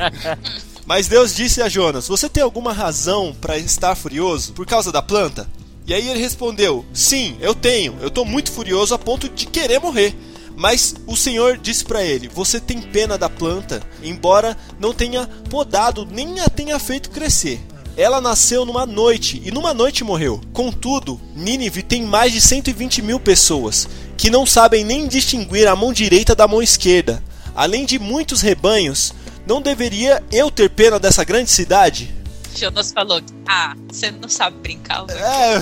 Mas 0.86 1.08
Deus 1.08 1.34
disse 1.34 1.62
a 1.62 1.68
Jonas: 1.68 2.06
Você 2.06 2.28
tem 2.28 2.42
alguma 2.42 2.72
razão 2.72 3.34
para 3.40 3.58
estar 3.58 3.96
furioso 3.96 4.52
por 4.52 4.66
causa 4.66 4.92
da 4.92 5.02
planta? 5.02 5.48
E 5.86 5.94
aí 5.94 6.08
ele 6.08 6.20
respondeu: 6.20 6.84
Sim, 6.92 7.36
eu 7.40 7.54
tenho. 7.54 7.96
Eu 8.00 8.10
tô 8.10 8.24
muito 8.24 8.52
furioso 8.52 8.94
a 8.94 8.98
ponto 8.98 9.28
de 9.28 9.46
querer 9.46 9.80
morrer. 9.80 10.14
Mas 10.54 10.94
o 11.06 11.16
Senhor 11.16 11.56
disse 11.56 11.84
para 11.84 12.04
ele: 12.04 12.28
Você 12.28 12.60
tem 12.60 12.80
pena 12.80 13.16
da 13.16 13.30
planta, 13.30 13.82
embora 14.02 14.56
não 14.78 14.92
tenha 14.92 15.26
podado 15.48 16.04
nem 16.04 16.40
a 16.40 16.48
tenha 16.48 16.78
feito 16.78 17.10
crescer. 17.10 17.58
Ela 17.96 18.20
nasceu 18.20 18.64
numa 18.64 18.86
noite 18.86 19.42
e 19.44 19.50
numa 19.50 19.74
noite 19.74 20.04
morreu. 20.04 20.40
Contudo, 20.52 21.20
Nínive 21.34 21.82
tem 21.82 22.02
mais 22.04 22.32
de 22.32 22.40
120 22.40 23.02
mil 23.02 23.18
pessoas 23.18 23.88
que 24.18 24.28
não 24.28 24.44
sabem 24.44 24.84
nem 24.84 25.06
distinguir 25.06 25.68
a 25.68 25.76
mão 25.76 25.92
direita 25.92 26.34
da 26.34 26.48
mão 26.48 26.60
esquerda. 26.60 27.22
Além 27.54 27.86
de 27.86 27.98
muitos 27.98 28.42
rebanhos, 28.42 29.14
não 29.46 29.62
deveria 29.62 30.22
eu 30.30 30.50
ter 30.50 30.68
pena 30.68 30.98
dessa 30.98 31.24
grande 31.24 31.50
cidade? 31.50 32.14
Jonas 32.54 32.92
falou: 32.92 33.22
Ah, 33.46 33.74
você 33.88 34.10
não 34.10 34.28
sabe 34.28 34.56
brincar. 34.58 35.06
velho." 35.06 35.20
É. 35.20 35.60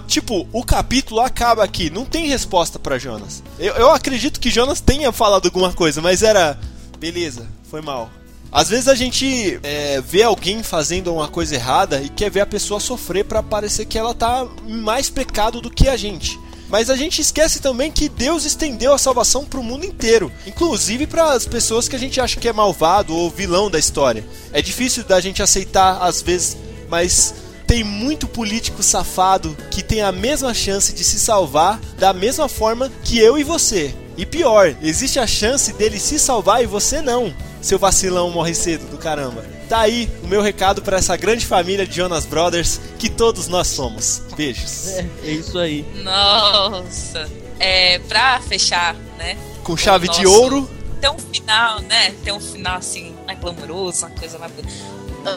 tipo, 0.06 0.48
o 0.52 0.64
capítulo 0.64 1.20
acaba 1.20 1.62
aqui, 1.62 1.88
não 1.88 2.04
tem 2.04 2.26
resposta 2.26 2.78
pra 2.78 2.98
Jonas. 2.98 3.42
Eu, 3.58 3.74
eu 3.74 3.90
acredito 3.90 4.40
que 4.40 4.50
Jonas 4.50 4.80
tenha 4.80 5.12
falado 5.12 5.46
alguma 5.46 5.72
coisa, 5.72 6.02
mas 6.02 6.22
era. 6.22 6.58
Beleza, 6.98 7.46
foi 7.70 7.80
mal. 7.80 8.10
Às 8.52 8.68
vezes 8.68 8.88
a 8.88 8.94
gente 8.94 9.60
é, 9.62 10.00
vê 10.00 10.24
alguém 10.24 10.62
fazendo 10.62 11.14
uma 11.14 11.28
coisa 11.28 11.54
errada 11.54 12.00
e 12.02 12.08
quer 12.08 12.30
ver 12.30 12.40
a 12.40 12.46
pessoa 12.46 12.80
sofrer 12.80 13.24
pra 13.24 13.42
parecer 13.42 13.84
que 13.84 13.98
ela 13.98 14.12
tá 14.12 14.46
mais 14.66 15.08
pecado 15.08 15.60
do 15.60 15.70
que 15.70 15.88
a 15.88 15.96
gente. 15.96 16.38
Mas 16.68 16.88
a 16.88 16.96
gente 16.96 17.20
esquece 17.20 17.60
também 17.60 17.90
que 17.90 18.08
Deus 18.08 18.44
estendeu 18.44 18.92
a 18.92 18.98
salvação 18.98 19.44
para 19.44 19.58
o 19.58 19.62
mundo 19.62 19.84
inteiro, 19.84 20.32
inclusive 20.46 21.06
para 21.06 21.32
as 21.32 21.46
pessoas 21.46 21.88
que 21.88 21.96
a 21.96 21.98
gente 21.98 22.20
acha 22.20 22.38
que 22.38 22.48
é 22.48 22.52
malvado 22.52 23.14
ou 23.14 23.30
vilão 23.30 23.70
da 23.70 23.78
história. 23.78 24.24
É 24.52 24.62
difícil 24.62 25.04
da 25.04 25.20
gente 25.20 25.42
aceitar 25.42 25.98
às 26.00 26.22
vezes, 26.22 26.56
mas 26.88 27.34
tem 27.66 27.84
muito 27.84 28.26
político 28.26 28.82
safado 28.82 29.56
que 29.70 29.82
tem 29.82 30.02
a 30.02 30.10
mesma 30.10 30.52
chance 30.54 30.92
de 30.92 31.04
se 31.04 31.20
salvar 31.20 31.80
da 31.98 32.12
mesma 32.12 32.48
forma 32.48 32.90
que 33.04 33.18
eu 33.18 33.38
e 33.38 33.44
você. 33.44 33.94
E 34.20 34.26
pior, 34.26 34.76
existe 34.82 35.18
a 35.18 35.26
chance 35.26 35.72
dele 35.72 35.98
se 35.98 36.18
salvar 36.18 36.62
e 36.62 36.66
você 36.66 37.00
não. 37.00 37.34
Seu 37.62 37.78
vacilão 37.78 38.30
morre 38.30 38.52
cedo 38.54 38.84
do 38.90 38.98
caramba. 38.98 39.42
Tá 39.66 39.80
aí 39.80 40.10
o 40.22 40.26
meu 40.26 40.42
recado 40.42 40.82
para 40.82 40.98
essa 40.98 41.16
grande 41.16 41.46
família 41.46 41.86
de 41.86 41.96
Jonas 41.96 42.26
Brothers 42.26 42.78
que 42.98 43.08
todos 43.08 43.48
nós 43.48 43.68
somos. 43.68 44.20
Beijos. 44.36 44.88
É, 44.88 45.06
é 45.24 45.30
isso 45.30 45.58
aí. 45.58 45.86
Nossa. 46.04 47.26
É, 47.58 47.98
pra 48.00 48.38
fechar, 48.42 48.94
né? 49.16 49.38
Com 49.64 49.74
chave 49.74 50.06
de 50.06 50.22
Nosso- 50.22 50.38
ouro. 50.38 50.70
Tem 51.00 51.08
um 51.10 51.18
final, 51.18 51.80
né? 51.80 52.14
Tem 52.22 52.30
um 52.34 52.40
final 52.40 52.76
assim, 52.76 53.14
mais 53.26 53.38
glamouroso, 53.38 54.04
uma 54.04 54.10
coisa 54.10 54.38
mais 54.38 54.52
bonita. 54.52 54.74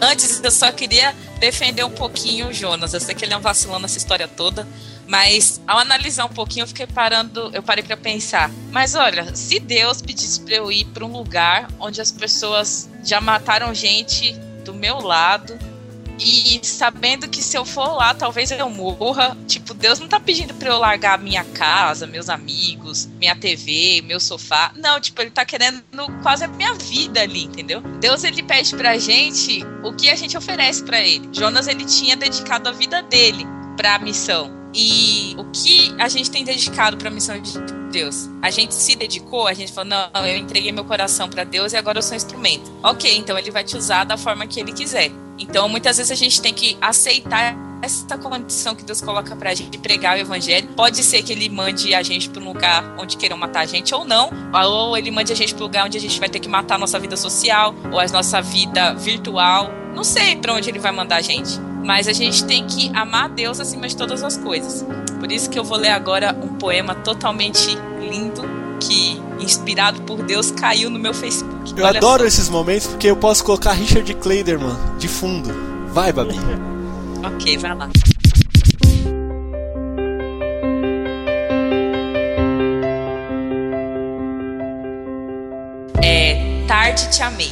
Antes, 0.01 0.41
eu 0.43 0.51
só 0.51 0.69
queria 0.73 1.15
defender 1.39 1.85
um 1.85 1.89
pouquinho 1.91 2.49
o 2.49 2.53
Jonas. 2.53 2.93
Eu 2.93 2.99
sei 2.99 3.15
que 3.15 3.23
ele 3.23 3.33
é 3.33 3.37
um 3.37 3.41
vacilão 3.41 3.79
nessa 3.79 3.97
história 3.97 4.27
toda, 4.27 4.67
mas 5.07 5.61
ao 5.67 5.79
analisar 5.79 6.25
um 6.25 6.29
pouquinho, 6.29 6.63
eu 6.63 6.67
fiquei 6.67 6.87
parando, 6.87 7.51
eu 7.53 7.61
parei 7.61 7.83
pra 7.83 7.97
pensar. 7.97 8.49
Mas 8.71 8.95
olha, 8.95 9.35
se 9.35 9.59
Deus 9.59 10.01
pedisse 10.01 10.41
pra 10.41 10.55
eu 10.55 10.71
ir 10.71 10.85
pra 10.85 11.05
um 11.05 11.11
lugar 11.11 11.67
onde 11.79 12.01
as 12.01 12.11
pessoas 12.11 12.89
já 13.03 13.19
mataram 13.19 13.73
gente 13.73 14.33
do 14.63 14.73
meu 14.73 14.99
lado 14.99 15.57
e 16.19 16.59
sabendo 16.63 17.27
que 17.27 17.41
se 17.41 17.57
eu 17.57 17.65
for 17.65 17.95
lá, 17.95 18.13
talvez 18.13 18.51
eu 18.51 18.69
morra. 18.69 19.35
Tipo, 19.47 19.73
Deus 19.73 19.99
não 19.99 20.07
tá 20.07 20.19
pedindo 20.19 20.53
pra 20.53 20.69
eu 20.69 20.77
largar 20.77 21.17
minha 21.17 21.43
casa, 21.43 22.07
meus 22.07 22.29
amigos, 22.29 23.07
minha 23.19 23.35
TV, 23.35 24.01
meu 24.05 24.19
sofá. 24.19 24.71
Não, 24.75 24.99
tipo, 24.99 25.21
ele 25.21 25.31
tá 25.31 25.43
querendo 25.43 25.83
quase 26.21 26.43
a 26.43 26.47
minha 26.47 26.73
vida 26.75 27.21
ali, 27.21 27.43
entendeu? 27.43 27.81
Deus, 27.99 28.23
ele 28.23 28.43
pede 28.43 28.75
pra 28.75 28.97
gente 28.97 29.63
o 29.83 29.93
que 29.93 30.09
a 30.09 30.15
gente 30.15 30.37
oferece 30.37 30.83
pra 30.83 31.01
ele. 31.01 31.29
Jonas, 31.33 31.67
ele 31.67 31.85
tinha 31.85 32.15
dedicado 32.15 32.69
a 32.69 32.71
vida 32.71 33.01
dele 33.01 33.45
pra 33.75 33.99
missão. 33.99 34.62
E 34.73 35.35
o 35.37 35.45
que 35.51 35.93
a 35.99 36.09
gente 36.09 36.31
tem 36.31 36.43
dedicado 36.43 36.97
pra 36.97 37.09
missão 37.09 37.39
de 37.39 37.59
Deus? 37.91 38.27
A 38.41 38.49
gente 38.49 38.73
se 38.73 38.95
dedicou, 38.95 39.47
a 39.47 39.53
gente 39.53 39.71
falou, 39.71 39.89
não, 39.89 40.25
eu 40.25 40.37
entreguei 40.37 40.71
meu 40.71 40.83
coração 40.83 41.29
pra 41.29 41.43
Deus 41.43 41.73
e 41.73 41.77
agora 41.77 41.99
eu 41.99 42.01
sou 42.01 42.15
instrumento. 42.15 42.71
Ok, 42.81 43.15
então 43.15 43.37
ele 43.37 43.51
vai 43.51 43.63
te 43.63 43.77
usar 43.77 44.03
da 44.03 44.17
forma 44.17 44.47
que 44.47 44.59
ele 44.59 44.73
quiser. 44.73 45.11
Então, 45.37 45.69
muitas 45.69 45.97
vezes 45.97 46.11
a 46.11 46.15
gente 46.15 46.41
tem 46.41 46.53
que 46.53 46.77
aceitar 46.81 47.55
essa 47.83 48.17
condição 48.17 48.73
que 48.73 48.83
Deus 48.83 49.01
coloca 49.01 49.35
pra 49.35 49.53
gente 49.53 49.71
de 49.71 49.77
pregar 49.77 50.15
o 50.15 50.19
evangelho. 50.19 50.69
Pode 50.69 51.03
ser 51.03 51.21
que 51.21 51.33
ele 51.33 51.49
mande 51.49 51.93
a 51.93 52.01
gente 52.01 52.29
pra 52.29 52.41
um 52.41 52.45
lugar 52.45 52.95
onde 52.97 53.17
queiram 53.17 53.37
matar 53.37 53.59
a 53.59 53.65
gente 53.65 53.93
ou 53.93 54.05
não, 54.05 54.31
ou 54.53 54.97
ele 54.97 55.11
mande 55.11 55.33
a 55.33 55.35
gente 55.35 55.53
pra 55.53 55.63
um 55.63 55.67
lugar 55.67 55.85
onde 55.85 55.97
a 55.97 56.01
gente 56.01 56.17
vai 56.17 56.29
ter 56.29 56.39
que 56.39 56.47
matar 56.47 56.75
a 56.75 56.77
nossa 56.77 56.97
vida 56.97 57.17
social 57.17 57.75
ou 57.91 57.99
a 57.99 58.07
nossa 58.07 58.41
vida 58.41 58.93
virtual. 58.93 59.69
Não 59.93 60.03
sei 60.03 60.37
pra 60.37 60.53
onde 60.53 60.69
ele 60.69 60.79
vai 60.79 60.93
mandar 60.93 61.17
a 61.17 61.21
gente. 61.21 61.59
Mas 61.83 62.07
a 62.07 62.13
gente 62.13 62.45
tem 62.45 62.65
que 62.65 62.89
amar 62.95 63.27
Deus 63.27 63.59
acima 63.59 63.85
de 63.85 63.97
todas 63.97 64.23
as 64.23 64.37
coisas. 64.37 64.85
Por 65.19 65.29
isso 65.29 65.49
que 65.49 65.59
eu 65.59 65.65
vou 65.65 65.77
ler 65.77 65.89
agora 65.89 66.33
um 66.41 66.55
poema 66.55 66.95
totalmente 66.95 67.77
lindo 67.99 68.43
que, 68.79 69.21
inspirado 69.41 70.01
por 70.03 70.23
Deus, 70.23 70.51
caiu 70.51 70.89
no 70.89 70.97
meu 70.97 71.13
Facebook. 71.13 71.73
Eu 71.75 71.85
Olha 71.85 71.97
adoro 71.97 72.21
só. 72.21 72.27
esses 72.27 72.47
momentos 72.47 72.87
porque 72.87 73.07
eu 73.07 73.17
posso 73.17 73.43
colocar 73.43 73.73
Richard 73.73 74.13
Kleiderman 74.15 74.77
de 74.97 75.09
fundo. 75.09 75.53
Vai, 75.89 76.13
Babi. 76.13 76.35
Ok, 77.23 77.57
vai 77.57 77.75
lá. 77.75 77.89
É 86.03 86.53
Tarde 86.67 87.09
te 87.11 87.21
amei. 87.21 87.51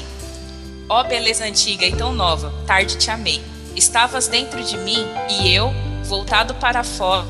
Ó 0.90 1.04
beleza 1.04 1.46
antiga 1.46 1.86
e 1.86 1.96
tão 1.96 2.12
nova, 2.12 2.52
tarde 2.66 2.98
te 2.98 3.10
amei. 3.10 3.42
Estavas 3.76 4.28
dentro 4.28 4.64
de 4.64 4.78
mim 4.78 5.06
e 5.30 5.54
eu, 5.54 5.72
voltado 6.04 6.56
para 6.56 6.84
fora, 6.84 7.26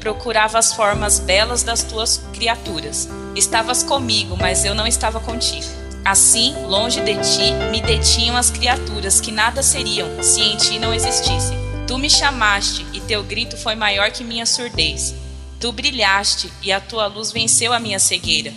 procurava 0.00 0.58
as 0.58 0.72
formas 0.72 1.18
belas 1.20 1.62
das 1.62 1.82
tuas 1.82 2.22
criaturas. 2.32 3.08
Estavas 3.36 3.82
comigo, 3.82 4.36
mas 4.36 4.64
eu 4.64 4.74
não 4.74 4.86
estava 4.86 5.20
contigo. 5.20 5.66
Assim, 6.04 6.54
longe 6.66 7.00
de 7.02 7.14
ti, 7.16 7.52
me 7.70 7.80
detinham 7.80 8.36
as 8.36 8.50
criaturas 8.50 9.20
que 9.20 9.30
nada 9.30 9.62
seriam 9.62 10.22
se 10.22 10.40
em 10.40 10.56
ti 10.56 10.78
não 10.78 10.94
existissem. 10.94 11.67
Tu 11.88 11.96
me 11.96 12.10
chamaste 12.10 12.84
e 12.92 13.00
teu 13.00 13.22
grito 13.22 13.56
foi 13.56 13.74
maior 13.74 14.10
que 14.10 14.22
minha 14.22 14.44
surdez. 14.44 15.14
Tu 15.58 15.72
brilhaste 15.72 16.52
e 16.62 16.70
a 16.70 16.78
tua 16.78 17.06
luz 17.06 17.32
venceu 17.32 17.72
a 17.72 17.80
minha 17.80 17.98
cegueira. 17.98 18.52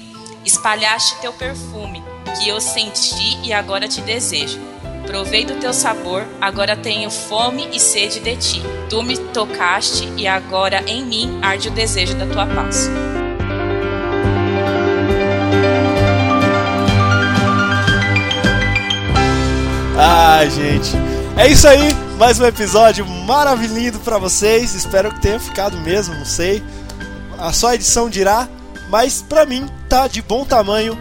Espalhaste 0.45 1.15
teu 1.21 1.31
perfume, 1.31 2.03
que 2.37 2.49
eu 2.49 2.59
senti 2.59 3.39
e 3.41 3.53
agora 3.53 3.87
te 3.87 4.01
desejo. 4.01 4.59
Provei 5.07 5.45
do 5.45 5.55
teu 5.61 5.73
sabor, 5.73 6.27
agora 6.41 6.75
tenho 6.75 7.09
fome 7.09 7.69
e 7.71 7.79
sede 7.79 8.19
de 8.19 8.35
ti. 8.35 8.61
Tu 8.89 9.01
me 9.01 9.17
tocaste 9.17 10.09
e 10.17 10.27
agora 10.27 10.83
em 10.85 11.05
mim 11.05 11.39
arde 11.41 11.69
o 11.69 11.71
desejo 11.71 12.15
da 12.15 12.25
tua 12.25 12.45
paz. 12.45 12.89
Ai, 19.97 20.49
gente. 20.49 20.91
É 21.37 21.47
isso 21.47 21.65
aí. 21.65 22.10
Mais 22.21 22.39
um 22.39 22.45
episódio 22.45 23.03
maravilhoso 23.03 23.99
pra 24.01 24.19
vocês. 24.19 24.75
Espero 24.75 25.11
que 25.11 25.19
tenha 25.19 25.39
ficado 25.39 25.75
mesmo, 25.79 26.13
não 26.13 26.23
sei. 26.23 26.61
A 27.39 27.51
só 27.51 27.73
edição 27.73 28.11
dirá. 28.11 28.47
Mas 28.91 29.23
pra 29.23 29.43
mim 29.43 29.65
tá 29.89 30.07
de 30.07 30.21
bom 30.21 30.45
tamanho. 30.45 30.95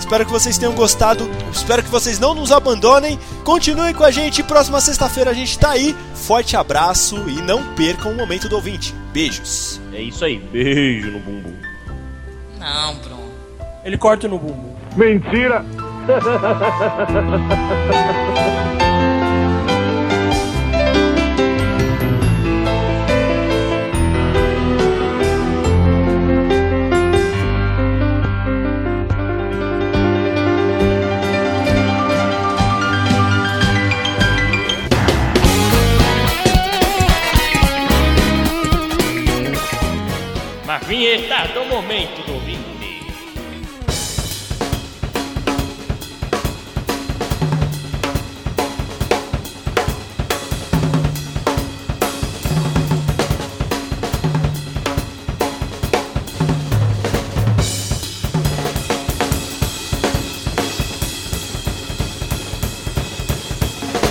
Espero 0.00 0.26
que 0.26 0.32
vocês 0.32 0.58
tenham 0.58 0.74
gostado. 0.74 1.30
Espero 1.52 1.80
que 1.80 1.88
vocês 1.88 2.18
não 2.18 2.34
nos 2.34 2.50
abandonem. 2.50 3.20
Continuem 3.44 3.94
com 3.94 4.02
a 4.02 4.10
gente. 4.10 4.42
Próxima 4.42 4.80
sexta-feira 4.80 5.30
a 5.30 5.32
gente 5.32 5.56
tá 5.56 5.70
aí. 5.70 5.94
Forte 6.12 6.56
abraço 6.56 7.18
e 7.28 7.40
não 7.40 7.62
percam 7.76 8.10
o 8.10 8.16
momento 8.16 8.48
do 8.48 8.56
ouvinte. 8.56 8.92
Beijos. 9.12 9.80
É 9.92 10.02
isso 10.02 10.24
aí. 10.24 10.38
Beijo 10.38 11.12
no 11.12 11.20
bumbum. 11.20 11.54
Não, 12.58 12.96
Bruno. 12.96 13.30
Ele 13.84 13.96
corta 13.96 14.26
no 14.26 14.40
bumbum. 14.40 14.74
Mentira! 14.96 15.64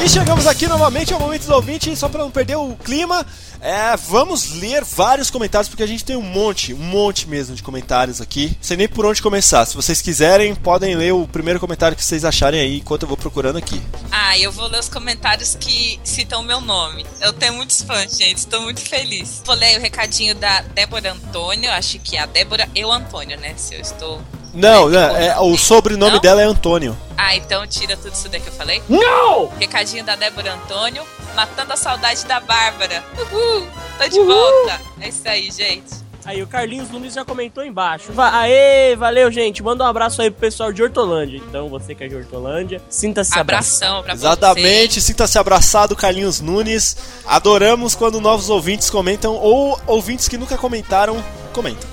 E 0.03 0.09
chegamos 0.09 0.45
aqui 0.45 0.67
novamente 0.67 1.13
ao 1.13 1.19
momento 1.21 1.43
dos 1.43 1.49
ouvintes, 1.49 1.97
só 1.97 2.09
para 2.09 2.19
não 2.19 2.29
perder 2.29 2.57
o 2.57 2.75
clima. 2.84 3.25
É, 3.64 3.95
vamos 3.95 4.51
ler 4.51 4.84
vários 4.84 5.30
comentários, 5.30 5.70
porque 5.70 5.84
a 5.84 5.88
gente 5.88 6.03
tem 6.03 6.18
um 6.18 6.22
monte, 6.22 6.74
um 6.74 6.78
monte 6.78 7.30
mesmo 7.30 7.55
de 7.55 7.64
comentários 7.64 8.20
aqui. 8.20 8.57
Sei 8.59 8.76
nem 8.76 8.89
por 8.89 9.05
onde 9.05 9.22
começar. 9.22 9.66
Se 9.66 9.74
vocês 9.74 10.01
quiserem, 10.01 10.53
podem 10.53 10.95
ler 10.95 11.14
o 11.14 11.26
primeiro 11.26 11.61
comentário 11.61 11.95
que 11.95 12.03
vocês 12.03 12.26
acharem 12.26 12.59
aí, 12.59 12.80
enquanto 12.80 13.03
eu 13.03 13.07
vou 13.07 13.16
procurando 13.16 13.57
aqui. 13.57 13.82
Ah, 14.11 14.38
eu 14.38 14.51
vou 14.51 14.68
ler 14.68 14.82
os 14.82 14.89
comentários 14.89 15.55
que 15.55 15.97
citam 16.03 16.43
meu 16.43 16.59
nome. 16.59 17.05
Eu 17.22 17.32
tenho 17.32 17.53
muitos 17.53 17.82
fãs, 17.82 18.18
gente. 18.18 18.39
Estou 18.39 18.61
muito 18.61 18.82
feliz. 18.82 19.41
Vou 19.45 19.55
ler 19.55 19.78
o 19.78 19.82
recadinho 19.82 20.36
da 20.36 20.61
Débora 20.61 21.14
Antônio. 21.14 21.72
Acho 21.72 21.99
que 21.99 22.18
é 22.18 22.20
a 22.20 22.26
Débora 22.26 22.68
e 22.76 22.84
o 22.84 22.91
Antônio, 22.91 23.39
né? 23.39 23.53
Se 23.55 23.76
eu 23.76 23.80
estou. 23.80 24.22
Não, 24.54 24.88
não 24.88 24.99
é, 24.99 25.39
o 25.39 25.58
sobrenome 25.58 26.14
Não? 26.14 26.20
dela 26.20 26.41
é 26.41 26.45
Antônio. 26.45 26.95
Ah, 27.18 27.36
então 27.36 27.66
tira 27.66 27.97
tudo 27.97 28.14
isso 28.14 28.30
daí 28.30 28.39
que 28.39 28.47
eu 28.47 28.54
falei. 28.54 28.82
Não! 28.88 29.47
Recadinho 29.60 30.04
da 30.04 30.16
Débora 30.16 30.54
Antônio. 30.54 31.04
Matando 31.36 31.74
a 31.74 31.78
saudade 31.78 32.26
da 32.26 32.39
Bárbara. 32.39 33.04
Uhul! 33.18 33.68
Tô 33.97 34.08
de 34.08 34.20
volta. 34.20 34.82
É 35.01 35.10
isso 35.10 35.22
aí, 35.26 35.49
gente. 35.49 36.04
Aí 36.26 36.41
o 36.41 36.47
Carlinhos 36.47 36.89
Nunes 36.89 37.14
já 37.14 37.26
comentou 37.26 37.66
embaixo. 37.66 38.14
Va 38.14 38.39
Aê, 38.39 38.95
valeu, 38.95 39.30
gente. 39.32 39.62
Manda 39.62 39.84
um 39.84 39.88
abraço 39.88 40.22
aí 40.22 40.32
pro 40.32 40.39
pessoal 40.39 40.72
de 40.72 40.82
Hortolândia. 40.82 41.38
Então, 41.38 41.68
você 41.68 41.93
que 41.93 42.04
é 42.04 42.08
de 42.08 42.16
Hortolândia, 42.16 42.82
sinta-se 42.89 43.38
abraçado. 43.38 43.97
Abração 43.97 44.04
pra 44.04 44.14
Exatamente, 44.14 45.01
sinta-se 45.01 45.38
abraçado, 45.38 45.95
Carlinhos 45.95 46.39
Nunes. 46.39 46.95
Adoramos 47.26 47.93
quando 47.93 48.22
novos 48.22 48.49
ouvintes 48.49 48.89
comentam 48.89 49.36
ou 49.36 49.78
ouvintes 49.86 50.30
que 50.30 50.38
nunca 50.38 50.58
comentaram, 50.58 51.22
comentam. 51.51 51.89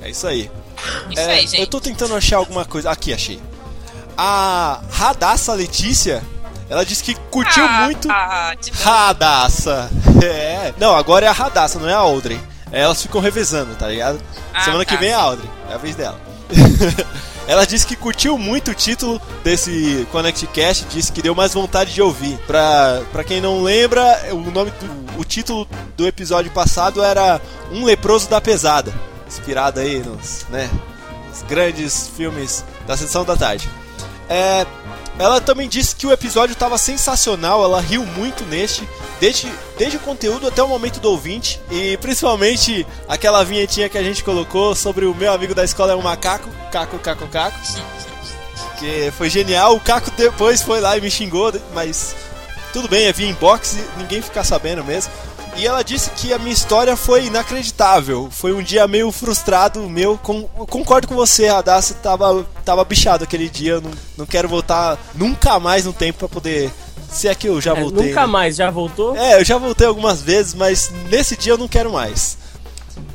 É 0.00 0.08
isso 0.08 0.26
aí. 0.26 0.50
Isso 1.10 1.20
É, 1.20 1.32
aí, 1.32 1.46
gente. 1.46 1.60
eu 1.60 1.66
tô 1.66 1.80
tentando 1.80 2.14
achar 2.16 2.36
alguma 2.36 2.64
coisa. 2.64 2.90
Aqui, 2.90 3.12
achei. 3.12 3.40
A 4.16 4.80
Radassa 4.90 5.52
Letícia, 5.54 6.22
ela 6.68 6.84
disse 6.84 7.02
que 7.02 7.14
curtiu 7.30 7.64
Ah, 7.64 7.84
muito. 7.84 8.08
ah. 8.10 8.54
Radassa! 8.82 9.90
É. 10.24 10.72
Não, 10.78 10.94
agora 10.96 11.26
é 11.26 11.28
a 11.28 11.32
Radassa, 11.32 11.78
não 11.78 11.88
é 11.88 11.92
a 11.92 11.98
Audrey. 11.98 12.40
Elas 12.72 13.02
ficam 13.02 13.20
revezando, 13.20 13.74
tá 13.74 13.88
ligado? 13.88 14.18
Ah, 14.54 14.62
Semana 14.64 14.84
que 14.84 14.94
tá, 14.94 15.00
vem 15.00 15.10
é 15.10 15.14
a. 15.14 15.18
Audrey. 15.20 15.50
É 15.70 15.74
a 15.74 15.76
vez 15.76 15.94
dela. 15.96 16.18
Ela 17.46 17.66
disse 17.66 17.86
que 17.86 17.94
curtiu 17.94 18.38
muito 18.38 18.70
o 18.70 18.74
título 18.74 19.20
desse 19.42 20.08
Connect 20.10 20.46
Cast, 20.46 20.86
disse 20.86 21.12
que 21.12 21.20
deu 21.20 21.34
mais 21.34 21.52
vontade 21.52 21.92
de 21.92 22.00
ouvir. 22.00 22.38
Pra, 22.46 23.02
pra 23.12 23.22
quem 23.22 23.38
não 23.40 23.62
lembra, 23.62 24.02
o 24.32 24.50
nome 24.50 24.70
do, 24.70 25.20
o 25.20 25.24
título 25.24 25.68
do 25.96 26.06
episódio 26.06 26.50
passado 26.52 27.02
era 27.04 27.38
Um 27.70 27.84
Leproso 27.84 28.30
da 28.30 28.40
Pesada, 28.40 28.90
inspirado 29.38 29.80
aí 29.80 29.98
nos, 30.00 30.46
né, 30.48 30.70
nos 31.28 31.42
grandes 31.42 32.08
filmes 32.08 32.64
da 32.86 32.96
sessão 32.96 33.24
da 33.24 33.36
tarde. 33.36 33.68
É, 34.28 34.66
ela 35.18 35.40
também 35.40 35.68
disse 35.68 35.94
que 35.94 36.06
o 36.06 36.12
episódio 36.12 36.54
estava 36.54 36.76
sensacional, 36.78 37.62
ela 37.62 37.80
riu 37.80 38.04
muito 38.04 38.44
neste, 38.44 38.88
desde, 39.20 39.52
desde 39.78 39.96
o 39.96 40.00
conteúdo 40.00 40.48
até 40.48 40.62
o 40.62 40.68
momento 40.68 40.98
do 40.98 41.10
ouvinte, 41.10 41.60
e 41.70 41.96
principalmente 41.98 42.86
aquela 43.08 43.44
vinhetinha 43.44 43.88
que 43.88 43.98
a 43.98 44.02
gente 44.02 44.24
colocou 44.24 44.74
sobre 44.74 45.04
o 45.04 45.14
meu 45.14 45.32
amigo 45.32 45.54
da 45.54 45.64
escola 45.64 45.92
é 45.92 45.96
um 45.96 46.02
macaco, 46.02 46.48
caco, 46.72 46.98
caco, 46.98 47.28
caco, 47.28 47.58
que 48.78 49.12
foi 49.12 49.30
genial. 49.30 49.76
O 49.76 49.80
Caco 49.80 50.10
depois 50.10 50.62
foi 50.62 50.80
lá 50.80 50.96
e 50.96 51.00
me 51.00 51.10
xingou, 51.10 51.52
mas 51.72 52.14
tudo 52.72 52.88
bem, 52.88 53.06
é 53.06 53.12
via 53.12 53.28
inbox 53.28 53.76
ninguém 53.96 54.20
fica 54.20 54.42
sabendo 54.42 54.84
mesmo. 54.84 55.12
E 55.56 55.66
ela 55.66 55.82
disse 55.82 56.10
que 56.10 56.32
a 56.32 56.38
minha 56.38 56.52
história 56.52 56.96
foi 56.96 57.26
inacreditável. 57.26 58.28
Foi 58.30 58.52
um 58.52 58.62
dia 58.62 58.86
meio 58.88 59.10
frustrado 59.12 59.80
meu. 59.88 60.18
Com, 60.18 60.42
concordo 60.66 61.06
com 61.08 61.14
você, 61.14 61.46
Radassa. 61.48 61.94
Tava, 61.94 62.44
tava 62.64 62.84
bichado 62.84 63.22
aquele 63.24 63.48
dia. 63.48 63.80
Não, 63.80 63.90
não 64.18 64.26
quero 64.26 64.48
voltar 64.48 64.98
nunca 65.14 65.58
mais 65.60 65.84
no 65.84 65.92
tempo 65.92 66.18
pra 66.18 66.28
poder. 66.28 66.70
Se 67.10 67.28
é 67.28 67.34
que 67.34 67.48
eu 67.48 67.60
já 67.60 67.72
É, 67.72 67.80
voltei. 67.80 68.08
nunca 68.08 68.22
né? 68.22 68.26
mais, 68.26 68.56
já 68.56 68.68
voltou? 68.70 69.16
É, 69.16 69.38
eu 69.40 69.44
já 69.44 69.56
voltei 69.56 69.86
algumas 69.86 70.20
vezes, 70.20 70.52
mas 70.54 70.90
nesse 71.08 71.36
dia 71.36 71.52
eu 71.52 71.58
não 71.58 71.68
quero 71.68 71.92
mais. 71.92 72.36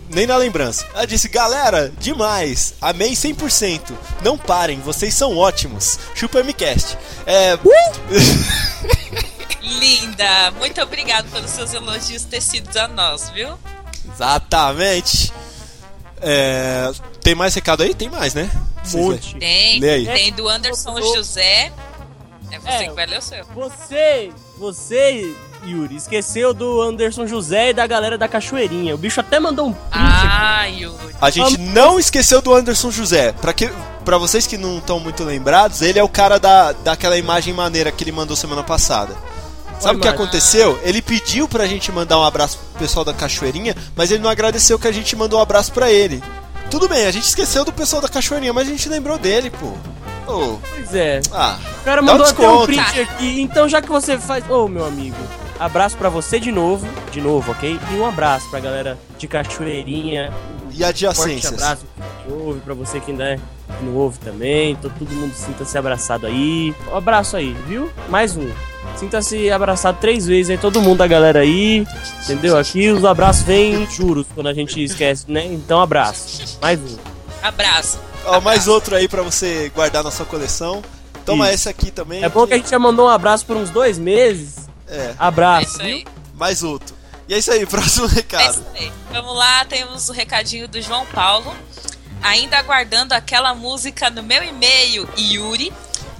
Nem 0.09 0.25
na 0.25 0.37
lembrança. 0.37 0.85
Ela 0.93 1.05
disse: 1.05 1.27
Galera, 1.27 1.91
demais. 1.99 2.73
Amei 2.81 3.11
100%. 3.11 3.81
Não 4.23 4.37
parem, 4.37 4.79
vocês 4.79 5.13
são 5.13 5.37
ótimos. 5.37 5.99
Chupa 6.15 6.41
MCast. 6.41 6.97
É. 7.27 7.57
Linda! 9.79 10.51
Muito 10.57 10.81
obrigado 10.81 11.29
pelos 11.31 11.49
seus 11.51 11.73
elogios 11.73 12.23
tecidos 12.23 12.75
a 12.75 12.87
nós, 12.87 13.29
viu? 13.29 13.49
Exatamente. 14.13 15.31
É, 16.21 16.91
Tem 17.21 17.35
mais 17.35 17.53
recado 17.55 17.83
aí? 17.83 17.93
Tem 17.93 18.09
mais, 18.09 18.33
né? 18.33 18.49
Monte. 18.93 19.35
Tem, 19.37 19.79
tem 19.79 20.33
do 20.33 20.47
Anderson 20.49 20.99
José. 21.01 21.71
É 22.51 22.57
você 22.59 22.67
É. 22.69 22.83
que 22.87 22.91
vai 22.93 23.05
ler 23.05 23.19
o 23.19 23.21
seu. 23.21 23.45
Você, 23.53 24.31
você, 24.57 25.35
Yuri, 25.65 25.95
esqueceu 25.95 26.53
do 26.53 26.81
Anderson 26.81 27.27
José 27.27 27.69
e 27.69 27.73
da 27.73 27.85
galera 27.85 28.17
da 28.17 28.27
Cachoeirinha. 28.27 28.95
O 28.95 28.97
bicho 28.97 29.19
até 29.19 29.39
mandou 29.39 29.67
um 29.67 29.73
print 29.73 29.93
aqui. 29.93 30.27
Ah, 30.27 30.65
Yuri. 30.65 31.15
A 31.21 31.29
gente 31.29 31.57
não 31.59 31.99
esqueceu 31.99 32.41
do 32.41 32.53
Anderson 32.53 32.89
José. 32.89 33.31
Pra, 33.33 33.53
que, 33.53 33.69
pra 34.03 34.17
vocês 34.17 34.47
que 34.47 34.57
não 34.57 34.79
estão 34.79 34.99
muito 34.99 35.23
lembrados, 35.23 35.81
ele 35.83 35.99
é 35.99 36.03
o 36.03 36.09
cara 36.09 36.39
da, 36.39 36.71
daquela 36.71 37.17
imagem 37.17 37.53
maneira 37.53 37.91
que 37.91 38.03
ele 38.03 38.11
mandou 38.11 38.35
semana 38.35 38.63
passada. 38.63 39.15
Sabe 39.79 39.97
o 39.97 40.01
que 40.01 40.07
aconteceu? 40.07 40.79
Ele 40.83 41.01
pediu 41.01 41.47
pra 41.47 41.65
gente 41.65 41.91
mandar 41.91 42.19
um 42.19 42.23
abraço 42.23 42.57
pro 42.57 42.79
pessoal 42.79 43.05
da 43.05 43.13
Cachoeirinha, 43.13 43.75
mas 43.95 44.11
ele 44.11 44.21
não 44.21 44.29
agradeceu 44.29 44.77
que 44.77 44.87
a 44.87 44.91
gente 44.91 45.15
mandou 45.15 45.39
um 45.39 45.41
abraço 45.41 45.71
pra 45.71 45.89
ele. 45.91 46.21
Tudo 46.69 46.87
bem, 46.87 47.05
a 47.05 47.11
gente 47.11 47.23
esqueceu 47.25 47.63
do 47.65 47.71
pessoal 47.71 48.01
da 48.01 48.09
Cachoeirinha, 48.09 48.53
mas 48.53 48.67
a 48.67 48.71
gente 48.71 48.87
lembrou 48.89 49.17
dele, 49.17 49.49
pô. 49.49 49.67
Ô, 50.31 50.59
Pois 50.75 50.93
é. 50.93 51.21
ah, 51.33 51.57
O 51.81 51.83
cara 51.83 52.01
Dá 52.01 52.13
um 52.13 52.17
mandou 52.17 52.27
até 52.27 52.47
um 52.47 52.65
print 52.65 52.99
aqui. 53.01 53.41
Então, 53.41 53.67
já 53.67 53.81
que 53.81 53.89
você 53.89 54.17
faz. 54.19 54.47
Ô, 54.49 54.67
meu 54.67 54.85
amigo, 54.85 55.15
abraço 55.59 55.97
pra 55.97 56.09
você 56.09 56.39
de 56.39 56.51
novo. 56.51 56.87
De 57.11 57.19
novo, 57.19 57.51
ok? 57.51 57.79
E 57.91 57.95
um 57.95 58.05
abraço 58.05 58.47
pra 58.49 58.59
galera 58.59 58.97
de 59.17 59.27
Cachoeirinha. 59.27 60.31
e 60.71 60.83
adjacências. 60.83 61.53
abraço 61.53 61.85
que 62.25 62.31
ouve, 62.31 62.59
pra 62.59 62.73
você 62.75 62.99
que 62.99 63.09
ainda 63.11 63.23
é, 63.23 63.39
ouve 63.93 64.19
também. 64.19 64.71
Então, 64.73 64.91
todo 64.99 65.09
mundo 65.09 65.33
sinta-se 65.33 65.75
abraçado 65.77 66.27
aí. 66.27 66.75
Um 66.91 66.95
abraço 66.95 67.35
aí, 67.35 67.55
viu? 67.67 67.89
Mais 68.07 68.37
um. 68.37 68.47
Sinta-se 68.97 69.49
abraçado 69.49 69.97
três 69.99 70.25
vezes 70.25 70.49
aí, 70.49 70.57
todo 70.57 70.81
mundo 70.81 70.97
da 70.97 71.07
galera 71.07 71.39
aí. 71.39 71.85
Entendeu? 72.23 72.57
Aqui 72.57 72.89
os 72.89 73.05
abraços 73.05 73.43
vêm 73.43 73.75
em 73.83 73.89
juros 73.89 74.25
quando 74.35 74.47
a 74.47 74.53
gente 74.53 74.83
esquece, 74.83 75.25
né? 75.31 75.45
Então, 75.45 75.81
abraço. 75.81 76.57
Mais 76.61 76.79
um. 76.79 76.97
Abraço. 77.41 77.99
Ó, 78.25 78.41
mais 78.41 78.67
outro 78.67 78.95
aí 78.95 79.07
pra 79.07 79.21
você 79.21 79.71
guardar 79.73 80.03
na 80.03 80.11
sua 80.11 80.25
coleção. 80.25 80.81
Toma 81.25 81.45
Isso. 81.45 81.55
esse 81.55 81.69
aqui 81.69 81.91
também. 81.91 82.23
É 82.23 82.27
bom 82.29 82.45
que 82.45 82.53
a 82.53 82.57
gente 82.57 82.69
já 82.69 82.77
mandou 82.79 83.05
um 83.05 83.09
abraço 83.09 83.45
por 83.45 83.55
uns 83.55 83.69
dois 83.69 83.97
meses. 83.97 84.67
É, 84.87 84.95
É 84.97 85.15
Abraço, 85.17 85.81
aí. 85.81 86.05
mais 86.35 86.61
outro. 86.63 86.93
E 87.29 87.33
é 87.33 87.37
isso 87.37 87.51
aí, 87.51 87.63
próximo 87.67 88.07
É 88.07 88.09
recado. 88.15 88.51
isso 88.51 88.63
aí. 88.75 88.91
Vamos 89.11 89.35
lá, 89.37 89.63
temos 89.65 90.09
o 90.09 90.11
recadinho 90.11 90.67
do 90.67 90.81
João 90.81 91.05
Paulo. 91.05 91.55
Ainda 92.21 92.57
aguardando 92.57 93.13
aquela 93.13 93.55
música 93.55 94.09
no 94.09 94.21
meu 94.21 94.43
e-mail, 94.43 95.07
Yuri. 95.17 95.71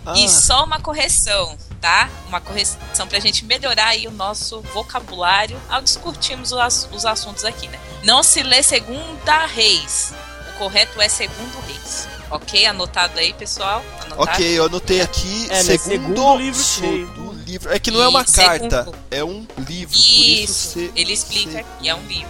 Ah. 0.05 0.13
E 0.15 0.29
só 0.29 0.63
uma 0.63 0.79
correção, 0.79 1.57
tá? 1.81 2.09
Uma 2.27 2.41
correção 2.41 3.07
pra 3.07 3.19
gente 3.19 3.45
melhorar 3.45 3.87
aí 3.87 4.07
o 4.07 4.11
nosso 4.11 4.61
vocabulário 4.73 5.59
ao 5.69 5.81
discutirmos 5.81 6.51
os, 6.51 6.57
ass- 6.59 6.89
os 6.91 7.05
assuntos 7.05 7.43
aqui, 7.45 7.67
né? 7.67 7.79
Não 8.03 8.21
se 8.23 8.41
lê 8.43 8.61
segunda 8.63 9.45
reis. 9.45 10.13
O 10.55 10.57
correto 10.59 10.99
é 11.01 11.07
segundo 11.09 11.59
reis. 11.67 12.07
Ok? 12.31 12.65
Anotado 12.65 13.17
aí, 13.19 13.33
pessoal? 13.33 13.83
Anotado? 14.01 14.29
Ok, 14.31 14.45
eu 14.59 14.65
anotei 14.65 15.01
aqui 15.01 15.45
É, 15.49 15.55
né, 15.55 15.77
segundo, 15.77 15.89
segundo 15.89 16.37
livro 16.37 16.59
segundo 16.63 17.31
livro. 17.43 17.73
É 17.73 17.79
que 17.79 17.89
não 17.89 18.01
é 18.03 18.07
uma 18.07 18.21
Isso, 18.21 18.35
carta, 18.35 18.83
segundo. 18.83 18.97
é 19.09 19.23
um 19.23 19.47
livro. 19.67 19.93
por 19.95 19.99
isso 19.99 20.79
Isso, 20.79 20.91
ele 20.95 21.13
explica 21.13 21.63
que 21.81 21.89
é 21.89 21.95
um 21.95 22.05
livro. 22.05 22.29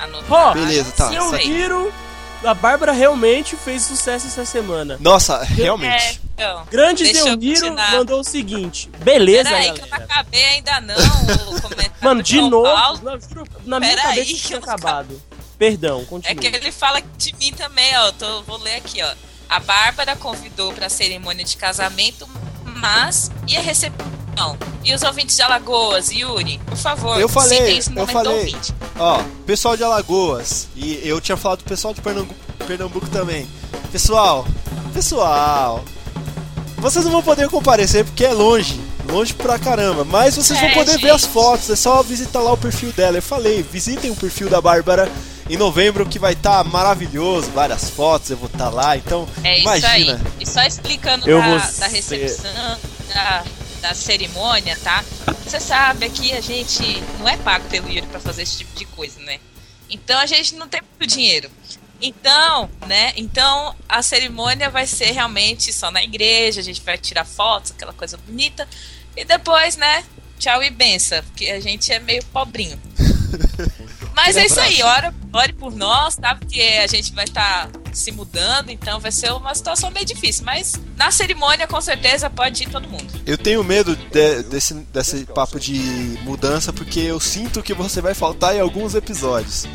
Anotado. 0.00 0.26
Ó, 0.32 0.52
Beleza, 0.54 0.92
tá. 0.92 1.08
Se 1.08 1.14
eu 1.16 1.30
viro, 1.32 1.92
a 2.44 2.54
Bárbara 2.54 2.92
realmente 2.92 3.56
fez 3.56 3.82
sucesso 3.82 4.26
essa 4.26 4.44
semana. 4.44 4.96
Nossa, 5.00 5.42
realmente. 5.42 5.92
É, 5.94 6.18
então. 6.34 6.64
Grande 6.70 7.04
eu 7.04 7.24
continuar. 7.36 7.92
mandou 7.92 8.20
o 8.20 8.24
seguinte. 8.24 8.88
Beleza, 9.00 9.50
Peraí, 9.50 9.72
que 9.72 9.80
eu 9.82 9.86
não 9.88 9.96
acabei 9.96 10.44
ainda 10.44 10.80
não 10.80 10.94
o 10.96 11.60
comentário 11.62 11.92
Mano, 12.00 12.22
de 12.22 12.40
novo, 12.40 12.62
Paulo. 12.62 13.00
não, 13.02 13.20
juro, 13.20 13.44
na 13.64 13.80
minha 13.80 13.90
Pera 13.96 14.02
cabeça 14.08 14.20
aí, 14.30 14.34
tinha 14.36 14.56
eu 14.56 14.60
não 14.60 14.68
acabado. 14.68 15.22
Perdão, 15.58 16.00
É 16.02 16.04
continua. 16.04 16.34
que 16.40 16.46
ele 16.56 16.70
fala 16.72 17.02
de 17.16 17.34
mim 17.36 17.52
também, 17.52 17.96
ó. 17.98 18.12
Tô, 18.12 18.42
vou 18.42 18.58
ler 18.58 18.76
aqui, 18.76 19.02
ó. 19.02 19.12
A 19.48 19.58
Bárbara 19.58 20.14
convidou 20.14 20.72
pra 20.72 20.88
cerimônia 20.88 21.44
de 21.44 21.56
casamento, 21.56 22.28
mas 22.64 23.30
e 23.48 23.56
a 23.56 23.60
recepção? 23.60 24.56
E 24.84 24.94
os 24.94 25.02
ouvintes 25.02 25.34
de 25.34 25.42
Alagoas, 25.42 26.10
Yuri, 26.12 26.60
por 26.64 26.76
favor, 26.76 27.18
Eu 27.18 27.28
falei, 27.28 27.58
citem 27.58 27.78
esse 27.78 27.88
eu 27.90 27.94
momento 27.94 28.12
falei. 28.12 28.38
ouvinte. 28.38 28.72
Ó, 28.98 29.22
pessoal 29.46 29.76
de 29.76 29.84
Alagoas, 29.84 30.66
e 30.74 31.00
eu 31.04 31.20
tinha 31.20 31.36
falado 31.36 31.58
do 31.58 31.64
pessoal 31.64 31.94
de 31.94 32.00
Pernambuco, 32.00 32.34
Pernambuco 32.66 33.08
também. 33.08 33.48
Pessoal, 33.92 34.46
pessoal, 34.92 35.84
vocês 36.78 37.04
não 37.04 37.12
vão 37.12 37.22
poder 37.22 37.48
comparecer 37.48 38.04
porque 38.04 38.24
é 38.24 38.32
longe, 38.32 38.80
longe 39.08 39.32
pra 39.34 39.58
caramba, 39.58 40.04
mas 40.04 40.34
vocês 40.36 40.58
vão 40.58 40.68
É, 40.70 40.74
poder 40.74 40.92
ver 40.98 40.98
gente. 41.02 41.10
as 41.12 41.24
fotos, 41.24 41.70
é 41.70 41.76
só 41.76 42.02
visitar 42.02 42.40
lá 42.40 42.52
o 42.52 42.56
perfil 42.56 42.92
dela. 42.92 43.16
Eu 43.18 43.22
falei, 43.22 43.62
visitem 43.62 44.10
o 44.10 44.16
perfil 44.16 44.50
da 44.50 44.60
Bárbara 44.60 45.08
em 45.48 45.56
novembro 45.56 46.04
que 46.04 46.18
vai 46.18 46.32
estar 46.32 46.62
maravilhoso, 46.64 47.50
várias 47.52 47.88
fotos, 47.88 48.30
eu 48.30 48.36
vou 48.36 48.48
estar 48.52 48.68
lá, 48.68 48.96
então 48.96 49.28
É 49.44 49.60
imagina. 49.60 49.96
isso 49.96 50.10
aí. 50.12 50.20
E 50.40 50.46
só 50.46 50.62
explicando 50.62 51.26
Eu 51.28 51.38
da, 51.38 51.48
vou 51.48 51.58
da 51.58 51.64
ser- 51.66 51.88
recepção, 51.88 52.76
da, 53.14 53.44
da 53.80 53.94
cerimônia, 53.94 54.76
tá? 54.82 55.04
Você 55.48 55.60
sabe, 55.60 56.04
aqui 56.04 56.30
a 56.32 56.42
gente 56.42 56.82
não 57.18 57.26
é 57.26 57.34
pago 57.38 57.66
pelo 57.70 57.88
Yuri 57.88 58.06
pra 58.08 58.20
fazer 58.20 58.42
esse 58.42 58.58
tipo 58.58 58.78
de 58.78 58.84
coisa, 58.84 59.18
né? 59.20 59.40
Então 59.88 60.20
a 60.20 60.26
gente 60.26 60.54
não 60.56 60.68
tem 60.68 60.82
muito 60.82 61.10
dinheiro. 61.10 61.50
Então, 62.02 62.68
né? 62.86 63.14
Então 63.16 63.74
a 63.88 64.02
cerimônia 64.02 64.68
vai 64.68 64.86
ser 64.86 65.10
realmente 65.12 65.72
só 65.72 65.90
na 65.90 66.04
igreja, 66.04 66.60
a 66.60 66.62
gente 66.62 66.82
vai 66.82 66.98
tirar 66.98 67.24
fotos, 67.24 67.70
aquela 67.70 67.94
coisa 67.94 68.18
bonita. 68.18 68.68
E 69.16 69.24
depois, 69.24 69.78
né? 69.78 70.04
Tchau 70.38 70.62
e 70.62 70.68
benção, 70.68 71.22
porque 71.24 71.46
a 71.46 71.60
gente 71.60 71.90
é 71.90 71.98
meio 71.98 72.22
pobrinho. 72.26 72.78
Mas 74.26 74.36
é 74.36 74.46
isso 74.46 74.60
aí, 74.60 74.82
ora, 74.82 75.14
ore 75.32 75.52
por 75.52 75.74
nós, 75.74 76.16
tá? 76.16 76.34
Porque 76.34 76.60
a 76.60 76.86
gente 76.86 77.12
vai 77.12 77.24
estar 77.24 77.68
se 77.92 78.12
mudando, 78.12 78.70
então 78.70 79.00
vai 79.00 79.10
ser 79.12 79.32
uma 79.32 79.54
situação 79.54 79.90
meio 79.90 80.04
difícil. 80.04 80.44
Mas 80.44 80.74
na 80.96 81.10
cerimônia, 81.10 81.66
com 81.66 81.80
certeza, 81.80 82.28
pode 82.28 82.62
ir 82.64 82.68
todo 82.68 82.88
mundo. 82.88 83.06
Eu 83.26 83.38
tenho 83.38 83.62
medo 83.64 83.94
de- 83.96 84.42
desse, 84.44 84.74
desse 84.74 85.24
papo 85.26 85.58
de 85.58 85.78
mudança 86.22 86.72
porque 86.72 87.00
eu 87.00 87.18
sinto 87.20 87.62
que 87.62 87.72
você 87.74 88.00
vai 88.00 88.14
faltar 88.14 88.54
em 88.54 88.60
alguns 88.60 88.94
episódios. 88.94 89.66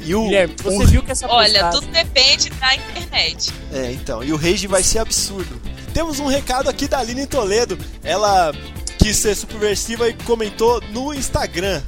E 0.00 0.14
o, 0.14 0.22
Guilherme, 0.24 0.54
você 0.62 0.84
o- 0.84 0.86
viu 0.86 1.02
que 1.02 1.12
essa 1.12 1.26
Olha, 1.28 1.48
postagem- 1.64 1.80
tudo 1.80 1.92
depende 1.92 2.50
da 2.50 2.74
internet. 2.74 3.52
É, 3.72 3.92
então. 3.92 4.22
E 4.24 4.32
o 4.32 4.36
rage 4.36 4.66
vai 4.66 4.82
ser 4.82 5.00
absurdo. 5.00 5.60
Temos 5.92 6.18
um 6.20 6.26
recado 6.26 6.68
aqui 6.70 6.86
da 6.88 6.98
Aline 6.98 7.26
Toledo. 7.26 7.78
Ela 8.02 8.52
quis 8.98 9.16
ser 9.16 9.34
subversiva 9.34 10.08
e 10.08 10.12
comentou 10.14 10.80
no 10.92 11.12
Instagram. 11.12 11.82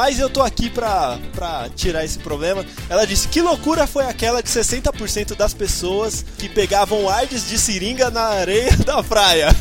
Mas 0.00 0.18
eu 0.18 0.30
tô 0.30 0.40
aqui 0.40 0.70
pra, 0.70 1.18
pra 1.34 1.68
tirar 1.76 2.02
esse 2.02 2.18
problema. 2.18 2.64
Ela 2.88 3.06
disse: 3.06 3.28
Que 3.28 3.42
loucura 3.42 3.86
foi 3.86 4.06
aquela 4.06 4.42
de 4.42 4.48
60% 4.48 5.36
das 5.36 5.52
pessoas 5.52 6.24
que 6.38 6.48
pegavam 6.48 7.06
ardes 7.06 7.46
de 7.46 7.58
seringa 7.58 8.10
na 8.10 8.22
areia 8.22 8.74
da 8.82 9.02
praia? 9.02 9.54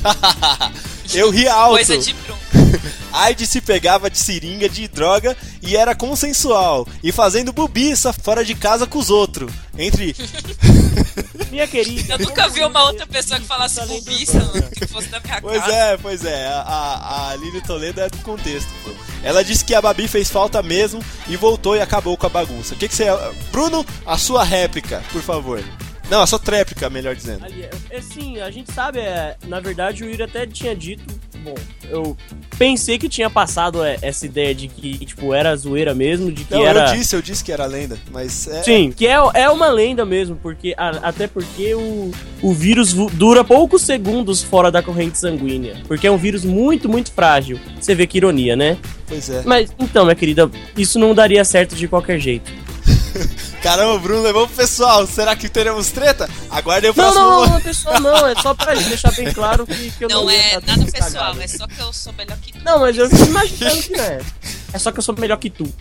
eu 1.13 1.29
ri 1.29 1.45
alto. 1.45 1.75
Coisa 1.75 1.97
de. 1.97 2.15
Aide 3.13 3.45
se 3.45 3.61
pegava 3.61 4.09
de 4.09 4.17
seringa 4.17 4.69
de 4.69 4.87
droga 4.87 5.35
e 5.61 5.75
era 5.75 5.95
consensual. 5.95 6.87
E 7.03 7.11
fazendo 7.11 7.53
bobiça 7.53 8.13
fora 8.13 8.43
de 8.43 8.55
casa 8.55 8.85
com 8.85 8.99
os 8.99 9.09
outros. 9.09 9.51
Entre. 9.77 10.15
Minha 11.51 11.67
querida. 11.67 12.13
Eu 12.13 12.19
nunca 12.19 12.47
vi 12.49 12.63
uma 12.63 12.83
outra 12.83 13.07
pessoa 13.07 13.39
que 13.39 13.45
falasse 13.45 13.79
do 13.81 13.87
bobiça 13.87 14.39
Bruno. 14.39 14.69
que 14.69 14.87
fosse 14.87 15.07
da 15.07 15.19
minha 15.19 15.41
Pois 15.41 15.59
casa. 15.61 15.73
é, 15.73 15.97
pois 15.97 16.25
é. 16.25 16.47
A, 16.47 16.61
a, 16.61 17.29
Aline 17.31 17.61
Toledo 17.61 18.01
é 18.01 18.09
do 18.09 18.17
contexto, 18.19 18.69
pô. 18.83 18.91
Ela 19.23 19.43
disse 19.43 19.65
que 19.65 19.73
a 19.73 19.81
Babi 19.81 20.07
fez 20.07 20.29
falta 20.29 20.61
mesmo 20.61 21.03
e 21.27 21.35
voltou 21.35 21.75
e 21.75 21.81
acabou 21.81 22.15
com 22.15 22.27
a 22.27 22.29
bagunça. 22.29 22.75
O 22.75 22.77
que, 22.77 22.87
que 22.87 22.95
você. 22.95 23.05
Bruno, 23.51 23.85
a 24.05 24.17
sua 24.17 24.43
réplica, 24.43 25.03
por 25.11 25.23
favor. 25.23 25.63
Não, 26.09 26.21
a 26.21 26.27
sua 26.27 26.39
tréplica, 26.39 26.89
melhor 26.89 27.15
dizendo. 27.15 27.45
Ali, 27.45 27.63
é, 27.63 27.69
é, 27.91 28.01
sim, 28.01 28.39
a 28.39 28.49
gente 28.49 28.71
sabe, 28.73 28.99
é, 28.99 29.37
na 29.45 29.59
verdade 29.59 30.03
o 30.03 30.09
Yuri 30.09 30.23
até 30.23 30.45
tinha 30.47 30.75
dito, 30.75 31.03
bom, 31.43 31.55
eu 31.89 32.15
pensei 32.57 32.97
que 32.97 33.09
tinha 33.09 33.29
passado 33.29 33.83
é, 33.83 33.97
essa 34.01 34.25
ideia 34.25 34.53
de 34.53 34.67
que, 34.67 35.05
tipo, 35.05 35.33
era 35.33 35.55
zoeira 35.55 35.93
mesmo, 35.93 36.31
de 36.31 36.43
que 36.43 36.53
Não, 36.53 36.65
era... 36.65 36.89
eu 36.89 36.95
disse, 36.95 37.15
eu 37.15 37.21
disse 37.21 37.43
que 37.43 37.51
era 37.51 37.65
lenda, 37.65 37.97
mas 38.11 38.47
é. 38.47 38.63
Sim, 38.63 38.91
que 38.95 39.07
é, 39.07 39.15
é 39.33 39.49
uma 39.49 39.69
lenda 39.69 40.05
mesmo, 40.05 40.35
porque 40.35 40.75
até 40.77 41.27
porque 41.27 41.73
o, 41.73 42.11
o 42.41 42.53
vírus 42.53 42.93
dura 42.93 43.43
poucos 43.43 43.81
segundos 43.81 44.43
fora 44.43 44.71
da 44.71 44.81
corrente 44.81 45.17
sanguínea, 45.17 45.77
porque 45.87 46.07
é 46.07 46.11
um 46.11 46.17
vírus 46.17 46.45
muito, 46.45 46.87
muito 46.87 47.11
frágil. 47.11 47.59
Você 47.79 47.95
vê 47.95 48.05
que 48.05 48.17
ironia, 48.17 48.55
né? 48.55 48.77
Pois 49.07 49.29
é. 49.29 49.41
Mas 49.45 49.71
então, 49.79 50.05
minha 50.05 50.15
querida, 50.15 50.49
isso 50.77 50.99
não 50.99 51.15
daria 51.15 51.43
certo 51.43 51.75
de 51.75 51.87
qualquer 51.87 52.19
jeito. 52.19 52.51
Caramba, 53.61 53.93
o 53.93 53.99
Bruno 53.99 54.21
levou 54.21 54.47
pro 54.47 54.55
pessoal. 54.55 55.05
Será 55.07 55.35
que 55.35 55.49
teremos 55.49 55.91
treta? 55.91 56.29
Aguardem 56.49 56.91
o 56.91 56.93
Não, 56.95 57.03
próximo. 57.03 57.21
não, 57.25 57.45
não, 57.45 57.47
não, 57.53 57.61
pessoal, 57.61 57.99
não, 57.99 58.27
é 58.27 58.35
só 58.35 58.53
pra 58.53 58.73
deixar 58.73 59.11
bem 59.11 59.31
claro 59.33 59.65
que, 59.65 59.91
que 59.91 60.05
eu 60.05 60.09
não, 60.09 60.23
Não 60.23 60.29
é 60.29 60.59
nada 60.65 60.85
pessoal, 60.91 61.35
é 61.39 61.47
só 61.47 61.67
que 61.67 61.79
eu 61.79 61.91
sou 61.93 62.13
melhor 62.13 62.37
que 62.37 62.53
tu. 62.53 62.59
Não, 62.63 62.79
mas 62.79 62.97
eu 62.97 63.09
fico 63.09 63.25
imaginando 63.25 63.83
que 63.83 63.91
não 63.91 64.03
é. 64.03 64.19
É 64.71 64.77
só 64.77 64.91
que 64.91 64.99
eu 64.99 65.03
sou 65.03 65.15
melhor 65.17 65.37
que 65.37 65.49
tu. 65.49 65.71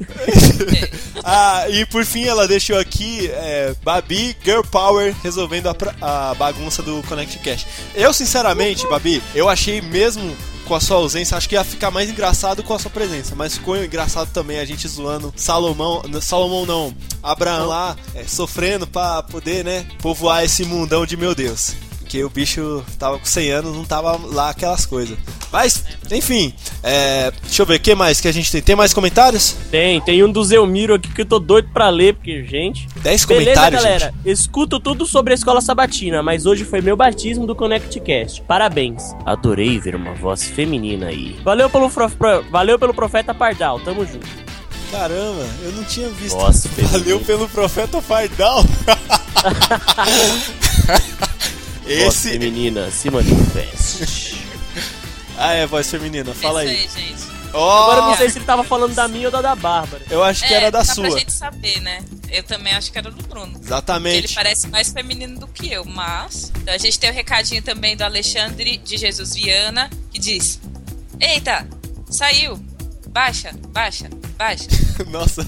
Ah, 1.22 1.66
e 1.68 1.84
por 1.86 2.04
fim 2.04 2.24
ela 2.24 2.48
deixou 2.48 2.78
aqui 2.78 3.28
é, 3.32 3.74
Babi 3.82 4.34
Girl 4.42 4.62
Power 4.62 5.14
resolvendo 5.22 5.68
a, 5.68 6.30
a 6.30 6.34
bagunça 6.34 6.82
do 6.82 7.02
Connect 7.02 7.38
Cash. 7.40 7.66
Eu, 7.94 8.14
sinceramente, 8.14 8.86
Babi, 8.86 9.22
eu 9.34 9.48
achei 9.48 9.80
mesmo 9.82 10.34
com 10.68 10.74
a 10.74 10.80
sua 10.80 10.98
ausência, 10.98 11.36
acho 11.36 11.48
que 11.48 11.54
ia 11.54 11.64
ficar 11.64 11.90
mais 11.90 12.10
engraçado 12.10 12.62
com 12.62 12.74
a 12.74 12.78
sua 12.78 12.90
presença. 12.90 13.34
Mas 13.34 13.54
ficou 13.54 13.82
engraçado 13.82 14.30
também 14.30 14.60
a 14.60 14.64
gente 14.66 14.86
zoando 14.86 15.32
Salomão, 15.34 16.02
Salomão 16.20 16.66
não, 16.66 16.94
Abraão 17.22 17.66
lá, 17.66 17.96
é, 18.14 18.24
sofrendo 18.24 18.86
pra 18.86 19.22
poder, 19.22 19.64
né, 19.64 19.86
povoar 20.00 20.44
esse 20.44 20.64
mundão 20.64 21.06
de 21.06 21.16
meu 21.16 21.34
Deus. 21.34 21.87
Porque 22.08 22.24
o 22.24 22.30
bicho 22.30 22.82
tava 22.98 23.18
com 23.18 23.26
100 23.26 23.50
anos, 23.50 23.76
não 23.76 23.84
tava 23.84 24.18
lá 24.32 24.48
aquelas 24.48 24.86
coisas. 24.86 25.18
Mas, 25.52 25.84
enfim, 26.10 26.54
é, 26.82 27.30
deixa 27.42 27.60
eu 27.60 27.66
ver, 27.66 27.74
o 27.74 27.80
que 27.80 27.94
mais 27.94 28.18
que 28.18 28.26
a 28.26 28.32
gente 28.32 28.50
tem? 28.50 28.62
Tem 28.62 28.74
mais 28.74 28.94
comentários? 28.94 29.54
Tem, 29.70 30.00
tem 30.00 30.24
um 30.24 30.32
do 30.32 30.42
Zelmiro 30.42 30.94
aqui 30.94 31.12
que 31.12 31.20
eu 31.20 31.26
tô 31.26 31.38
doido 31.38 31.68
pra 31.70 31.90
ler, 31.90 32.14
porque, 32.14 32.42
gente. 32.44 32.88
10 33.02 33.04
Beleza, 33.26 33.26
comentários, 33.26 33.82
galera? 33.82 34.14
gente. 34.24 34.30
Escuto 34.32 34.80
tudo 34.80 35.04
sobre 35.04 35.32
a 35.32 35.34
escola 35.34 35.60
sabatina, 35.60 36.22
mas 36.22 36.46
hoje 36.46 36.64
foi 36.64 36.80
meu 36.80 36.96
batismo 36.96 37.46
do 37.46 37.54
ConnectCast. 37.54 38.40
Parabéns. 38.48 39.02
Adorei 39.26 39.78
ver 39.78 39.94
uma 39.94 40.14
voz 40.14 40.44
feminina 40.44 41.08
aí. 41.08 41.38
Valeu 41.44 41.68
pelo, 41.68 41.90
fro- 41.90 42.08
pro- 42.08 42.42
valeu 42.50 42.78
pelo 42.78 42.94
Profeta 42.94 43.34
Pardal, 43.34 43.80
tamo 43.80 44.06
junto. 44.06 44.26
Caramba, 44.90 45.46
eu 45.62 45.72
não 45.72 45.84
tinha 45.84 46.08
visto. 46.08 46.38
Nossa, 46.38 46.70
Valeu 46.90 47.20
pelo 47.20 47.46
profeta 47.50 48.00
Fardal. 51.88 52.04
Voz 52.04 52.14
Esse. 52.16 52.30
feminina, 52.30 52.90
se 52.90 53.10
manifeste. 53.10 54.38
Ah, 55.40 55.52
é, 55.52 55.64
voz 55.68 55.88
feminina, 55.88 56.34
fala 56.34 56.64
Isso 56.64 56.72
aí. 56.98 57.04
aí, 57.04 57.06
gente. 57.14 57.22
Ó, 57.54 57.82
Agora 57.84 57.98
eu 58.00 58.06
não 58.06 58.16
sei 58.16 58.28
se 58.28 58.38
ele 58.38 58.44
tava 58.44 58.64
falando 58.64 58.92
da 58.92 59.06
minha 59.06 59.28
ou 59.28 59.30
da 59.30 59.40
da 59.40 59.54
Bárbara. 59.54 60.02
eu 60.10 60.20
acho 60.24 60.44
que 60.44 60.52
é, 60.52 60.56
era 60.56 60.70
da 60.72 60.80
dá 60.80 60.84
sua. 60.84 61.08
pra 61.08 61.16
gente 61.16 61.32
saber, 61.32 61.80
né? 61.80 62.00
Eu 62.28 62.42
também 62.42 62.72
acho 62.74 62.90
que 62.90 62.98
era 62.98 63.08
do 63.08 63.22
Bruno. 63.22 63.52
Ele 63.54 63.64
Exatamente. 63.64 64.34
parece 64.34 64.66
mais 64.66 64.88
feminino 64.92 65.38
do 65.38 65.46
que 65.46 65.72
eu, 65.72 65.84
mas. 65.84 66.50
Então 66.56 66.74
a 66.74 66.78
gente 66.78 66.98
tem 66.98 67.08
o 67.10 67.14
recadinho 67.14 67.62
também 67.62 67.96
do 67.96 68.02
Alexandre 68.02 68.78
de 68.78 68.96
Jesus 68.96 69.32
Viana, 69.36 69.88
que 70.12 70.18
diz: 70.18 70.58
Eita, 71.20 71.64
saiu! 72.10 72.58
Baixa, 73.10 73.52
baixa, 73.68 74.10
baixa. 74.36 74.66
Nossa. 75.08 75.46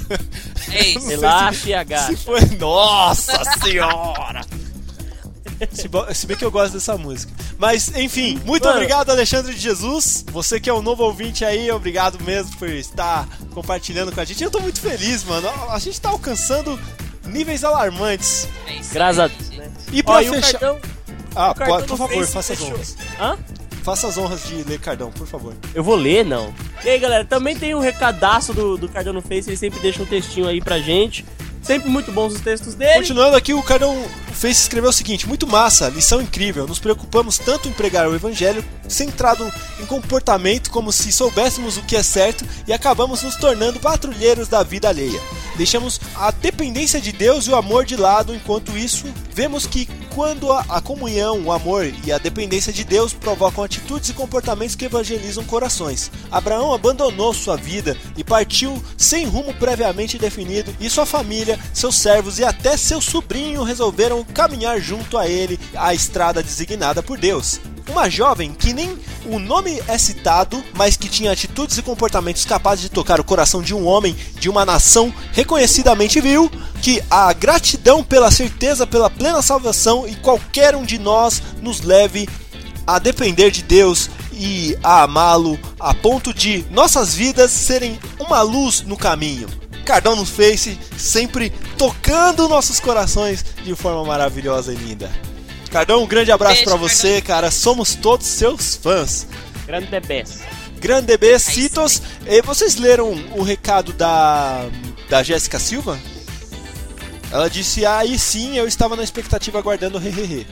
É 0.71 0.87
isso. 0.87 1.09
Relaxa 1.09 1.53
e 1.59 1.63
Se 1.65 1.75
agacha. 1.75 2.17
foi. 2.19 2.45
Nossa 2.61 3.43
senhora! 3.61 4.47
Se, 5.73 5.89
bo- 5.89 6.07
se 6.15 6.27
bem 6.27 6.37
que 6.37 6.45
eu 6.45 6.51
gosto 6.51 6.73
dessa 6.75 6.97
música. 6.97 7.33
Mas, 7.59 7.89
enfim, 7.97 8.41
muito 8.45 8.65
Mano. 8.65 8.77
obrigado, 8.77 9.11
Alexandre 9.11 9.55
de 9.55 9.61
Jesus. 9.61 10.25
Você 10.33 10.59
que 10.61 10.69
é 10.71 10.75
um 10.75 10.83
novo 10.83 11.03
ouvinte 11.05 11.45
aí, 11.45 11.71
obrigado 11.71 12.23
mesmo 12.25 12.57
por 12.57 12.69
estar 12.69 13.29
compartilhando 13.53 14.13
com 14.13 14.21
a 14.21 14.25
gente. 14.25 14.43
Eu 14.43 14.51
tô 14.51 14.61
muito 14.61 14.81
feliz, 14.81 15.23
mano. 15.25 15.49
A 15.69 15.79
gente 15.79 16.01
tá 16.01 16.09
alcançando 16.11 16.79
níveis 17.27 17.63
alarmantes. 17.65 18.49
É 18.67 18.75
isso 18.77 18.93
Graças 18.95 19.19
a 19.21 19.27
Deus, 19.29 19.51
né? 19.51 19.71
E 19.93 20.03
pra 20.03 20.15
Ó, 20.15 20.21
e 20.21 20.31
o 20.31 20.33
fechar. 20.35 20.53
cartão, 20.53 20.79
Ah, 21.35 21.51
o 21.51 21.55
pode, 21.55 21.87
por 21.87 21.99
favor, 21.99 22.27
faça 22.27 22.53
as 22.55 22.61
honras. 22.63 22.97
Hã? 23.21 23.39
Faça 23.83 24.09
as 24.09 24.19
honras 24.19 24.45
de 24.45 24.63
ler 24.65 24.79
Cardão, 24.79 25.11
por 25.11 25.27
favor. 25.27 25.55
Eu 25.75 25.83
vou 25.83 25.95
ler, 25.97 26.25
não. 26.25 26.53
E 26.85 26.89
aí, 26.91 26.99
galera, 26.99 27.25
também 27.25 27.57
tem 27.57 27.75
um 27.75 27.81
recadaço 27.81 28.53
do, 28.53 28.77
do 28.77 28.89
Cardano 28.89 29.23
Face, 29.23 29.49
ele 29.49 29.57
sempre 29.57 29.81
deixa 29.81 30.03
um 30.03 30.07
textinho 30.07 30.47
aí 30.49 30.61
pra 30.61 30.79
gente. 30.79 31.25
Sempre 31.63 31.91
muito 31.91 32.11
bons 32.11 32.35
os 32.35 32.41
textos 32.41 32.75
dele. 32.75 32.95
Continuando 32.95 33.37
aqui, 33.37 33.53
o 33.53 33.63
Cardão 33.63 33.97
fez 34.33 34.61
escrever 34.61 34.89
o 34.89 34.93
seguinte: 34.93 35.29
muito 35.29 35.47
massa, 35.47 35.89
lição 35.89 36.21
incrível. 36.21 36.67
Nos 36.67 36.79
preocupamos 36.79 37.39
tanto 37.39 37.69
em 37.69 37.73
pregar 37.73 38.09
o 38.09 38.15
evangelho, 38.15 38.65
centrado 38.89 39.51
em 39.79 39.87
comportamento, 39.87 40.71
como 40.71 40.91
se 40.91 41.13
soubéssemos 41.13 41.77
o 41.77 41.83
que 41.83 41.97
é 41.97 42.03
certo 42.03 42.45
e 42.67 42.73
acabamos 42.73 43.23
nos 43.23 43.37
tornando 43.37 43.79
patrulheiros 43.79 44.49
da 44.49 44.63
vida 44.63 44.89
alheia. 44.89 45.21
Deixamos 45.57 46.01
a 46.17 46.31
dependência 46.31 47.01
de 47.01 47.13
Deus 47.13 47.47
e 47.47 47.51
o 47.51 47.57
amor 47.57 47.85
de 47.85 47.97
lado, 47.97 48.35
enquanto 48.35 48.77
isso, 48.77 49.07
vemos 49.35 49.67
que 49.67 49.89
quando 50.15 50.53
a, 50.53 50.61
a 50.69 50.81
comunhão, 50.81 51.43
o 51.43 51.53
amor 51.53 51.91
e 52.05 52.13
a 52.13 52.19
dependência 52.19 52.73
de 52.73 52.85
Deus 52.85 53.13
provocam 53.13 53.65
atitudes 53.65 54.11
e 54.11 54.15
comportamentos 54.15 54.75
que 54.75 54.85
evangelizam 54.85 55.45
corações. 55.45 56.11
Abraão 56.31 56.73
abandonou 56.73 57.33
sua 57.33 57.57
vida 57.57 57.97
e 58.17 58.25
partiu 58.25 58.83
sem 58.97 59.25
rumo 59.25 59.55
previamente 59.55 60.19
definido, 60.19 60.75
e 60.81 60.91
sua 60.91 61.07
família, 61.07 61.59
seus 61.73 61.97
servos 61.99 62.39
e 62.39 62.45
até 62.45 62.77
seu 62.77 63.01
sobrinho 63.01 63.63
resolveram 63.63 64.25
caminhar 64.25 64.81
junto 64.81 65.17
a 65.17 65.29
ele 65.29 65.59
a 65.75 65.95
estrada 65.95 66.43
designada 66.43 67.03
por 67.03 67.19
Deus. 67.19 67.61
Uma 67.91 68.09
jovem 68.09 68.55
que 68.55 68.73
nem 68.73 68.97
o 69.27 69.39
nome 69.39 69.83
é 69.87 69.99
citado, 69.99 70.63
mas 70.75 70.97
que 70.97 71.09
tinha 71.09 71.33
atitudes 71.33 71.77
e 71.77 71.83
comportamentos 71.83 72.45
capazes 72.45 72.83
de 72.83 72.91
tocar 72.91 73.21
o 73.21 73.25
coração 73.25 73.61
de 73.61 73.75
um 73.75 73.87
homem 73.87 74.17
de 74.39 74.49
uma 74.49 74.65
nação 74.65 75.13
reconhecidamente 75.33 76.21
vil, 76.21 76.51
que 76.81 77.03
a 77.11 77.33
gratidão 77.33 78.03
pela 78.03 78.31
certeza 78.31 78.87
pela 78.87 79.11
plena 79.11 79.43
salvação 79.43 80.07
e 80.09 80.15
qualquer 80.17 80.75
um 80.75 80.85
de 80.85 80.99
nós 80.99 81.43
nos 81.61 81.83
leve 81.83 82.29
a 82.87 82.99
depender 82.99 83.51
de 83.51 83.63
Deus 83.63 84.09
e 84.33 84.77
a 84.83 85.03
amá-lo 85.03 85.59
a 85.79 85.93
ponto 85.93 86.33
de 86.33 86.65
nossas 86.71 87.15
vidas 87.15 87.51
serem 87.51 87.99
uma 88.19 88.41
luz 88.41 88.83
no 88.83 88.97
caminho. 88.97 89.49
Cardão 89.85 90.15
no 90.15 90.25
Face, 90.25 90.79
sempre 90.97 91.51
tocando 91.77 92.49
nossos 92.49 92.81
corações 92.81 93.45
de 93.63 93.75
forma 93.75 94.05
maravilhosa 94.05 94.73
e 94.73 94.77
linda. 94.77 95.11
Cardão, 95.71 96.03
um 96.03 96.07
grande 96.07 96.33
abraço 96.33 96.57
Beijo, 96.57 96.71
pra 96.71 96.77
você, 96.77 97.21
cara. 97.21 97.51
Somos 97.51 97.95
todos 97.95 98.27
seus 98.27 98.75
fãs. 98.77 99.27
Grande 99.67 99.87
bebês. 99.87 100.41
Grande 100.81 101.17
B, 101.17 101.39
Citos. 101.39 102.03
E 102.27 102.43
vocês 102.43 102.77
leram 102.77 103.13
o 103.37 103.43
recado 103.43 103.93
da, 103.93 104.67
da 105.09 105.23
Jéssica 105.23 105.59
Silva? 105.59 105.99
Ela 107.31 107.49
disse, 107.49 107.87
aí 107.87 108.19
sim, 108.19 108.59
eu 108.59 108.67
estava 108.67 108.97
na 108.97 109.05
expectativa 109.05 109.59
aguardando 109.59 109.99
o 109.99 110.01
hehehe. 110.03 110.47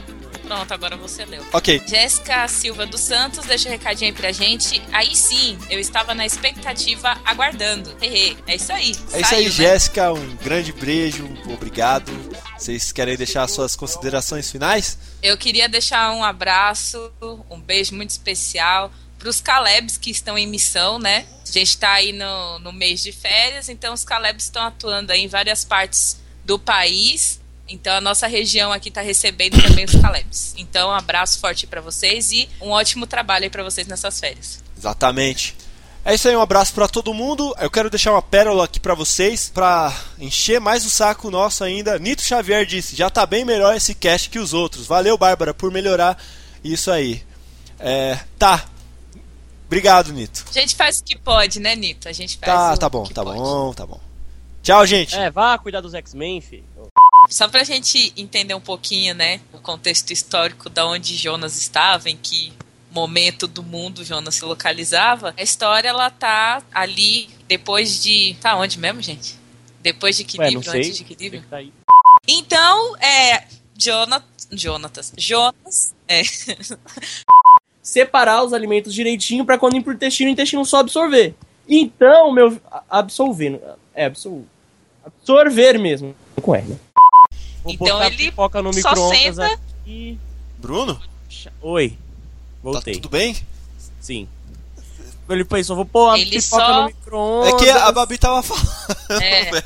Pronto, 0.49 0.73
agora 0.73 0.97
você 0.97 1.27
leu. 1.27 1.45
Ok, 1.53 1.83
Jéssica 1.87 2.49
Silva 2.49 2.87
dos 2.87 3.03
Santos 3.03 3.45
deixa 3.45 3.69
um 3.69 3.73
recadinho 3.73 4.11
aí 4.11 4.17
pra 4.17 4.33
gente. 4.33 4.83
Aí 4.91 5.15
sim, 5.15 5.59
eu 5.69 5.79
estava 5.79 6.15
na 6.15 6.25
expectativa 6.25 7.21
aguardando. 7.23 7.95
Hehe, 8.01 8.35
é 8.47 8.57
isso 8.57 8.73
aí. 8.73 8.97
é 9.13 9.21
isso 9.21 9.35
aí, 9.35 9.45
né? 9.45 9.51
Jéssica. 9.51 10.11
Um 10.11 10.37
grande 10.37 10.73
beijo, 10.73 11.29
obrigado. 11.53 12.11
Vocês 12.57 12.91
querem 12.91 13.15
deixar 13.15 13.47
suas 13.47 13.77
considerações 13.77 14.51
finais? 14.51 14.99
Eu 15.23 15.37
queria 15.37 15.69
deixar 15.69 16.13
um 16.13 16.25
abraço, 16.25 17.13
um 17.51 17.61
beijo 17.61 17.95
muito 17.95 18.11
especial 18.11 18.91
para 19.19 19.29
os 19.29 19.43
Calebs 19.43 19.99
que 19.99 20.11
estão 20.11 20.39
em 20.39 20.47
missão, 20.47 20.99
né? 20.99 21.27
A 21.47 21.53
gente 21.53 21.69
está 21.69 21.93
aí 21.93 22.15
no, 22.15 22.59
no 22.61 22.73
mês 22.73 23.03
de 23.03 23.13
férias, 23.13 23.69
então 23.69 23.93
os 23.93 24.03
Calebs 24.03 24.45
estão 24.45 24.63
atuando 24.63 25.13
aí 25.13 25.25
em 25.25 25.29
várias 25.29 25.63
partes 25.63 26.19
do 26.43 26.59
país. 26.59 27.38
Então 27.69 27.95
a 27.95 28.01
nossa 28.01 28.27
região 28.27 28.73
aqui 28.73 28.89
está 28.89 29.01
recebendo 29.03 29.61
também 29.63 29.85
os 29.85 29.95
Calebs. 29.95 30.55
Então 30.57 30.89
um 30.89 30.93
abraço 30.93 31.39
forte 31.39 31.67
para 31.67 31.81
vocês 31.81 32.33
e 32.33 32.49
um 32.61 32.71
ótimo 32.71 33.07
trabalho 33.07 33.45
aí 33.45 33.51
para 33.51 33.63
vocês 33.63 33.87
nessas 33.87 34.19
férias. 34.19 34.63
Exatamente. 34.77 35.55
É 36.05 36.15
isso 36.15 36.27
aí, 36.29 36.35
um 36.35 36.41
abraço 36.41 36.73
pra 36.73 36.89
todo 36.89 37.13
mundo. 37.13 37.55
Eu 37.61 37.71
quero 37.71 37.91
deixar 37.91 38.13
uma 38.13 38.23
pérola 38.23 38.65
aqui 38.65 38.81
pra 38.81 38.95
vocês, 38.95 39.51
pra 39.53 39.95
encher 40.19 40.59
mais 40.59 40.87
o 40.87 40.91
saco 40.91 41.31
nosso 41.31 41.63
ainda. 41.63 41.99
Nito 41.99 42.23
Xavier 42.23 42.65
disse: 42.65 42.97
já 42.97 43.11
tá 43.11 43.27
bem 43.27 43.45
melhor 43.45 43.77
esse 43.77 43.95
cast 43.95 44.31
que 44.31 44.39
os 44.39 44.55
outros. 44.55 44.87
Valeu, 44.87 45.19
Bárbara, 45.19 45.53
por 45.53 45.71
melhorar 45.71 46.17
isso 46.65 46.91
aí. 46.91 47.23
É, 47.79 48.19
tá. 48.39 48.65
Obrigado, 49.67 50.11
Nito. 50.15 50.47
A 50.49 50.53
gente 50.53 50.75
faz 50.75 50.99
o 51.01 51.05
que 51.05 51.19
pode, 51.19 51.61
né, 51.61 51.77
Nito? 51.77 52.09
A 52.09 52.13
gente 52.13 52.39
faz 52.39 52.51
Tá, 52.53 52.73
o 52.75 52.79
tá 52.79 52.89
bom, 52.89 53.03
que 53.05 53.13
tá 53.13 53.23
pode. 53.23 53.39
bom, 53.39 53.75
tá 53.75 53.85
bom. 53.87 54.01
Tchau, 54.63 54.87
gente. 54.87 55.15
É, 55.15 55.31
vá 55.31 55.59
cuidar 55.59 55.83
dos 55.83 55.93
X-Men, 55.93 56.41
filho. 56.41 56.65
Só 57.29 57.47
pra 57.49 57.63
gente 57.65 58.13
entender 58.17 58.55
um 58.55 58.61
pouquinho, 58.61 59.15
né, 59.15 59.41
o 59.53 59.59
contexto 59.59 60.11
histórico 60.13 60.69
da 60.71 60.87
onde 60.87 61.15
Jonas 61.17 61.57
estava, 61.59 62.09
em 62.09 62.17
que 62.17 62.53
momento 62.91 63.47
do 63.47 63.63
mundo 63.63 64.03
Jonas 64.05 64.37
se 64.37 64.45
localizava, 64.45 65.35
a 65.37 65.43
história 65.43 65.89
ela 65.89 66.11
tá 66.11 66.63
ali 66.73 67.29
depois 67.47 68.03
de. 68.03 68.35
Tá 68.41 68.57
onde 68.57 68.79
mesmo, 68.79 69.03
gente? 69.03 69.37
Depois 69.83 70.17
de 70.17 70.25
que 70.25 70.39
Ué, 70.41 70.51
sei. 70.63 70.81
Antes 70.81 70.97
de 70.99 71.05
que 71.05 71.15
Você 71.15 71.23
livro? 71.25 71.41
que 71.41 71.47
tá. 71.47 71.63
Então, 72.27 72.97
é. 72.97 73.45
Jonas. 73.77 74.23
Jonatas. 74.51 75.13
Jonas. 75.17 75.95
É. 76.09 76.23
Separar 77.83 78.43
os 78.43 78.53
alimentos 78.53 78.93
direitinho 78.93 79.45
pra 79.45 79.59
quando 79.59 79.77
ir 79.77 79.83
pro 79.83 79.93
intestino, 79.93 80.29
o 80.29 80.33
intestino 80.33 80.65
só 80.65 80.79
absorver. 80.79 81.35
Então, 81.69 82.33
meu. 82.33 82.61
a- 82.71 82.83
Absolver. 82.91 83.61
É, 83.95 84.07
absolver. 84.07 84.45
Absorver 85.05 85.79
mesmo. 85.79 86.15
Com 86.43 86.55
R, 86.55 86.67
né? 86.69 86.77
Vou 87.63 87.73
Então 87.73 88.03
ele 88.05 88.33
só 88.33 88.91
micro-ondas 88.91 89.19
senta- 89.37 89.47
aqui. 89.83 90.19
Bruno, 90.59 91.01
Oi. 91.63 91.91
tá 91.91 91.97
Voltei. 92.63 92.95
tudo 92.95 93.09
bem? 93.09 93.37
Sim. 94.01 94.29
Ele 95.29 95.45
pensou, 95.45 95.77
vou 95.77 95.85
pôr 95.85 96.09
a 96.09 96.19
Ele 96.19 96.31
pipoca 96.41 96.65
só- 96.65 96.81
no 96.81 96.87
micro-ondas. 96.87 97.53
É 97.53 97.57
que 97.59 97.69
a 97.71 97.93
Babi 97.93 98.17
tava 98.17 98.43
falando. 98.43 99.23
É. 99.23 99.51
velho. 99.53 99.65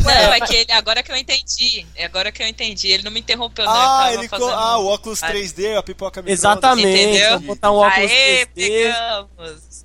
Não, 0.00 0.10
é 0.32 0.40
que 0.40 0.54
ele. 0.56 0.72
Agora 0.72 1.02
que 1.02 1.12
eu 1.12 1.16
entendi. 1.16 1.86
É 1.94 2.06
agora 2.06 2.32
que 2.32 2.42
eu 2.42 2.46
entendi. 2.46 2.88
Ele 2.88 3.02
não 3.02 3.10
me 3.10 3.20
interrompeu, 3.20 3.64
não. 3.66 3.72
Ah, 3.72 4.12
ele 4.14 4.26
fazendo... 4.28 4.50
ah, 4.52 4.78
o 4.78 4.86
óculos 4.86 5.22
Ah. 5.22 5.30
3D, 5.30 5.76
a 5.76 5.82
pipoca 5.82 6.22
micro 6.22 6.32
Exatamente. 6.32 6.88
Entendeu? 6.88 7.30
Vou 7.40 7.40
botar 7.48 7.70
um 7.72 7.76
óculos 7.76 8.10
Aê, 8.10 8.46
3D, 8.46 8.48
pegamos! 8.54 9.84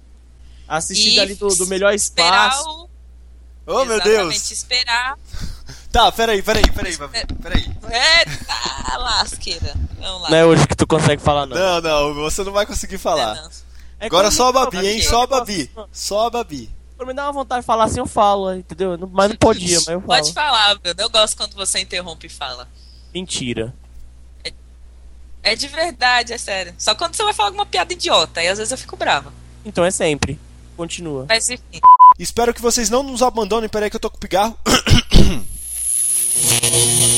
assistir 0.68 1.16
E 1.16 1.20
ali 1.20 1.36
do, 1.36 1.48
do 1.50 1.68
melhor 1.68 1.94
espaço. 1.94 2.70
o. 2.70 2.90
Oh, 3.68 3.84
meu 3.86 3.96
exatamente, 3.96 4.28
Deus. 4.30 4.52
esperar. 4.52 5.18
Tá, 5.92 6.10
peraí, 6.12 6.42
peraí, 6.42 6.72
peraí, 6.72 6.96
Babi, 6.96 7.20
peraí. 7.42 7.64
Eita, 7.64 8.98
lasqueira. 8.98 9.74
Vamos 10.00 10.22
lá. 10.22 10.30
Não 10.30 10.38
é 10.38 10.46
hoje 10.46 10.66
que 10.66 10.76
tu 10.76 10.88
consegue 10.88 11.22
falar, 11.22 11.46
não. 11.46 11.58
Não, 11.58 11.82
não, 11.82 12.14
você 12.14 12.44
não 12.44 12.54
vai 12.54 12.66
conseguir 12.66 12.98
falar. 12.98 13.36
É, 13.38 13.42
não. 13.42 13.50
É 14.00 14.06
Agora 14.06 14.32
só 14.32 14.48
a 14.48 14.52
Babi, 14.54 14.88
hein? 14.88 15.02
Só 15.02 15.24
a 15.24 15.28
Babi. 15.28 15.70
Só 15.92 16.28
a 16.28 16.30
Babi. 16.30 16.70
Quando 16.96 17.10
me 17.10 17.14
dá 17.14 17.26
uma 17.26 17.34
vontade 17.34 17.62
de 17.62 17.66
falar 17.66 17.84
assim, 17.86 18.00
eu 18.00 18.08
falo, 18.08 18.54
entendeu? 18.54 18.98
Mas 19.12 19.30
não 19.30 19.36
podia, 19.36 19.78
mas 19.78 19.88
eu 19.88 20.02
falo. 20.02 20.08
Pode 20.08 20.34
falar, 20.34 20.76
Bruno. 20.76 20.96
Eu 20.98 21.10
gosto 21.10 21.36
quando 21.36 21.56
você 21.56 21.80
interrompe 21.80 22.28
e 22.28 22.30
fala. 22.30 22.70
Mentira. 23.14 23.74
É 25.44 25.56
de 25.56 25.68
verdade, 25.68 26.34
é 26.34 26.38
sério. 26.38 26.74
Só 26.78 26.96
quando 26.96 27.16
você 27.16 27.24
vai 27.24 27.34
falar 27.34 27.50
alguma 27.50 27.66
piada 27.66 27.92
idiota, 27.92 28.40
aí 28.40 28.48
às 28.48 28.60
vezes 28.60 28.72
eu 28.72 28.78
fico 28.78 28.96
brava. 28.96 29.34
Então 29.66 29.84
é 29.84 29.92
sempre. 29.92 30.40
Continua. 30.78 31.26
Mas 31.28 31.50
enfim. 31.50 31.82
Espero 32.18 32.54
que 32.54 32.62
vocês 32.62 32.90
não 32.90 33.04
nos 33.04 33.22
abandonem. 33.22 33.68
Peraí 33.68 33.90
que 33.90 33.96
eu 33.96 34.00
tô 34.00 34.10
com 34.10 34.18
pigarro. 34.18 34.58
Thank 36.34 37.02
you. 37.02 37.11